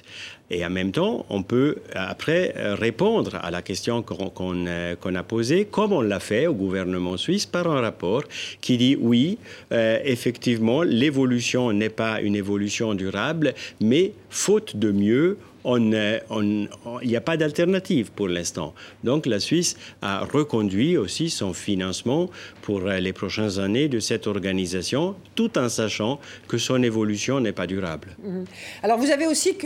Et 0.52 0.64
en 0.64 0.70
même 0.70 0.92
temps, 0.92 1.26
on 1.30 1.42
peut 1.42 1.78
après 1.94 2.54
répondre 2.56 3.36
à 3.42 3.50
la 3.50 3.62
question 3.62 4.06
euh, 4.12 4.96
qu'on 4.96 5.16
a 5.16 5.24
posée, 5.24 5.66
comme 5.66 5.92
on 5.92 6.02
l'a 6.02 6.20
fait 6.20 6.46
au 6.46 6.54
gouvernement 6.54 7.18
suisse 7.18 7.46
par 7.46 7.68
un 7.68 7.82
rapport 7.82 8.24
qui 8.62 8.78
dit 8.78 8.96
oui, 9.00 9.40
euh, 9.72 10.00
effectivement, 10.04 10.84
l'évolution 10.84 11.72
n'est 11.72 11.90
pas 11.90 12.22
une 12.22 12.36
évolution 12.36 12.94
durable, 12.94 13.54
mais 13.82 14.12
faute 14.30 14.78
de 14.78 14.92
mieux, 14.92 15.38
il 15.66 16.70
n'y 17.04 17.16
a 17.16 17.22
pas 17.22 17.38
d'alternative 17.38 18.12
pour 18.12 18.28
l'instant. 18.28 18.74
Donc 19.04 19.26
la 19.26 19.40
Suisse 19.40 19.76
a 20.02 20.20
reconduit 20.26 20.98
aussi 20.98 21.30
son 21.30 21.54
financement 21.54 22.30
pour 22.62 22.82
euh, 22.82 23.00
les 23.00 23.14
prochaines 23.14 23.60
années 23.60 23.88
de 23.88 24.00
cette 24.00 24.28
organisation, 24.28 25.16
tout 25.34 25.58
en 25.58 25.70
sachant 25.70 26.20
que 26.48 26.58
son 26.58 26.82
évolution 26.84 27.40
n'est 27.40 27.52
pas 27.52 27.68
durable. 27.68 28.16
Mhm. 28.24 28.46
Alors 28.84 28.98
vous 29.00 29.10
avez 29.10 29.26
aussi, 29.26 29.58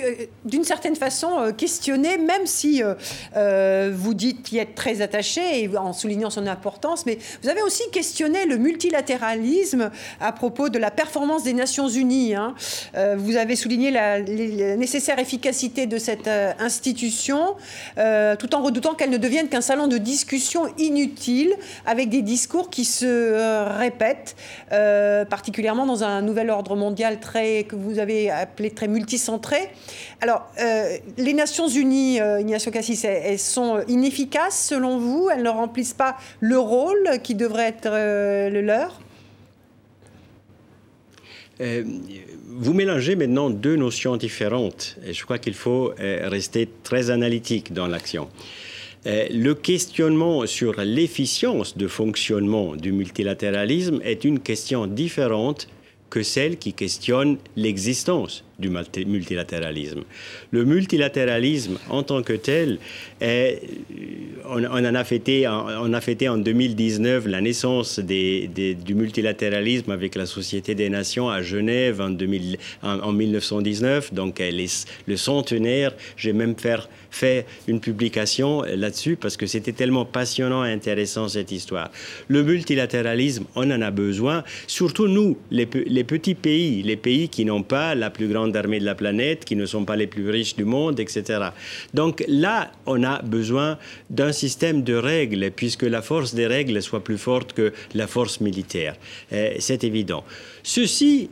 d'une 0.45 0.63
certaine 0.63 0.95
façon, 0.95 1.39
euh, 1.39 1.51
questionné, 1.51 2.17
même 2.17 2.45
si 2.45 2.81
euh, 3.35 3.91
vous 3.93 4.13
dites 4.13 4.51
y 4.51 4.57
être 4.57 4.75
très 4.75 5.01
attaché, 5.01 5.63
et 5.63 5.77
en 5.77 5.93
soulignant 5.93 6.29
son 6.29 6.47
importance, 6.47 7.05
mais 7.05 7.17
vous 7.43 7.49
avez 7.49 7.61
aussi 7.61 7.83
questionné 7.91 8.45
le 8.45 8.57
multilatéralisme 8.57 9.91
à 10.19 10.31
propos 10.31 10.69
de 10.69 10.79
la 10.79 10.91
performance 10.91 11.43
des 11.43 11.53
Nations 11.53 11.87
Unies. 11.89 12.35
Hein. 12.35 12.53
vous 13.17 13.35
avez 13.35 13.55
souligné 13.55 13.91
la, 13.91 14.19
la 14.19 14.75
nécessaire 14.75 15.19
efficacité 15.19 15.87
de 15.89 15.97
cette 15.97 16.29
institution, 16.59 17.55
tout 17.97 18.55
en 18.55 18.61
redoutant 18.61 18.93
qu'elle 18.93 19.09
ne 19.09 19.17
devienne 19.17 19.49
qu'un 19.49 19.61
salon 19.61 19.87
de 19.87 19.97
discussion 19.97 20.67
inutile 20.77 21.53
avec 21.85 22.09
des 22.09 22.21
discours 22.21 22.69
qui 22.69 22.85
se 22.85 23.77
répètent, 23.77 24.35
particulièrement 25.29 25.85
dans 25.85 26.03
un 26.03 26.21
nouvel 26.21 26.49
ordre 26.49 26.75
mondial 26.75 27.19
très, 27.19 27.63
que 27.63 27.75
vous 27.75 27.99
avez 27.99 28.29
appelé 28.29 28.71
très 28.71 28.87
multicentré. 28.87 29.71
Alors, 30.21 30.47
les 31.17 31.33
Nations 31.33 31.67
Unies, 31.67 32.19
Ignacio 32.39 32.71
Cassis, 32.71 33.03
elles 33.03 33.39
sont 33.39 33.81
inefficaces 33.87 34.67
selon 34.67 34.97
vous? 34.97 35.29
Elles 35.33 35.43
ne 35.43 35.49
remplissent 35.49 35.93
pas 35.93 36.15
le 36.39 36.59
rôle 36.59 37.19
qui 37.23 37.35
devrait 37.35 37.67
être 37.67 37.89
le 37.89 38.61
leur? 38.61 38.99
Euh, 41.61 41.83
vous 42.47 42.73
mélangez 42.73 43.15
maintenant 43.15 43.49
deux 43.49 43.75
notions 43.75 44.17
différentes 44.17 44.97
et 45.05 45.13
je 45.13 45.23
crois 45.23 45.37
qu'il 45.37 45.53
faut 45.53 45.93
euh, 45.99 46.27
rester 46.29 46.69
très 46.83 47.09
analytique 47.09 47.73
dans 47.73 47.87
l'action. 47.87 48.29
Euh, 49.05 49.27
le 49.31 49.53
questionnement 49.55 50.45
sur 50.45 50.79
l'efficience 50.81 51.77
de 51.77 51.87
fonctionnement 51.87 52.75
du 52.75 52.91
multilatéralisme 52.91 54.01
est 54.03 54.25
une 54.25 54.39
question 54.39 54.87
différente 54.87 55.67
que 56.09 56.23
celle 56.23 56.57
qui 56.57 56.73
questionne 56.73 57.37
l'existence 57.55 58.43
du 58.59 58.69
multilatéralisme. 58.69 60.03
Le 60.51 60.65
multilatéralisme 60.65 61.77
en 61.89 62.03
tant 62.03 62.21
que 62.21 62.33
tel, 62.33 62.79
est, 63.21 63.61
on, 64.45 64.63
en 64.63 64.95
a 64.95 65.03
fêté, 65.03 65.47
en 65.47 66.37
2019 66.37 67.27
la 67.27 67.41
naissance 67.41 67.99
des, 67.99 68.47
du 68.47 68.95
multilatéralisme 68.95 69.91
avec 69.91 70.15
la 70.15 70.25
Société 70.25 70.75
des 70.75 70.89
Nations 70.89 71.29
à 71.29 71.41
Genève 71.41 72.01
en, 72.01 72.09
2000, 72.09 72.57
en, 72.83 73.11
1919, 73.11 74.13
donc 74.13 74.39
est 74.39 74.51
le 75.07 75.17
centenaire. 75.17 75.93
J'ai 76.17 76.33
même 76.33 76.55
fait, 77.11 77.45
une 77.67 77.79
publication 77.79 78.63
là-dessus 78.63 79.15
parce 79.15 79.37
que 79.37 79.47
c'était 79.47 79.71
tellement 79.71 80.05
passionnant 80.05 80.65
et 80.65 80.71
intéressant 80.71 81.27
cette 81.27 81.51
histoire. 81.51 81.91
Le 82.27 82.43
multilatéralisme, 82.43 83.45
on 83.55 83.71
en 83.71 83.81
a 83.81 83.91
besoin, 83.91 84.43
surtout 84.67 85.07
nous, 85.07 85.37
les, 85.51 85.67
les 85.85 86.03
petits 86.03 86.35
pays, 86.35 86.83
les 86.83 86.97
pays 86.97 87.29
qui 87.29 87.45
n'ont 87.45 87.63
pas 87.63 87.95
la 87.95 88.09
plus 88.09 88.27
grande 88.27 88.48
armées 88.55 88.79
de 88.79 88.85
la 88.85 88.95
planète, 88.95 89.45
qui 89.45 89.55
ne 89.55 89.65
sont 89.65 89.85
pas 89.85 89.95
les 89.95 90.07
plus 90.07 90.29
riches 90.29 90.55
du 90.55 90.65
monde, 90.65 90.99
etc. 90.99 91.49
Donc 91.93 92.23
là, 92.27 92.71
on 92.85 93.03
a 93.03 93.21
besoin 93.21 93.77
d'un 94.09 94.31
système 94.31 94.83
de 94.83 94.95
règles, 94.95 95.51
puisque 95.51 95.83
la 95.83 96.01
force 96.01 96.33
des 96.33 96.47
règles 96.47 96.81
soit 96.81 97.03
plus 97.03 97.17
forte 97.17 97.53
que 97.53 97.73
la 97.93 98.07
force 98.07 98.41
militaire. 98.41 98.95
Euh, 99.33 99.53
c'est 99.59 99.83
évident. 99.83 100.23
Ceci 100.63 101.29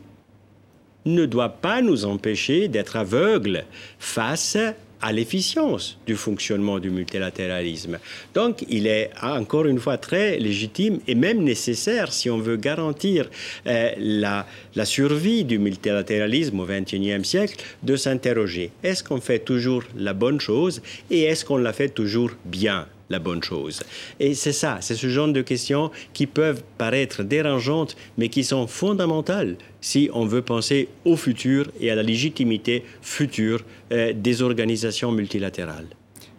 ne 1.05 1.26
doit 1.26 1.49
pas 1.49 1.82
nous 1.82 2.05
empêcher 2.05 2.68
d'être 2.68 2.95
aveugles 2.95 3.63
face 3.99 4.57
à 5.02 5.12
l'efficience 5.12 5.98
du 6.06 6.16
fonctionnement 6.16 6.80
du 6.80 6.89
multilatéralisme. 6.89 8.00
Donc, 8.34 8.66
il 8.70 8.88
est 8.88 9.12
encore 9.22 9.66
une 9.66 9.80
fois 9.80 9.98
très 9.98 10.38
légitime 10.39 11.00
et 11.08 11.16
même 11.16 11.43
nécessaire, 11.43 12.12
si 12.12 12.30
on 12.30 12.39
veut 12.39 12.58
garantir 12.58 13.30
euh, 13.68 13.91
la, 13.98 14.45
la 14.76 14.86
survie 14.86 15.43
du 15.43 15.60
multilatéralisme 15.60 16.60
au 16.60 16.66
XXIe 16.66 17.24
siècle, 17.24 17.64
de 17.84 17.95
s'interroger 17.95 18.72
est-ce 18.84 19.04
qu'on 19.04 19.22
fait 19.22 19.39
toujours 19.39 19.84
la 19.95 20.14
bonne 20.14 20.39
chose 20.39 20.82
et 21.10 21.24
est-ce 21.24 21.45
qu'on 21.45 21.58
la 21.58 21.74
fait 21.74 21.89
toujours 21.89 22.32
bien? 22.45 22.88
La 23.10 23.20
bonne 23.20 23.43
chose. 23.43 23.82
Et 24.20 24.34
c'est 24.34 24.53
ça, 24.53 24.78
c'est 24.82 24.95
ce 24.95 25.08
genre 25.08 25.28
de 25.28 25.41
questions 25.41 25.91
qui 26.14 26.28
peuvent 26.28 26.64
paraître 26.78 27.24
dérangeantes, 27.24 27.95
mais 28.18 28.30
qui 28.30 28.43
sont 28.43 28.68
fondamentales 28.68 29.58
si 29.82 30.10
on 30.14 30.26
veut 30.26 30.41
penser 30.41 30.89
au 31.05 31.16
futur 31.16 31.72
et 31.80 31.91
à 31.91 31.95
la 31.95 32.03
légitimité 32.03 32.84
future 33.01 33.64
euh, 33.91 34.14
des 34.14 34.41
organisations 34.41 35.12
multilatérales. 35.12 35.88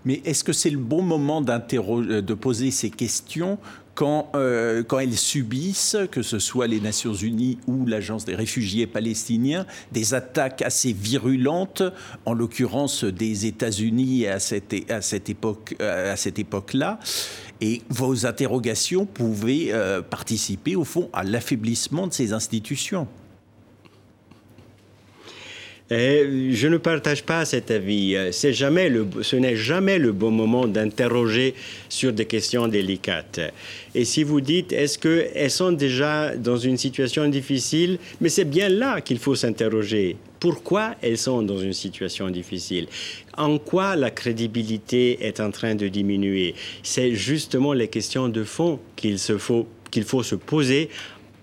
Mais 0.05 0.23
est-ce 0.25 0.45
que 0.45 0.53
c'est 0.53 0.71
le 0.71 0.79
bon 0.79 1.03
moment 1.03 1.45
euh, 1.47 2.23
de 2.23 2.35
poser 2.35 2.71
ces 2.71 2.91
questions 2.91 3.59
quand, 3.99 4.31
euh, 4.37 4.85
quand 4.85 5.01
elles 5.01 5.17
subissent, 5.17 5.97
que 6.13 6.23
ce 6.23 6.39
soit 6.39 6.69
les 6.69 6.79
Nations 6.79 7.15
Unies 7.15 7.59
ou 7.67 7.85
l'Agence 7.85 8.25
des 8.25 8.37
réfugiés 8.37 8.87
palestiniens, 8.87 9.67
des 9.91 10.15
attaques 10.15 10.63
assez 10.63 10.93
virulentes, 10.93 11.83
en 12.25 12.33
l'occurrence 12.33 13.03
des 13.03 13.47
États-Unis 13.47 14.29
à 14.29 14.39
cette, 14.39 14.73
cette 15.01 15.29
époque-là. 16.39 17.01
Et 17.61 17.83
vos 17.89 18.25
interrogations 18.25 19.05
pouvaient 19.05 19.71
euh, 19.73 20.01
participer, 20.01 20.77
au 20.77 20.85
fond, 20.85 21.11
à 21.13 21.25
l'affaiblissement 21.25 22.07
de 22.07 22.13
ces 22.13 22.33
institutions. 22.33 23.09
Euh, 25.91 26.51
je 26.53 26.69
ne 26.69 26.77
partage 26.77 27.23
pas 27.23 27.45
cet 27.45 27.71
avis. 27.71 28.15
Ce 28.33 28.47
n'est 29.37 29.57
jamais 29.57 29.99
le 29.99 30.13
bon 30.13 30.31
moment 30.31 30.67
d'interroger 30.67 31.55
sur 31.89 32.13
des 32.13 32.27
questions 32.27 32.69
délicates. 32.69 33.41
Et 33.95 34.05
si 34.05 34.23
vous 34.23 34.41
dites, 34.41 34.73
est-ce 34.73 34.99
qu'elles 34.99 35.51
sont 35.51 35.73
déjà 35.73 36.37
dans 36.37 36.59
une 36.59 36.77
situation 36.77 37.27
difficile? 37.29 37.99
Mais 38.21 38.29
c'est 38.29 38.45
bien 38.45 38.69
là 38.69 39.01
qu'il 39.01 39.19
faut 39.19 39.35
s'interroger. 39.35 40.17
Pourquoi 40.41 40.95
elles 41.03 41.19
sont 41.19 41.43
dans 41.43 41.59
une 41.59 41.73
situation 41.73 42.29
difficile? 42.31 42.87
En 43.37 43.59
quoi 43.59 43.97
la 43.97 44.11
crédibilité 44.11 45.25
est 45.27 45.41
en 45.41 45.51
train 45.51 45.75
de 45.75 45.89
diminuer? 45.89 46.55
C'est 46.83 47.15
justement 47.15 47.73
les 47.73 47.89
questions 47.89 48.29
de 48.29 48.45
fond 48.45 48.79
qu'il 48.95 49.19
faut, 49.19 49.67
qu'il 49.91 50.05
faut 50.05 50.23
se 50.23 50.35
poser 50.35 50.91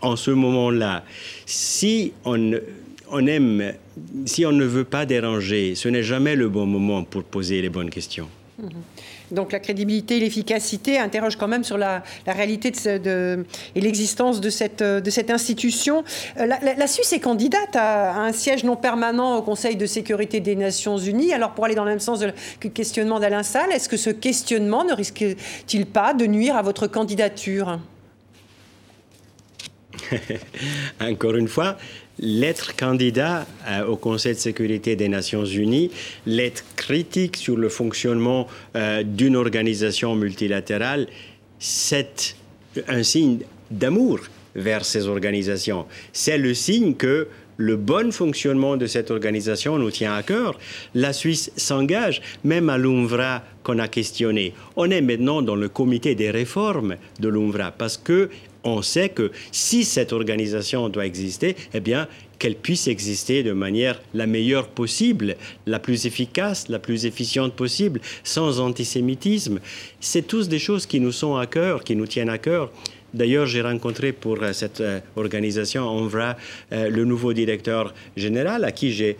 en 0.01 0.15
ce 0.15 0.31
moment-là. 0.31 1.03
Si 1.45 2.13
on 2.23 3.27
aime, 3.27 3.73
si 4.25 4.45
on 4.45 4.51
ne 4.51 4.65
veut 4.65 4.83
pas 4.83 5.05
déranger, 5.05 5.75
ce 5.75 5.89
n'est 5.89 6.03
jamais 6.03 6.35
le 6.35 6.49
bon 6.49 6.65
moment 6.65 7.03
pour 7.03 7.23
poser 7.23 7.61
les 7.61 7.69
bonnes 7.69 7.89
questions. 7.89 8.27
Mhm. 8.59 8.69
Donc 9.31 9.51
la 9.51 9.59
crédibilité 9.59 10.17
et 10.17 10.19
l'efficacité 10.19 10.99
interrogent 10.99 11.35
quand 11.35 11.47
même 11.47 11.63
sur 11.63 11.77
la, 11.77 12.03
réalité 12.27 12.71
de, 12.71 13.45
et 13.73 13.81
l'existence 13.81 14.39
de 14.39 14.49
cette, 14.49 14.83
de 14.83 15.09
cette 15.09 15.31
institution. 15.31 16.03
Euh, 16.39 16.45
la, 16.45 16.87
Suisse 16.87 17.11
est 17.13 17.19
candidate 17.19 17.75
à, 17.75 18.21
un 18.21 18.33
siège 18.33 18.63
non 18.63 18.75
permanent 18.75 19.37
au 19.37 19.41
Conseil 19.41 19.75
de 19.75 19.85
sécurité 19.85 20.39
des 20.39 20.55
Nations 20.55 20.97
Unies. 20.97 21.33
Alors 21.33 21.51
pour 21.51 21.65
aller 21.65 21.75
dans 21.75 21.83
le 21.83 21.91
même 21.91 21.99
sens 21.99 22.19
que 22.59 22.67
le 22.67 22.73
questionnement 22.73 23.19
d'Alain 23.19 23.43
Salle, 23.43 23.71
est-ce 23.71 23.89
que 23.89 23.97
ce 23.97 24.09
questionnement 24.11 24.83
ne 24.83 24.93
risque-t-il 24.93 25.85
pas 25.85 26.13
de 26.13 26.25
nuire 26.25 26.55
à 26.55 26.61
votre 26.61 26.87
candidature? 26.87 27.79
Encore 31.01 31.35
une 31.35 31.47
fois, 31.47 31.77
l'être 32.19 32.75
candidat 32.75 33.45
euh, 33.67 33.85
au 33.85 33.95
Conseil 33.95 34.33
de 34.33 34.39
sécurité 34.39 34.95
des 34.95 35.09
Nations 35.09 35.45
Unies, 35.45 35.91
l'être 36.25 36.63
critique 36.75 37.37
sur 37.37 37.57
le 37.57 37.69
fonctionnement 37.69 38.47
euh, 38.75 39.03
d'une 39.03 39.35
organisation 39.35 40.15
multilatérale, 40.15 41.07
c'est 41.59 42.35
un 42.87 43.03
signe 43.03 43.39
d'amour 43.71 44.19
vers 44.55 44.85
ces 44.85 45.07
organisations. 45.07 45.85
C'est 46.13 46.37
le 46.37 46.53
signe 46.53 46.95
que 46.95 47.27
le 47.57 47.77
bon 47.77 48.11
fonctionnement 48.11 48.75
de 48.75 48.85
cette 48.85 49.11
organisation 49.11 49.77
nous 49.77 49.91
tient 49.91 50.13
à 50.13 50.23
cœur. 50.23 50.59
La 50.93 51.13
Suisse 51.13 51.51
s'engage, 51.55 52.21
même 52.43 52.69
à 52.69 52.77
l'UNVRA 52.77 53.43
qu'on 53.63 53.79
a 53.79 53.87
questionné. 53.87 54.53
On 54.75 54.89
est 54.89 55.01
maintenant 55.01 55.41
dans 55.41 55.55
le 55.55 55.69
comité 55.69 56.15
des 56.15 56.31
réformes 56.31 56.95
de 57.19 57.29
l'UNVRA 57.29 57.71
parce 57.71 57.97
que 57.97 58.29
on 58.65 58.81
sait 58.81 59.09
que 59.09 59.31
si 59.51 59.85
cette 59.85 60.11
organisation 60.11 60.89
doit 60.89 61.05
exister, 61.05 61.55
eh 61.73 61.79
bien, 61.79 62.07
qu'elle 62.39 62.55
puisse 62.55 62.87
exister 62.87 63.43
de 63.43 63.53
manière 63.53 64.01
la 64.13 64.27
meilleure 64.27 64.67
possible, 64.67 65.35
la 65.65 65.79
plus 65.79 66.05
efficace, 66.05 66.67
la 66.67 66.79
plus 66.79 67.05
efficiente 67.05 67.53
possible, 67.53 68.01
sans 68.23 68.59
antisémitisme. 68.59 69.59
C'est 70.01 70.27
tous 70.27 70.49
des 70.49 70.59
choses 70.59 70.85
qui 70.85 70.99
nous 70.99 71.13
sont 71.13 71.37
à 71.37 71.45
cœur, 71.45 71.83
qui 71.83 71.95
nous 71.95 72.07
tiennent 72.07 72.29
à 72.29 72.37
cœur. 72.37 72.71
D'ailleurs, 73.15 73.45
j'ai 73.45 73.61
rencontré 73.61 74.11
pour 74.11 74.43
euh, 74.43 74.51
cette 74.51 74.81
euh, 74.81 74.99
organisation 75.15 75.87
ONVRA 75.87 76.35
euh, 76.73 76.89
le 76.89 77.05
nouveau 77.05 77.31
directeur 77.31 77.93
général 78.17 78.65
à 78.65 78.73
qui 78.73 78.91
j'ai 78.91 79.15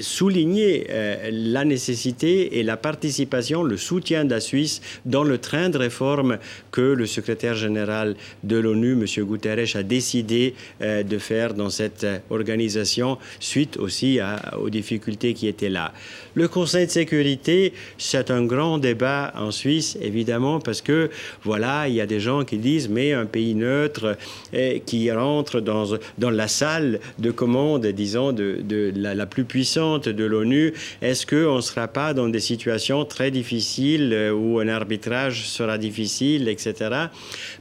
souligné 0.00 0.86
la 1.30 1.64
nécessité 1.64 2.58
et 2.58 2.62
la 2.62 2.76
participation, 2.76 3.62
le 3.62 3.76
soutien 3.76 4.24
de 4.24 4.30
la 4.30 4.40
Suisse 4.40 4.80
dans 5.04 5.22
le 5.22 5.38
train 5.38 5.68
de 5.68 5.78
réforme 5.78 6.38
que 6.72 6.80
le 6.80 7.06
secrétaire 7.06 7.54
général 7.54 8.16
de 8.42 8.56
l'ONU, 8.56 8.92
M. 8.92 9.24
Guterres, 9.24 9.76
a 9.76 9.82
décidé 9.82 10.54
de 10.80 11.18
faire 11.18 11.54
dans 11.54 11.70
cette 11.70 12.06
organisation 12.30 13.18
suite 13.40 13.76
aussi 13.76 14.18
aux 14.58 14.70
difficultés 14.70 15.34
qui 15.34 15.48
étaient 15.48 15.70
là. 15.70 15.92
Le 16.34 16.48
Conseil 16.48 16.86
de 16.86 16.90
sécurité, 16.90 17.72
c'est 17.98 18.30
un 18.30 18.44
grand 18.44 18.78
débat 18.78 19.32
en 19.36 19.50
Suisse, 19.50 19.96
évidemment, 20.00 20.60
parce 20.60 20.82
que, 20.82 21.10
voilà, 21.44 21.88
il 21.88 21.94
y 21.94 22.00
a 22.00 22.06
des 22.06 22.20
gens 22.20 22.44
qui 22.44 22.58
disent, 22.58 22.90
un 22.98 23.26
pays 23.26 23.54
neutre 23.54 24.16
eh, 24.52 24.82
qui 24.84 25.10
rentre 25.10 25.60
dans, 25.60 25.96
dans 26.18 26.30
la 26.30 26.48
salle 26.48 27.00
de 27.18 27.30
commande, 27.30 27.86
disons, 27.86 28.32
de, 28.32 28.60
de 28.62 28.92
la, 28.96 29.26
plus 29.26 29.44
puissante 29.44 30.08
de 30.08 30.24
l'ONU, 30.24 30.72
est-ce 31.02 31.26
qu'on 31.26 31.56
ne 31.56 31.60
sera 31.60 31.88
pas 31.88 32.14
dans 32.14 32.28
des 32.28 32.40
situations 32.40 33.04
très 33.04 33.30
difficiles 33.30 34.12
euh, 34.12 34.32
où 34.32 34.58
un 34.58 34.68
arbitrage 34.68 35.48
sera 35.48 35.78
difficile, 35.78 36.48
etc. 36.48 36.74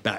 Euh, 0.06 0.12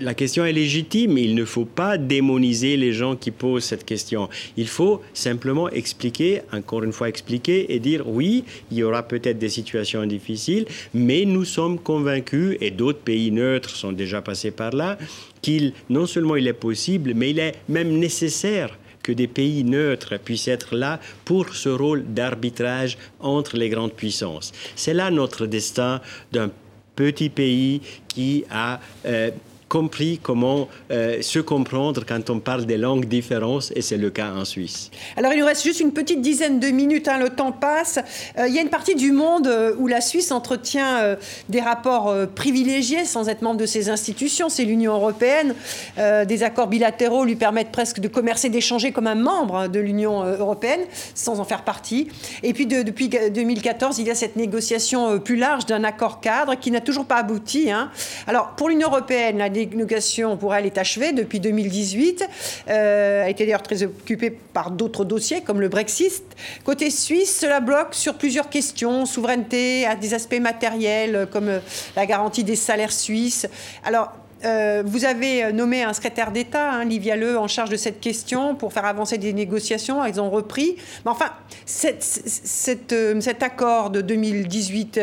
la 0.00 0.14
question 0.14 0.44
est 0.44 0.52
légitime. 0.52 1.18
Il 1.18 1.34
ne 1.34 1.44
faut 1.44 1.64
pas 1.64 1.98
démoniser 1.98 2.76
les 2.76 2.92
gens 2.92 3.16
qui 3.16 3.30
posent 3.30 3.64
cette 3.64 3.84
question. 3.84 4.28
Il 4.56 4.68
faut 4.68 5.02
simplement 5.14 5.68
expliquer, 5.70 6.42
encore 6.52 6.84
une 6.84 6.92
fois 6.92 7.08
expliquer 7.08 7.74
et 7.74 7.78
dire 7.78 8.08
oui, 8.08 8.44
il 8.70 8.78
y 8.78 8.82
aura 8.82 9.02
peut-être 9.02 9.38
des 9.38 9.48
situations 9.48 10.04
difficiles, 10.06 10.66
mais 10.94 11.24
nous 11.24 11.44
sommes 11.44 11.78
convaincus, 11.78 12.56
et 12.60 12.70
d'autres 12.70 13.00
pays 13.00 13.30
neutres 13.30 13.70
sont 13.70 13.92
déjà 13.92 14.22
passés 14.22 14.50
par 14.50 14.70
là, 14.70 14.98
qu'il 15.42 15.72
non 15.90 16.06
seulement 16.06 16.36
il 16.36 16.46
est 16.46 16.52
possible, 16.52 17.12
mais 17.14 17.30
il 17.30 17.38
est 17.38 17.54
même 17.68 17.98
nécessaire 17.98 18.78
que 19.02 19.12
des 19.12 19.28
pays 19.28 19.62
neutres 19.62 20.18
puissent 20.18 20.48
être 20.48 20.74
là 20.74 20.98
pour 21.24 21.54
ce 21.54 21.68
rôle 21.68 22.04
d'arbitrage 22.12 22.98
entre 23.20 23.56
les 23.56 23.68
grandes 23.68 23.92
puissances. 23.92 24.52
C'est 24.74 24.94
là 24.94 25.12
notre 25.12 25.46
destin 25.46 26.00
d'un 26.32 26.50
petit 26.96 27.28
pays 27.28 27.80
qui 28.08 28.44
a 28.50 28.80
euh, 29.04 29.30
compris 29.68 30.20
comment 30.22 30.68
euh, 30.90 31.20
se 31.22 31.38
comprendre 31.40 32.04
quand 32.06 32.30
on 32.30 32.38
parle 32.38 32.66
des 32.66 32.76
langues 32.76 33.06
différentes, 33.06 33.72
et 33.74 33.82
c'est 33.82 33.96
le 33.96 34.10
cas 34.10 34.30
en 34.30 34.44
Suisse. 34.44 34.90
Alors 35.16 35.32
il 35.32 35.40
nous 35.40 35.46
reste 35.46 35.64
juste 35.64 35.80
une 35.80 35.92
petite 35.92 36.20
dizaine 36.20 36.60
de 36.60 36.68
minutes, 36.68 37.08
hein, 37.08 37.18
le 37.18 37.30
temps 37.30 37.52
passe. 37.52 37.98
Euh, 38.38 38.46
il 38.46 38.54
y 38.54 38.58
a 38.58 38.62
une 38.62 38.68
partie 38.68 38.94
du 38.94 39.10
monde 39.10 39.48
euh, 39.48 39.74
où 39.78 39.88
la 39.88 40.00
Suisse 40.00 40.30
entretient 40.30 41.16
des 41.48 41.60
rapports 41.60 42.14
privilégiés 42.34 43.04
sans 43.04 43.28
être 43.28 43.42
membre 43.42 43.60
de 43.60 43.66
ces 43.66 43.90
institutions, 43.90 44.48
c'est 44.48 44.64
l'Union 44.64 44.94
européenne. 44.94 45.54
des 45.96 46.42
accords 46.42 46.66
bilatéraux 46.66 47.24
lui 47.24 47.36
permettent 47.36 47.72
presque 47.72 48.00
de 48.00 48.08
commercer, 48.08 48.48
d'échanger 48.48 48.92
comme 48.92 49.06
un 49.06 49.14
membre 49.14 49.56
hein, 49.56 49.68
de 49.68 49.80
l'Union 49.80 50.24
européenne, 50.24 50.80
sans 51.14 51.40
en 51.40 51.44
faire 51.44 51.62
partie. 51.62 52.08
Et 52.42 52.52
puis 52.52 52.66
depuis 52.66 53.08
2014, 53.08 53.98
il 53.98 54.06
y 54.06 54.10
a 54.10 54.14
cette 54.14 54.36
négociation 54.36 55.18
plus 55.18 55.36
large 55.36 55.66
d'un 55.66 55.84
accord 55.84 56.20
cadre 56.20 56.54
qui 56.54 56.70
n'a 56.70 56.80
toujours 56.80 57.06
pas 57.06 57.16
abouti. 57.16 57.70
Hein. 57.70 57.90
Alors 58.26 58.50
pour 58.56 58.68
l'Union 58.68 58.88
européenne, 58.88 59.38
la 59.38 59.48
négociation 59.74 60.36
pour 60.36 60.54
elle 60.54 60.66
est 60.66 60.78
achevée 60.78 61.12
depuis 61.12 61.40
2018. 61.40 62.24
Euh, 62.68 63.24
a 63.24 63.28
été 63.28 63.44
d'ailleurs 63.44 63.62
très 63.62 63.82
occupée 63.82 64.30
par 64.30 64.70
d'autres 64.70 65.04
dossiers 65.04 65.42
comme 65.42 65.60
le 65.60 65.68
Brexit. 65.68 66.24
Côté 66.64 66.90
suisse, 66.90 67.38
cela 67.40 67.60
bloque 67.60 67.94
sur 67.94 68.14
plusieurs 68.14 68.48
questions, 68.48 69.06
souveraineté, 69.06 69.86
des 70.00 70.14
aspects 70.14 70.40
matériels 70.40 71.28
comme 71.30 71.48
euh, 71.48 71.60
la 71.96 72.06
garantie 72.06 72.44
des 72.44 72.56
salaires 72.56 72.92
suisses. 72.92 73.46
Alors, 73.84 74.12
euh, 74.44 74.82
vous 74.84 75.06
avez 75.06 75.50
nommé 75.52 75.82
un 75.82 75.94
secrétaire 75.94 76.30
d'État, 76.30 76.70
hein, 76.70 76.84
Livia 76.84 77.16
Le, 77.16 77.38
en 77.38 77.48
charge 77.48 77.70
de 77.70 77.76
cette 77.76 78.00
question 78.00 78.54
pour 78.54 78.72
faire 78.72 78.84
avancer 78.84 79.16
des 79.16 79.32
négociations. 79.32 80.04
Ils 80.04 80.20
ont 80.20 80.30
repris. 80.30 80.76
Mais 81.04 81.10
enfin, 81.10 81.30
cet 81.64 83.42
accord 83.42 83.90
de 83.90 84.02
2018, 84.02 85.00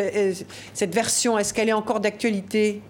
cette 0.74 0.93
version, 0.93 1.39
est-ce 1.39 1.53
qu'elle 1.53 1.70
est 1.70 1.74
encore 1.74 1.99
d'actualité? 1.99 2.82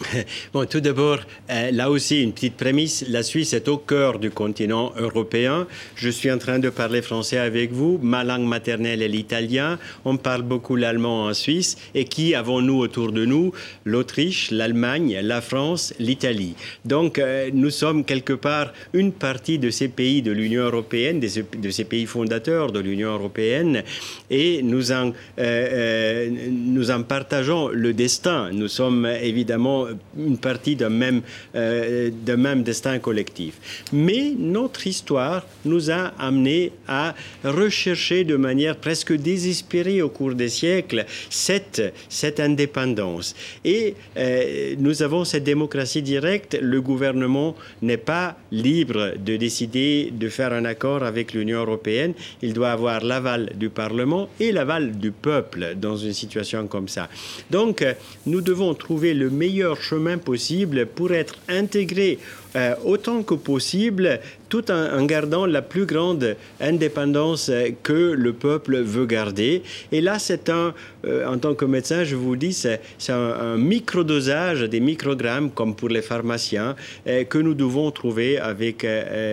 Bon, 0.52 0.66
tout 0.66 0.80
d'abord, 0.80 1.18
euh, 1.50 1.70
là 1.70 1.90
aussi, 1.90 2.22
une 2.22 2.32
petite 2.32 2.56
prémisse. 2.56 3.04
La 3.08 3.22
Suisse 3.22 3.52
est 3.52 3.68
au 3.68 3.76
cœur 3.76 4.18
du 4.18 4.30
continent 4.30 4.92
européen. 4.96 5.66
Je 5.94 6.08
suis 6.08 6.30
en 6.30 6.38
train 6.38 6.58
de 6.58 6.70
parler 6.70 7.02
français 7.02 7.38
avec 7.38 7.72
vous. 7.72 7.98
Ma 8.02 8.24
langue 8.24 8.46
maternelle 8.46 9.02
est 9.02 9.08
l'italien. 9.08 9.78
On 10.04 10.16
parle 10.16 10.42
beaucoup 10.42 10.76
l'allemand 10.76 11.24
en 11.24 11.34
Suisse. 11.34 11.76
Et 11.94 12.04
qui 12.04 12.34
avons-nous 12.34 12.78
autour 12.78 13.12
de 13.12 13.24
nous? 13.24 13.52
L'Autriche, 13.84 14.50
l'Allemagne, 14.50 15.18
la 15.22 15.40
France, 15.40 15.94
l'Italie. 15.98 16.54
Donc, 16.84 17.18
euh, 17.18 17.50
nous 17.52 17.70
sommes 17.70 18.04
quelque 18.04 18.32
part 18.32 18.72
une 18.92 19.12
partie 19.12 19.58
de 19.58 19.70
ces 19.70 19.88
pays 19.88 20.22
de 20.22 20.32
l'Union 20.32 20.62
européenne, 20.64 21.20
de 21.20 21.70
ces 21.70 21.84
pays 21.84 22.06
fondateurs 22.06 22.72
de 22.72 22.80
l'Union 22.80 23.12
européenne. 23.12 23.82
Et 24.30 24.62
nous 24.62 24.92
en, 24.92 25.12
euh, 25.38 26.28
nous 26.50 26.90
en 26.90 27.02
partageons 27.02 27.68
le 27.68 27.92
destin. 27.92 28.50
Nous 28.52 28.68
sommes 28.68 29.06
évidemment 29.06 29.89
une 30.16 30.38
partie 30.38 30.76
d'un 30.76 30.90
même, 30.90 31.22
euh, 31.54 32.10
même 32.36 32.62
destin 32.62 32.98
collectif. 32.98 33.86
Mais 33.92 34.32
notre 34.38 34.86
histoire 34.86 35.46
nous 35.64 35.90
a 35.90 36.12
amené 36.18 36.72
à 36.88 37.14
rechercher 37.44 38.24
de 38.24 38.36
manière 38.36 38.76
presque 38.76 39.12
désespérée 39.12 40.02
au 40.02 40.08
cours 40.08 40.34
des 40.34 40.48
siècles 40.48 41.04
cette, 41.28 41.82
cette 42.08 42.40
indépendance. 42.40 43.34
Et 43.64 43.94
euh, 44.16 44.74
nous 44.78 45.02
avons 45.02 45.24
cette 45.24 45.44
démocratie 45.44 46.02
directe. 46.02 46.58
Le 46.60 46.80
gouvernement 46.80 47.56
n'est 47.82 47.96
pas 47.96 48.36
libre 48.52 49.12
de 49.18 49.36
décider 49.36 50.10
de 50.12 50.28
faire 50.28 50.52
un 50.52 50.64
accord 50.64 51.02
avec 51.02 51.32
l'Union 51.34 51.60
européenne. 51.60 52.14
Il 52.42 52.52
doit 52.52 52.70
avoir 52.72 53.02
l'aval 53.04 53.52
du 53.56 53.70
Parlement 53.70 54.28
et 54.38 54.52
l'aval 54.52 54.98
du 54.98 55.10
peuple 55.12 55.74
dans 55.76 55.96
une 55.96 56.12
situation 56.12 56.66
comme 56.66 56.88
ça. 56.88 57.08
Donc, 57.50 57.84
nous 58.26 58.40
devons 58.40 58.74
trouver 58.74 59.14
le 59.14 59.30
meilleur 59.30 59.79
chemin 59.80 60.18
possible 60.18 60.86
pour 60.86 61.12
être 61.12 61.36
intégré 61.48 62.18
euh, 62.56 62.74
autant 62.84 63.22
que 63.22 63.34
possible, 63.34 64.18
tout 64.48 64.72
en, 64.72 65.04
gardant 65.04 65.46
la 65.46 65.62
plus 65.62 65.86
grande 65.86 66.36
indépendance 66.60 67.50
que 67.84 68.12
le 68.12 68.32
peuple 68.32 68.78
veut 68.78 69.06
garder. 69.06 69.62
Et 69.92 70.00
là, 70.00 70.18
c'est 70.18 70.48
un, 70.48 70.74
euh, 71.04 71.26
en 71.26 71.38
tant 71.38 71.54
que 71.54 71.64
médecin, 71.64 72.02
je 72.02 72.16
vous 72.16 72.34
dis, 72.34 72.52
c'est 72.52 72.80
un, 73.08 73.14
un 73.14 73.56
microdosage, 73.56 74.62
des 74.62 74.80
microgrammes, 74.80 75.52
comme 75.52 75.76
pour 75.76 75.90
les 75.90 76.02
pharmaciens, 76.02 76.74
euh, 77.06 77.22
que 77.22 77.38
nous 77.38 77.54
devons 77.54 77.90
trouver 77.92 78.38
avec 78.38 78.86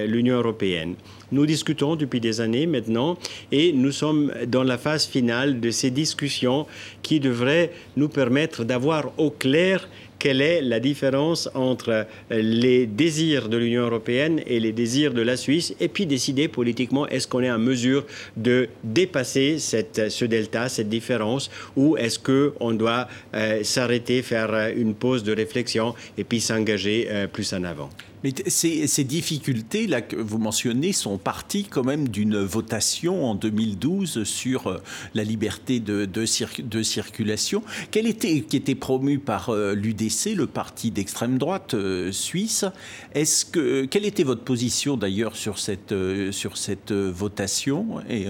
l'Union 0.08 0.38
européenne. 0.38 0.95
Nous 1.32 1.45
discutons 1.45 1.98
depuis 1.98 2.22
des 2.22 2.39
années 2.39 2.68
maintenant 2.68 3.18
et 3.52 3.74
nous 3.74 3.91
sommes 3.91 4.32
dans 4.48 4.64
la 4.64 4.78
phase 4.78 5.06
finale 5.06 5.60
de 5.60 5.72
ces 5.72 5.91
discussions 5.91 6.66
qui 7.02 7.20
devraient 7.20 7.72
nous 7.98 8.08
permettre 8.08 8.64
d'avoir 8.64 9.12
au 9.18 9.30
clair 9.30 9.89
quelle 10.20 10.41
est 10.41 10.61
la 10.61 10.80
différence 10.80 11.49
entre 11.53 12.05
les 12.30 12.86
désirs 12.86 13.49
de 13.49 13.57
l'Union 13.57 13.84
européenne 13.84 14.41
et 14.45 14.59
les 14.59 14.72
désirs 14.72 15.13
de 15.13 15.22
la 15.22 15.38
Suisse, 15.38 15.76
et 15.80 15.88
puis 15.88 16.05
décider 16.05 16.47
politiquement 16.47 17.07
est-ce 17.07 17.28
qu'on 17.28 17.41
est 17.41 17.51
en 17.51 17.59
mesure 17.59 18.05
de 18.36 18.70
dépasser 18.84 19.57
ce 19.59 20.26
delta, 20.26 20.70
cette 20.70 20.89
différence, 20.89 21.49
ou 21.76 21.97
est-ce 21.97 22.20
qu'on 22.20 22.74
doit 22.74 23.07
euh, 23.34 23.63
s'arrêter, 23.63 24.22
faire 24.22 24.72
une 24.76 24.93
pause 24.93 25.24
de 25.24 25.34
réflexion 25.34 25.93
et 26.18 26.24
puis 26.24 26.39
s'engager 26.39 27.07
euh, 27.09 27.28
plus 27.28 27.53
en 27.53 27.63
avant? 27.63 27.89
Mais 28.24 28.34
ces, 28.47 29.03
difficultés 29.03 29.88
que 30.07 30.15
vous 30.15 30.38
mentionnez 30.38 30.91
sont 30.91 31.18
parties 31.18 31.65
quand 31.65 31.84
même 31.84 32.09
d'une 32.09 32.39
votation 32.39 33.26
en 33.26 33.36
2012 33.36 34.24
sur 34.24 34.68
euh, 34.68 34.78
la 35.13 35.24
liberté 35.24 35.80
de, 35.80 36.05
de, 36.05 36.26
circulation, 36.26 37.63
Quelle 37.91 38.07
était, 38.07 38.41
qui 38.41 38.57
était 38.57 38.76
promue 38.76 39.20
par 39.20 39.49
euh, 39.49 39.76
l'UDC, 39.76 40.36
le 40.36 40.47
parti 40.47 40.91
d'extrême 40.91 41.38
droite 41.38 41.74
euh, 41.76 42.11
suisse. 42.11 42.65
Est-ce 43.13 43.45
que 43.45 43.86
quelle 43.86 44.05
était 44.05 44.24
votre 44.24 44.43
position 44.43 44.97
d'ailleurs 44.97 45.36
sur 45.36 45.59
cette 45.59 45.93
sur 46.32 46.57
cette 46.57 46.91
votation 46.91 48.01
et 48.09 48.28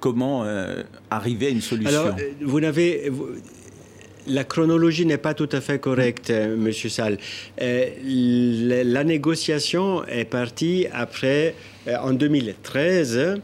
comment 0.00 0.44
arriver 1.10 1.46
à 1.46 1.50
une 1.50 1.60
solution? 1.60 2.00
Alors, 2.00 2.16
vous 2.40 2.60
n'avez 2.60 3.10
la 4.26 4.44
chronologie 4.44 5.06
n'est 5.06 5.18
pas 5.18 5.34
tout 5.34 5.48
à 5.52 5.60
fait 5.60 5.78
correcte, 5.78 6.30
euh, 6.30 6.56
Monsieur. 6.56 6.90
Euh, 7.60 8.84
la, 8.84 9.04
négociation 9.04 10.04
est 10.06 10.24
partie 10.24 10.86
après, 10.92 11.54
euh, 11.88 11.96
en 11.96 12.12
2013, 12.12 13.40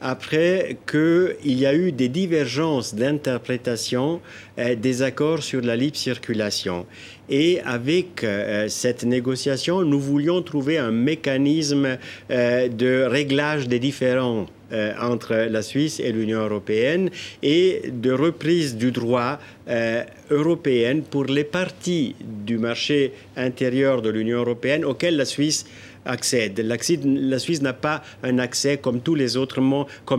après 0.00 0.76
qu'il 0.90 1.58
y 1.58 1.66
a 1.66 1.74
eu 1.74 1.92
des 1.92 2.08
divergences 2.08 2.94
d'interprétation 2.94 4.22
des 4.56 5.02
accords 5.02 5.42
sur 5.42 5.60
la 5.60 5.76
libre 5.76 5.96
circulation. 5.96 6.86
Et 7.28 7.60
avec 7.66 8.24
cette 8.68 9.04
négociation, 9.04 9.82
nous 9.82 10.00
voulions 10.00 10.40
trouver 10.40 10.78
un 10.78 10.90
mécanisme 10.90 11.98
de 12.30 13.02
réglage 13.04 13.68
des 13.68 13.78
différends 13.78 14.46
euh, 14.72 14.92
entre 15.00 15.34
la 15.50 15.62
Suisse 15.62 15.98
et 15.98 16.12
l'Union 16.12 16.40
européenne 16.40 17.10
et 17.42 17.82
de 17.92 18.12
reprise 18.12 18.76
du 18.76 18.92
droit 18.92 19.38
euh, 19.68 20.04
européen 20.30 21.00
pour 21.00 21.24
les 21.24 21.42
parties 21.42 22.14
du 22.20 22.56
marché 22.56 23.12
intérieur 23.36 24.00
de 24.00 24.10
l'Union 24.10 24.38
européenne 24.38 24.84
auxquelles 24.84 25.16
la 25.16 25.24
Suisse 25.24 25.66
accède. 26.04 26.60
La 26.60 27.38
Suisse 27.38 27.62
n'a 27.62 27.72
pas 27.72 28.02
un 28.22 28.38
accès 28.38 28.76
comme 28.76 29.00
tous 29.00 29.16
les 29.16 29.36
autres 29.36 29.60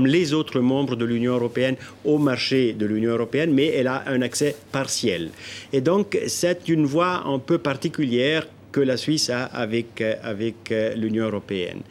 les 0.06 0.34
autres 0.34 0.60
membres 0.60 0.96
de 0.98 1.06
l'Union 1.06 1.34
européenne 1.34 1.76
au 2.04 2.18
marché 2.18 2.74
de 2.74 2.86
l'Union 2.86 3.12
européenne, 3.12 3.54
mais 3.54 3.68
elle 3.68 3.88
a 3.88 4.04
un 4.08 4.22
accès 4.22 4.56
partiel. 4.72 5.30
Et 5.72 5.82
donc 5.82 6.20
c'est 6.28 6.68
une 6.68 6.86
voie 6.86 7.24
un 7.26 7.40
peu 7.40 7.58
particulière 7.58 8.48
que 8.72 8.82
la 8.82 8.98
Suisse 8.98 9.30
a 9.30 9.46
avec, 9.46 10.02
euh, 10.02 10.16
avec 10.24 10.74
l'Union 10.96 11.26
européenne. 11.26 11.82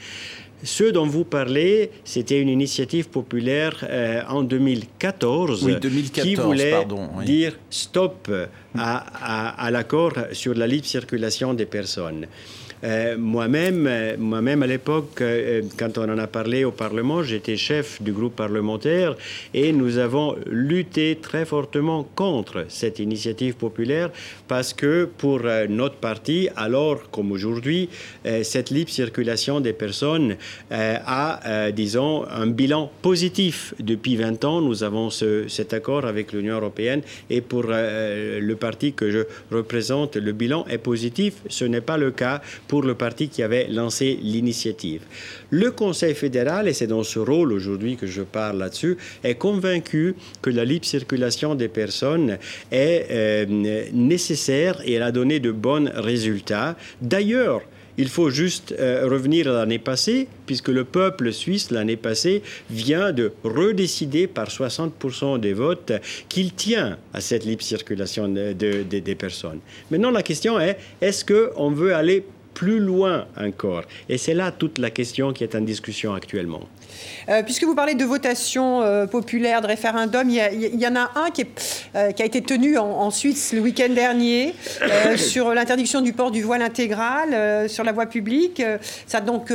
Ce 0.62 0.84
dont 0.84 1.06
vous 1.06 1.24
parlez, 1.24 1.90
c'était 2.04 2.40
une 2.40 2.48
initiative 2.48 3.08
populaire 3.08 3.84
euh, 3.88 4.22
en 4.28 4.42
2014, 4.42 5.66
qui 6.12 6.34
voulait 6.34 6.86
dire 7.24 7.58
stop 7.70 8.30
à, 8.76 9.66
à 9.66 9.70
l'accord 9.70 10.12
sur 10.32 10.54
la 10.54 10.66
libre 10.66 10.86
circulation 10.86 11.54
des 11.54 11.66
personnes. 11.66 12.26
Moi-même, 13.18 14.16
moi-même 14.18 14.62
à 14.62 14.66
l'époque, 14.66 15.22
quand 15.78 15.98
on 15.98 16.08
en 16.08 16.18
a 16.18 16.26
parlé 16.26 16.64
au 16.64 16.70
Parlement, 16.70 17.22
j'étais 17.22 17.56
chef 17.56 18.00
du 18.02 18.12
groupe 18.12 18.36
parlementaire 18.36 19.16
et 19.54 19.72
nous 19.72 19.98
avons 19.98 20.36
lutté 20.46 21.18
très 21.20 21.44
fortement 21.44 22.08
contre 22.14 22.64
cette 22.68 22.98
initiative 22.98 23.54
populaire 23.54 24.10
parce 24.48 24.72
que 24.72 25.08
pour 25.18 25.40
notre 25.68 25.96
parti, 25.96 26.48
alors 26.56 27.10
comme 27.10 27.32
aujourd'hui, 27.32 27.88
cette 28.42 28.70
libre 28.70 28.90
circulation 28.90 29.60
des 29.60 29.72
personnes 29.72 30.36
a, 30.70 31.70
disons, 31.72 32.24
un 32.28 32.46
bilan 32.46 32.90
positif. 33.02 33.74
Depuis 33.78 34.16
20 34.16 34.44
ans, 34.44 34.60
nous 34.60 34.82
avons 34.84 35.10
cet 35.10 35.72
accord 35.74 36.04
avec 36.06 36.32
l'Union 36.32 36.56
européenne 36.56 37.02
et 37.28 37.40
pour 37.40 37.64
le 37.66 38.54
parti 38.54 38.92
que 38.92 39.10
je 39.10 39.20
représente, 39.50 40.16
le 40.16 40.32
bilan 40.32 40.64
est 40.68 40.78
positif. 40.78 41.34
Ce 41.48 41.64
n'est 41.64 41.80
pas 41.80 41.98
le 41.98 42.10
cas 42.10 42.40
pour 42.70 42.82
le 42.82 42.94
parti 42.94 43.28
qui 43.28 43.42
avait 43.42 43.66
lancé 43.66 44.16
l'initiative. 44.22 45.02
Le 45.50 45.72
Conseil 45.72 46.14
fédéral, 46.14 46.68
et 46.68 46.72
c'est 46.72 46.86
dans 46.86 47.02
ce 47.02 47.18
rôle 47.18 47.52
aujourd'hui 47.52 47.96
que 47.96 48.06
je 48.06 48.22
parle 48.22 48.58
là-dessus, 48.58 48.96
est 49.24 49.34
convaincu 49.34 50.14
que 50.40 50.50
la 50.50 50.64
libre 50.64 50.84
circulation 50.84 51.56
des 51.56 51.66
personnes 51.66 52.38
est 52.70 53.06
euh, 53.10 53.88
nécessaire 53.92 54.80
et 54.84 54.92
elle 54.92 55.02
a 55.02 55.10
donné 55.10 55.40
de 55.40 55.50
bons 55.50 55.90
résultats. 55.96 56.76
D'ailleurs, 57.02 57.62
il 57.98 58.08
faut 58.08 58.30
juste 58.30 58.72
euh, 58.78 59.08
revenir 59.10 59.48
à 59.48 59.52
l'année 59.52 59.80
passée, 59.80 60.28
puisque 60.46 60.68
le 60.68 60.84
peuple 60.84 61.32
suisse, 61.32 61.72
l'année 61.72 61.96
passée, 61.96 62.40
vient 62.70 63.10
de 63.10 63.32
redécider 63.42 64.28
par 64.28 64.46
60% 64.46 65.40
des 65.40 65.54
votes 65.54 65.92
qu'il 66.28 66.52
tient 66.54 66.98
à 67.12 67.20
cette 67.20 67.44
libre 67.44 67.62
circulation 67.62 68.28
des 68.28 69.16
personnes. 69.18 69.58
Maintenant, 69.90 70.12
la 70.12 70.22
question 70.22 70.60
est, 70.60 70.78
est-ce 71.00 71.24
qu'on 71.24 71.72
veut 71.72 71.96
aller 71.96 72.22
plus 72.54 72.80
loin 72.80 73.26
encore 73.36 73.84
Et 74.08 74.18
c'est 74.18 74.34
là 74.34 74.52
toute 74.52 74.78
la 74.78 74.90
question 74.90 75.32
qui 75.32 75.44
est 75.44 75.54
en 75.54 75.60
discussion 75.60 76.14
actuellement. 76.14 76.68
Euh, 77.28 77.42
puisque 77.42 77.64
vous 77.64 77.74
parlez 77.74 77.94
de 77.94 78.04
votation 78.04 78.82
euh, 78.82 79.06
populaire, 79.06 79.60
de 79.60 79.66
référendum, 79.66 80.28
il 80.28 80.80
y, 80.80 80.86
en 80.86 80.96
a 80.96 81.10
un 81.16 81.30
qui, 81.30 81.46
euh, 81.94 82.10
qui 82.12 82.22
a 82.22 82.24
été 82.24 82.42
tenu 82.42 82.78
en, 82.78 83.10
Suisse 83.10 83.52
le 83.52 83.60
week-end 83.60 83.88
dernier 83.88 84.54
sur 85.16 85.52
l'interdiction 85.52 86.00
du 86.00 86.12
port 86.12 86.30
du 86.30 86.42
voile 86.42 86.62
intégral 86.62 87.68
sur 87.68 87.82
la 87.82 87.92
voie 87.92 88.06
publique. 88.06 88.62
Ça 89.06 89.18
a 89.18 89.20
donc 89.20 89.52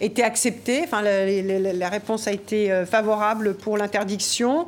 été 0.00 0.22
accepté. 0.22 0.80
Enfin, 0.84 1.02
la, 1.02 1.88
réponse 1.88 2.26
a 2.26 2.32
été 2.32 2.84
favorable 2.90 3.54
pour 3.54 3.76
l'interdiction. 3.76 4.66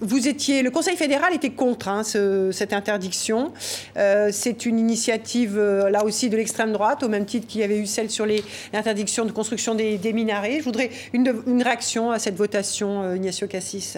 vous 0.00 0.28
étiez, 0.28 0.62
le 0.62 0.70
Conseil 0.70 0.96
fédéral 0.96 1.32
était 1.32 1.50
contre 1.50 1.88
hein, 1.88 2.02
cette 2.04 2.74
interdiction. 2.74 3.52
C'est 4.30 4.66
une 4.66 4.78
initiative 4.78 5.58
là 5.58 6.04
aussi 6.04 6.28
de 6.28 6.36
l'extrême 6.36 6.72
droite, 6.72 7.02
au 7.02 7.08
même 7.08 7.24
titre 7.24 7.46
qu'il 7.46 7.62
y 7.62 7.64
avait 7.64 7.78
eu 7.78 7.86
celle 7.86 8.10
sur 8.10 8.26
l'interdiction 8.72 9.24
de 9.24 9.32
construction 9.32 9.74
des, 9.74 9.96
des 9.96 10.12
minarets. 10.12 10.53
Je 10.58 10.64
voudrais 10.64 10.90
une, 11.12 11.62
réaction 11.62 12.10
à 12.10 12.18
cette 12.18 12.36
votation, 12.36 13.02
euh, 13.02 13.16
Ignacio 13.16 13.46
Cassis. 13.46 13.96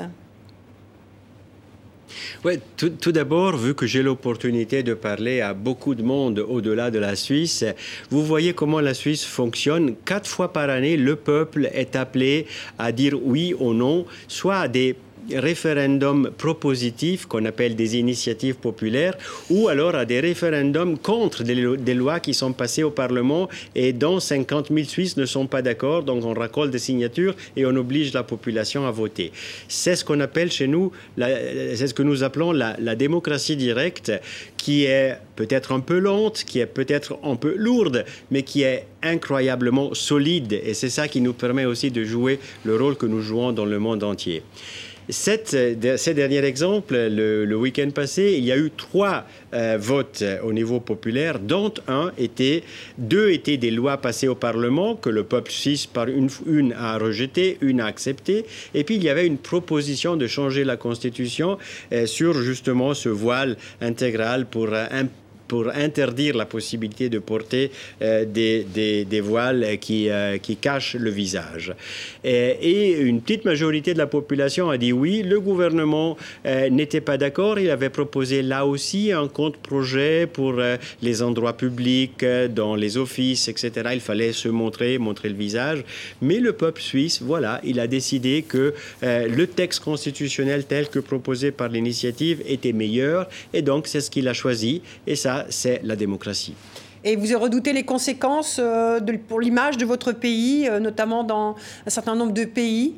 Oui, 2.45 2.61
tout, 2.77 3.13
d'abord, 3.13 3.57
vu 3.57 3.75
que 3.75 3.87
j'ai 3.87 4.03
l'opportunité 4.03 4.83
de 4.83 4.95
parler 4.95 5.41
à 5.41 5.55
beaucoup 5.55 5.95
de 5.95 6.03
monde 6.03 6.39
au-delà 6.39 6.91
de 6.91 6.99
la 6.99 7.17
Suisse, 7.17 7.65
vous 8.11 8.25
voyez 8.25 8.55
comment 8.55 8.81
la 8.81 8.95
Suisse 8.95 9.25
fonctionne. 9.25 9.97
Quatre 10.05 10.29
fois 10.29 10.53
par 10.53 10.71
année, 10.71 10.97
le 10.97 11.17
peuple 11.17 11.69
est 11.75 11.97
appelé 11.97 12.47
à 12.79 12.93
dire 12.93 13.19
oui 13.21 13.55
ou 13.59 13.75
non, 13.75 14.07
soit 14.29 14.59
à 14.59 14.69
des 14.69 14.97
référendums 15.35 16.31
propositifs 16.37 17.27
qu'on 17.27 17.45
appelle 17.45 17.77
des 17.77 17.97
initiatives 17.97 18.57
populaires 18.57 19.15
ou 19.51 19.69
alors 19.69 19.95
à 19.95 20.05
des 20.05 20.21
référendums 20.21 20.99
contre 20.99 21.43
des, 21.43 21.95
lois 21.95 22.21
qui 22.21 22.35
sont 22.35 22.53
passées 22.53 22.83
au 22.83 22.91
Parlement 22.91 23.49
et 23.75 23.93
dont 23.93 24.21
50 24.21 24.69
000 24.73 24.87
Suisses 24.87 25.17
ne 25.17 25.27
sont 25.27 25.47
pas 25.47 25.63
d'accord. 25.63 26.03
Donc 26.03 26.25
on 26.25 26.35
raccole 26.35 26.71
des 26.71 26.79
signatures 26.79 27.35
et 27.57 27.67
on 27.67 27.75
oblige 27.77 28.13
la 28.13 28.23
population 28.23 28.87
à 28.87 28.91
voter. 28.91 29.33
C'est 29.69 29.97
ce 29.97 30.05
qu'on 30.05 30.21
appelle 30.21 30.51
chez 30.51 30.67
nous, 30.67 30.93
c'est 31.19 31.87
ce 31.87 31.95
que 31.95 32.03
nous 32.03 32.23
appelons 32.23 32.53
la, 32.53 32.77
la 32.79 32.95
démocratie 32.95 33.57
directe 33.57 34.13
qui 34.57 34.85
est 34.85 35.17
peut-être 35.37 35.73
un 35.73 35.81
peu 35.81 35.99
lente, 35.99 36.45
qui 36.45 36.59
est 36.59 36.67
peut-être 36.67 37.19
un 37.23 37.37
peu 37.37 37.55
lourde, 37.57 38.05
mais 38.31 38.43
qui 38.43 38.63
est 38.63 38.87
incroyablement 39.03 39.95
solide. 39.95 40.61
Et 40.65 40.75
c'est 40.75 40.91
ça 40.91 41.09
qui 41.09 41.21
nous 41.21 41.35
permet 41.35 41.65
aussi 41.65 41.91
de 41.91 42.05
jouer 42.05 42.41
le 42.65 42.77
rôle 42.77 42.97
que 42.97 43.07
nous 43.07 43.21
jouons 43.21 43.53
dans 43.53 43.65
le 43.65 43.79
monde 43.79 44.03
entier. 44.03 44.43
Cette, 45.09 45.55
euh, 45.55 45.97
ces 45.97 46.15
derniers 46.15 46.45
exemples, 46.45 46.97
le, 46.97 47.57
week-end 47.57 47.91
passé, 47.95 48.35
il 48.39 48.45
y 48.45 48.51
a 48.51 48.59
eu 48.59 48.73
trois 48.77 49.25
euh, 49.55 49.77
votes 49.81 50.25
au 50.43 50.53
niveau 50.53 50.81
populaire, 50.81 51.39
dont 51.39 51.73
un 51.87 52.13
était, 52.19 52.65
deux 52.99 53.31
étaient 53.31 53.57
des 53.57 53.71
lois 53.71 53.99
passées 53.99 54.27
au 54.27 54.35
Parlement 54.35 54.97
que 54.97 55.09
le 55.09 55.23
peuple 55.23 55.53
suisse, 55.53 55.87
par 55.87 56.09
une, 56.09 56.29
une 56.47 56.73
a 56.73 56.99
rejeté, 56.99 57.57
une 57.61 57.81
a 57.81 57.87
accepté, 57.87 58.47
et 58.75 58.83
puis 58.83 58.97
il 58.97 59.05
y 59.05 59.09
avait 59.09 59.27
une 59.27 59.39
proposition 59.39 60.17
de 60.17 60.27
changer 60.27 60.65
la 60.65 60.77
Constitution 60.77 61.59
euh, 61.93 62.07
sur 62.07 62.35
justement 62.43 62.93
ce 62.93 63.09
voile 63.09 63.57
intégral 63.81 64.47
pour 64.47 64.69
pour 65.49 65.69
interdire 65.69 66.37
la 66.37 66.47
possibilité 66.47 67.09
de 67.09 67.19
porter 67.19 67.71
euh, 68.03 68.25
des, 68.25 68.65
des, 69.05 69.21
voiles 69.21 69.79
qui, 69.81 70.09
euh, 70.09 70.39
qui 70.39 70.57
cachent 70.57 70.95
le 70.95 71.11
visage. 71.11 71.75
Et, 72.25 73.01
une 73.01 73.21
petite 73.21 73.45
majorité 73.45 73.93
de 73.93 73.99
la 73.99 74.07
population 74.07 74.71
a 74.71 74.79
dit 74.79 74.93
oui. 74.93 75.23
Le 75.23 75.41
gouvernement 75.41 76.17
euh, 76.45 76.69
n'était 76.71 77.01
pas 77.01 77.17
d'accord. 77.19 77.59
Il 77.59 77.71
avait 77.71 77.91
proposé 77.91 78.43
là 78.43 78.67
aussi 78.67 79.13
un 79.13 79.29
compte 79.29 79.57
projet 79.57 80.27
pour 80.27 80.55
les 81.03 81.23
endroits 81.23 81.57
publics, 81.57 82.25
dans 82.55 82.75
les 82.75 82.97
offices, 82.97 83.49
etc. 83.49 83.91
Il 83.93 84.01
fallait 84.01 84.33
se 84.33 84.49
montrer, 84.49 84.99
montrer 84.99 85.29
le 85.29 85.35
visage. 85.35 85.85
Mais 86.23 86.39
le 86.39 86.53
peuple 86.53 86.81
suisse, 86.81 87.23
voilà, 87.23 87.61
il 87.65 87.81
a 87.81 87.87
décidé 87.87 88.43
que 88.43 88.75
le 89.03 89.47
texte 89.47 89.81
constitutionnel 89.81 90.65
tel 90.65 90.89
que 90.89 90.99
proposé 90.99 91.51
par 91.51 91.69
l'initiative 91.69 92.43
était 92.47 92.73
meilleur. 92.73 93.29
Et 93.53 93.63
donc, 93.63 93.87
c'est 93.87 94.01
ce 94.01 94.11
qu'il 94.11 94.29
a 94.29 94.33
choisi. 94.33 94.83
Et 95.07 95.17
ça, 95.17 95.36
c'est 95.49 95.81
la 95.85 95.97
démocratie. 95.97 96.55
Et 97.05 97.15
vous 97.15 97.39
redoutez 97.39 97.73
les 97.73 97.85
conséquences 97.85 98.59
euh, 98.61 99.01
pour 99.29 99.41
l'image 99.41 99.77
de 99.77 99.85
votre 99.85 100.13
pays, 100.13 100.69
euh, 100.69 100.81
notamment 100.81 101.23
dans 101.23 101.55
un 101.87 101.91
certain 101.91 102.17
nombre 102.17 102.33
de 102.33 102.45
pays 102.45 102.95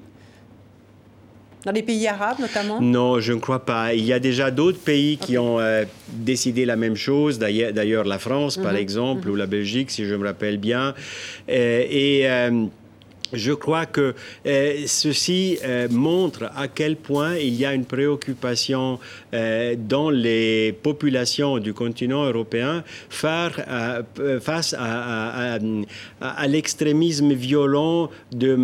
dans 1.66 1.72
les 1.72 1.82
pays 1.82 2.07
arabes 2.07 2.39
notamment? 2.39 2.80
Non, 2.80 3.20
je 3.20 3.32
ne 3.32 3.41
crois 3.41 3.66
pas. 3.66 3.93
Il 3.93 4.05
y 4.05 4.12
a 4.12 4.20
déjà 4.20 4.51
d'autres 4.51 4.78
pays 4.78 5.18
qui 5.18 5.36
ont 5.36 5.59
euh, 5.59 5.84
décidé 6.09 6.64
la 6.64 6.76
même 6.76 6.95
chose, 6.95 7.39
d'ailleurs 7.39 8.05
la 8.05 8.18
France 8.18 8.57
par 8.57 8.72
mhm. 8.72 8.78
exemple, 8.78 9.28
ou 9.28 9.34
la 9.34 9.47
Belgique 9.47 9.91
si 9.91 10.07
je 10.07 10.14
me 10.14 10.24
rappelle 10.24 10.57
bien. 10.57 10.95
et 11.49 12.26
je 13.32 13.52
crois 13.52 13.86
que 13.86 14.14
euh, 14.46 14.82
ceci 14.86 15.58
euh, 15.64 15.88
montre 15.90 16.50
à 16.56 16.68
quel 16.68 16.96
point 16.96 17.36
il 17.36 17.54
y 17.54 17.66
a 17.66 17.74
une 17.74 17.84
préoccupation 17.84 18.98
euh, 19.34 19.74
dans 19.78 20.10
les 20.10 20.72
populations 20.72 21.58
du 21.58 21.74
continent 21.74 22.24
européen 22.24 22.82
face 23.10 24.74
à, 24.78 25.58
l'extrémisme 26.46 27.32
violent 27.32 28.10
de, 28.32 28.56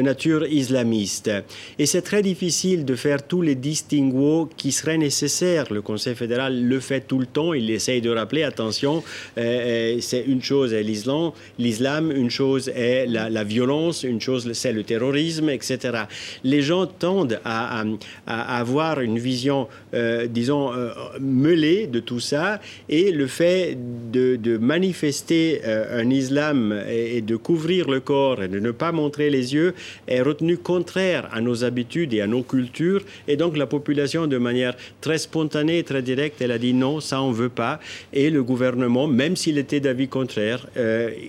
nature 0.00 0.46
islamiste. 0.46 1.30
Et 1.78 1.86
c'est 1.86 2.02
très 2.02 2.22
difficile 2.22 2.84
de 2.84 2.96
faire 2.96 3.26
tous 3.26 3.42
les 3.42 3.54
distinguos 3.54 4.50
qui 4.56 4.72
seraient 4.72 4.98
nécessaires. 4.98 5.72
Le 5.72 5.82
Conseil 5.82 6.14
fédéral 6.14 6.62
le 6.62 6.80
fait 6.80 7.02
tout 7.02 7.18
le 7.18 7.26
temps. 7.26 7.54
Il 7.54 7.70
essaye 7.70 8.00
de 8.00 8.10
rappeler, 8.10 8.42
attention, 8.42 9.02
c'est 9.36 10.24
une 10.26 10.42
chose 10.42 10.72
est 10.72 10.82
l'islam, 10.82 11.32
l'islam, 11.58 12.10
une 12.10 12.30
chose 12.30 12.68
est 12.74 13.06
la, 13.06 13.30
la 13.30 13.43
violence, 13.44 14.02
une 14.02 14.20
chose 14.20 14.52
c'est 14.52 14.72
le 14.72 14.82
terrorisme, 14.82 15.50
etc. 15.50 16.04
Les 16.42 16.62
gens 16.62 16.86
tendent 16.86 17.40
à, 17.44 17.84
avoir 18.26 19.00
une 19.00 19.18
vision, 19.18 19.68
euh, 19.94 20.26
disons, 20.26 20.72
euh, 20.72 20.90
mêlée 21.20 21.86
de 21.86 22.00
tout 22.00 22.20
ça, 22.20 22.60
et 22.88 23.12
le 23.12 23.26
fait 23.26 23.76
de, 24.12 24.56
manifester 24.56 25.60
euh, 25.64 26.00
un 26.00 26.10
islam 26.10 26.82
et, 26.88 27.20
de 27.20 27.36
couvrir 27.36 27.90
le 27.90 28.00
corps 28.00 28.42
et 28.42 28.48
de 28.48 28.58
ne 28.58 28.70
pas 28.70 28.92
montrer 28.92 29.30
les 29.30 29.54
yeux 29.54 29.74
est 30.06 30.22
retenu 30.22 30.56
contraire 30.56 31.28
à 31.32 31.40
nos 31.40 31.64
habitudes 31.64 32.14
et 32.14 32.20
à 32.20 32.26
nos 32.26 32.42
cultures, 32.42 33.02
et 33.28 33.36
donc 33.36 33.56
la 33.56 33.66
population, 33.66 34.26
de 34.26 34.38
manière 34.38 34.74
très 35.00 35.18
spontanée 35.18 35.78
et 35.78 35.84
très 35.84 36.02
directe, 36.02 36.40
elle 36.40 36.52
a 36.52 36.58
dit 36.58 36.72
non, 36.72 37.00
ça 37.00 37.20
on 37.20 37.32
veut 37.32 37.48
pas, 37.48 37.80
et 38.12 38.30
le 38.30 38.42
gouvernement, 38.42 39.06
même 39.06 39.36
s'il 39.36 39.58
était 39.58 39.80
d'avis 39.80 40.08
contraire, 40.08 40.66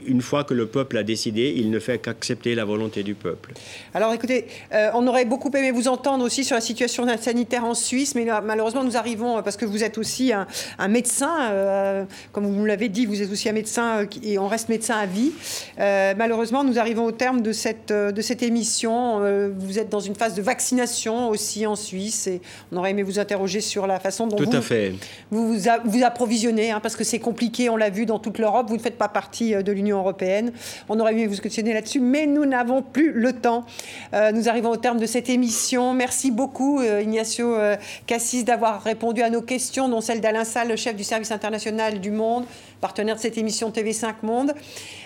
une 0.08 0.22
fois 0.22 0.44
que 0.44 0.54
le 0.54 0.66
peuple 0.66 0.98
a 0.98 1.04
décidé, 1.04 1.54
il 1.56 1.70
ne 1.72 1.80
fait 1.80 1.98
qu'accepter 2.06 2.54
la 2.54 2.66
volonté 2.66 3.02
du 3.02 3.16
peuple. 3.16 3.54
Alors 3.96 4.14
écoutez, 4.14 4.46
euh, 4.74 4.92
on 4.94 5.08
aurait 5.08 5.26
beaucoup 5.26 5.50
aimé 5.50 5.72
vous 5.72 5.88
entendre 5.88 6.24
aussi 6.24 6.44
sur 6.44 6.54
la 6.54 6.62
situation 6.62 7.06
sanitaire 7.18 7.66
en 7.66 7.74
Suisse, 7.74 8.14
mais 8.14 8.28
malheureusement 8.44 8.84
nous 8.84 8.96
arrivons, 8.96 9.42
parce 9.42 9.58
que 9.58 9.66
vous 9.66 9.84
êtes 9.84 9.98
aussi 9.98 10.32
un, 10.32 10.88
médecin, 10.88 11.50
euh, 11.50 12.06
comme 12.32 12.46
vous 12.46 12.66
l'avez 12.66 12.90
dit, 12.90 13.08
vous 13.08 13.24
êtes 13.24 13.32
aussi 13.32 13.50
un 13.50 13.54
médecin 13.54 14.06
et 14.22 14.38
on 14.38 14.48
reste 14.48 14.70
médecin 14.70 14.98
à 14.98 15.08
vie. 15.08 15.32
malheureusement, 15.78 16.64
nous 16.64 16.78
arrivons 16.78 17.06
au 17.06 17.12
terme 17.12 17.42
de 17.42 17.52
cette, 17.52 17.92
de 17.92 18.22
cette 18.22 18.44
émission. 18.44 19.20
vous 19.58 19.80
êtes 19.80 19.90
dans 19.90 20.00
une 20.00 20.16
phase 20.16 20.36
de 20.36 20.42
vaccination 20.42 21.30
aussi 21.30 21.66
en 21.66 21.76
Suisse 21.76 22.28
et 22.28 22.42
on 22.72 22.78
aurait 22.78 22.92
aimé 22.92 23.04
vous 23.04 23.18
interroger 23.18 23.62
sur 23.62 23.88
la 23.88 24.00
façon 24.00 24.28
dont 24.28 24.38
Tout 24.38 24.50
vous, 24.52 24.56
à 24.56 24.62
fait. 24.62 24.94
vous, 25.32 25.58
vous 25.86 26.04
approvisionnez, 26.04 26.72
hein, 26.72 26.80
parce 26.80 26.96
que 26.96 27.04
c'est 27.04 27.20
compliqué, 27.20 27.70
on 27.70 27.78
l'a 27.78 27.90
vu 27.90 28.06
dans 28.06 28.20
toute 28.20 28.38
l'Europe, 28.38 28.68
vous 28.70 28.78
ne 28.78 28.82
faites 28.82 28.98
pas 28.98 29.10
partie 29.10 29.56
de 29.56 29.72
l'Union 29.72 29.98
européenne. 29.98 30.52
On 30.90 31.00
aurait 31.00 31.14
aimé 31.14 31.26
vous 31.26 31.38
questionner 31.38 31.74
là-dessus, 31.74 31.95
mais 32.00 32.28
nous 32.28 32.46
n'avons 32.46 32.82
plus 32.82 33.12
le 33.12 33.34
temps. 33.34 33.66
Euh, 34.14 34.32
nous 34.32 34.50
arrivons 34.50 34.70
au 34.70 34.78
terme 34.78 35.00
de 35.00 35.06
cette 35.06 35.30
émission. 35.30 35.94
Merci 35.94 36.32
beaucoup, 36.32 36.80
euh, 36.80 37.02
Ignacio 37.02 37.54
euh, 37.54 37.76
Cassis, 38.08 38.44
d'avoir 38.44 38.82
répondu 38.84 39.22
à 39.22 39.30
nos 39.30 39.42
questions, 39.42 39.90
dont 39.90 40.02
celle 40.02 40.22
d'Alain 40.22 40.44
Salle, 40.44 40.70
le 40.70 40.76
chef 40.76 40.96
du 40.96 41.04
service 41.04 41.32
international 41.32 42.00
du 42.00 42.12
Monde, 42.12 42.46
partenaire 42.82 43.16
de 43.16 43.22
cette 43.22 43.38
émission 43.38 43.70
TV5 43.70 44.16
Monde. 44.24 44.54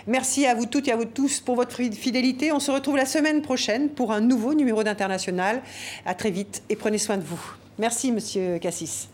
Merci 0.08 0.46
à 0.46 0.56
vous 0.56 0.66
toutes 0.66 0.88
et 0.88 0.92
à 0.92 0.96
vous 0.96 1.06
tous 1.06 1.40
pour 1.40 1.56
votre 1.56 1.78
fidélité. 1.78 2.52
On 2.52 2.60
se 2.60 2.72
retrouve 2.72 2.98
la 2.98 3.06
semaine 3.06 3.42
prochaine 3.42 3.90
pour 3.90 4.12
un 4.12 4.22
nouveau 4.22 4.54
numéro 4.54 4.84
d'International. 4.84 5.62
À 6.06 6.14
très 6.14 6.32
vite 6.32 6.64
et 6.70 6.76
prenez 6.76 6.98
soin 6.98 7.18
de 7.18 7.24
vous. 7.24 7.42
Merci, 7.78 8.12
Monsieur 8.12 8.58
Cassis. 8.60 9.10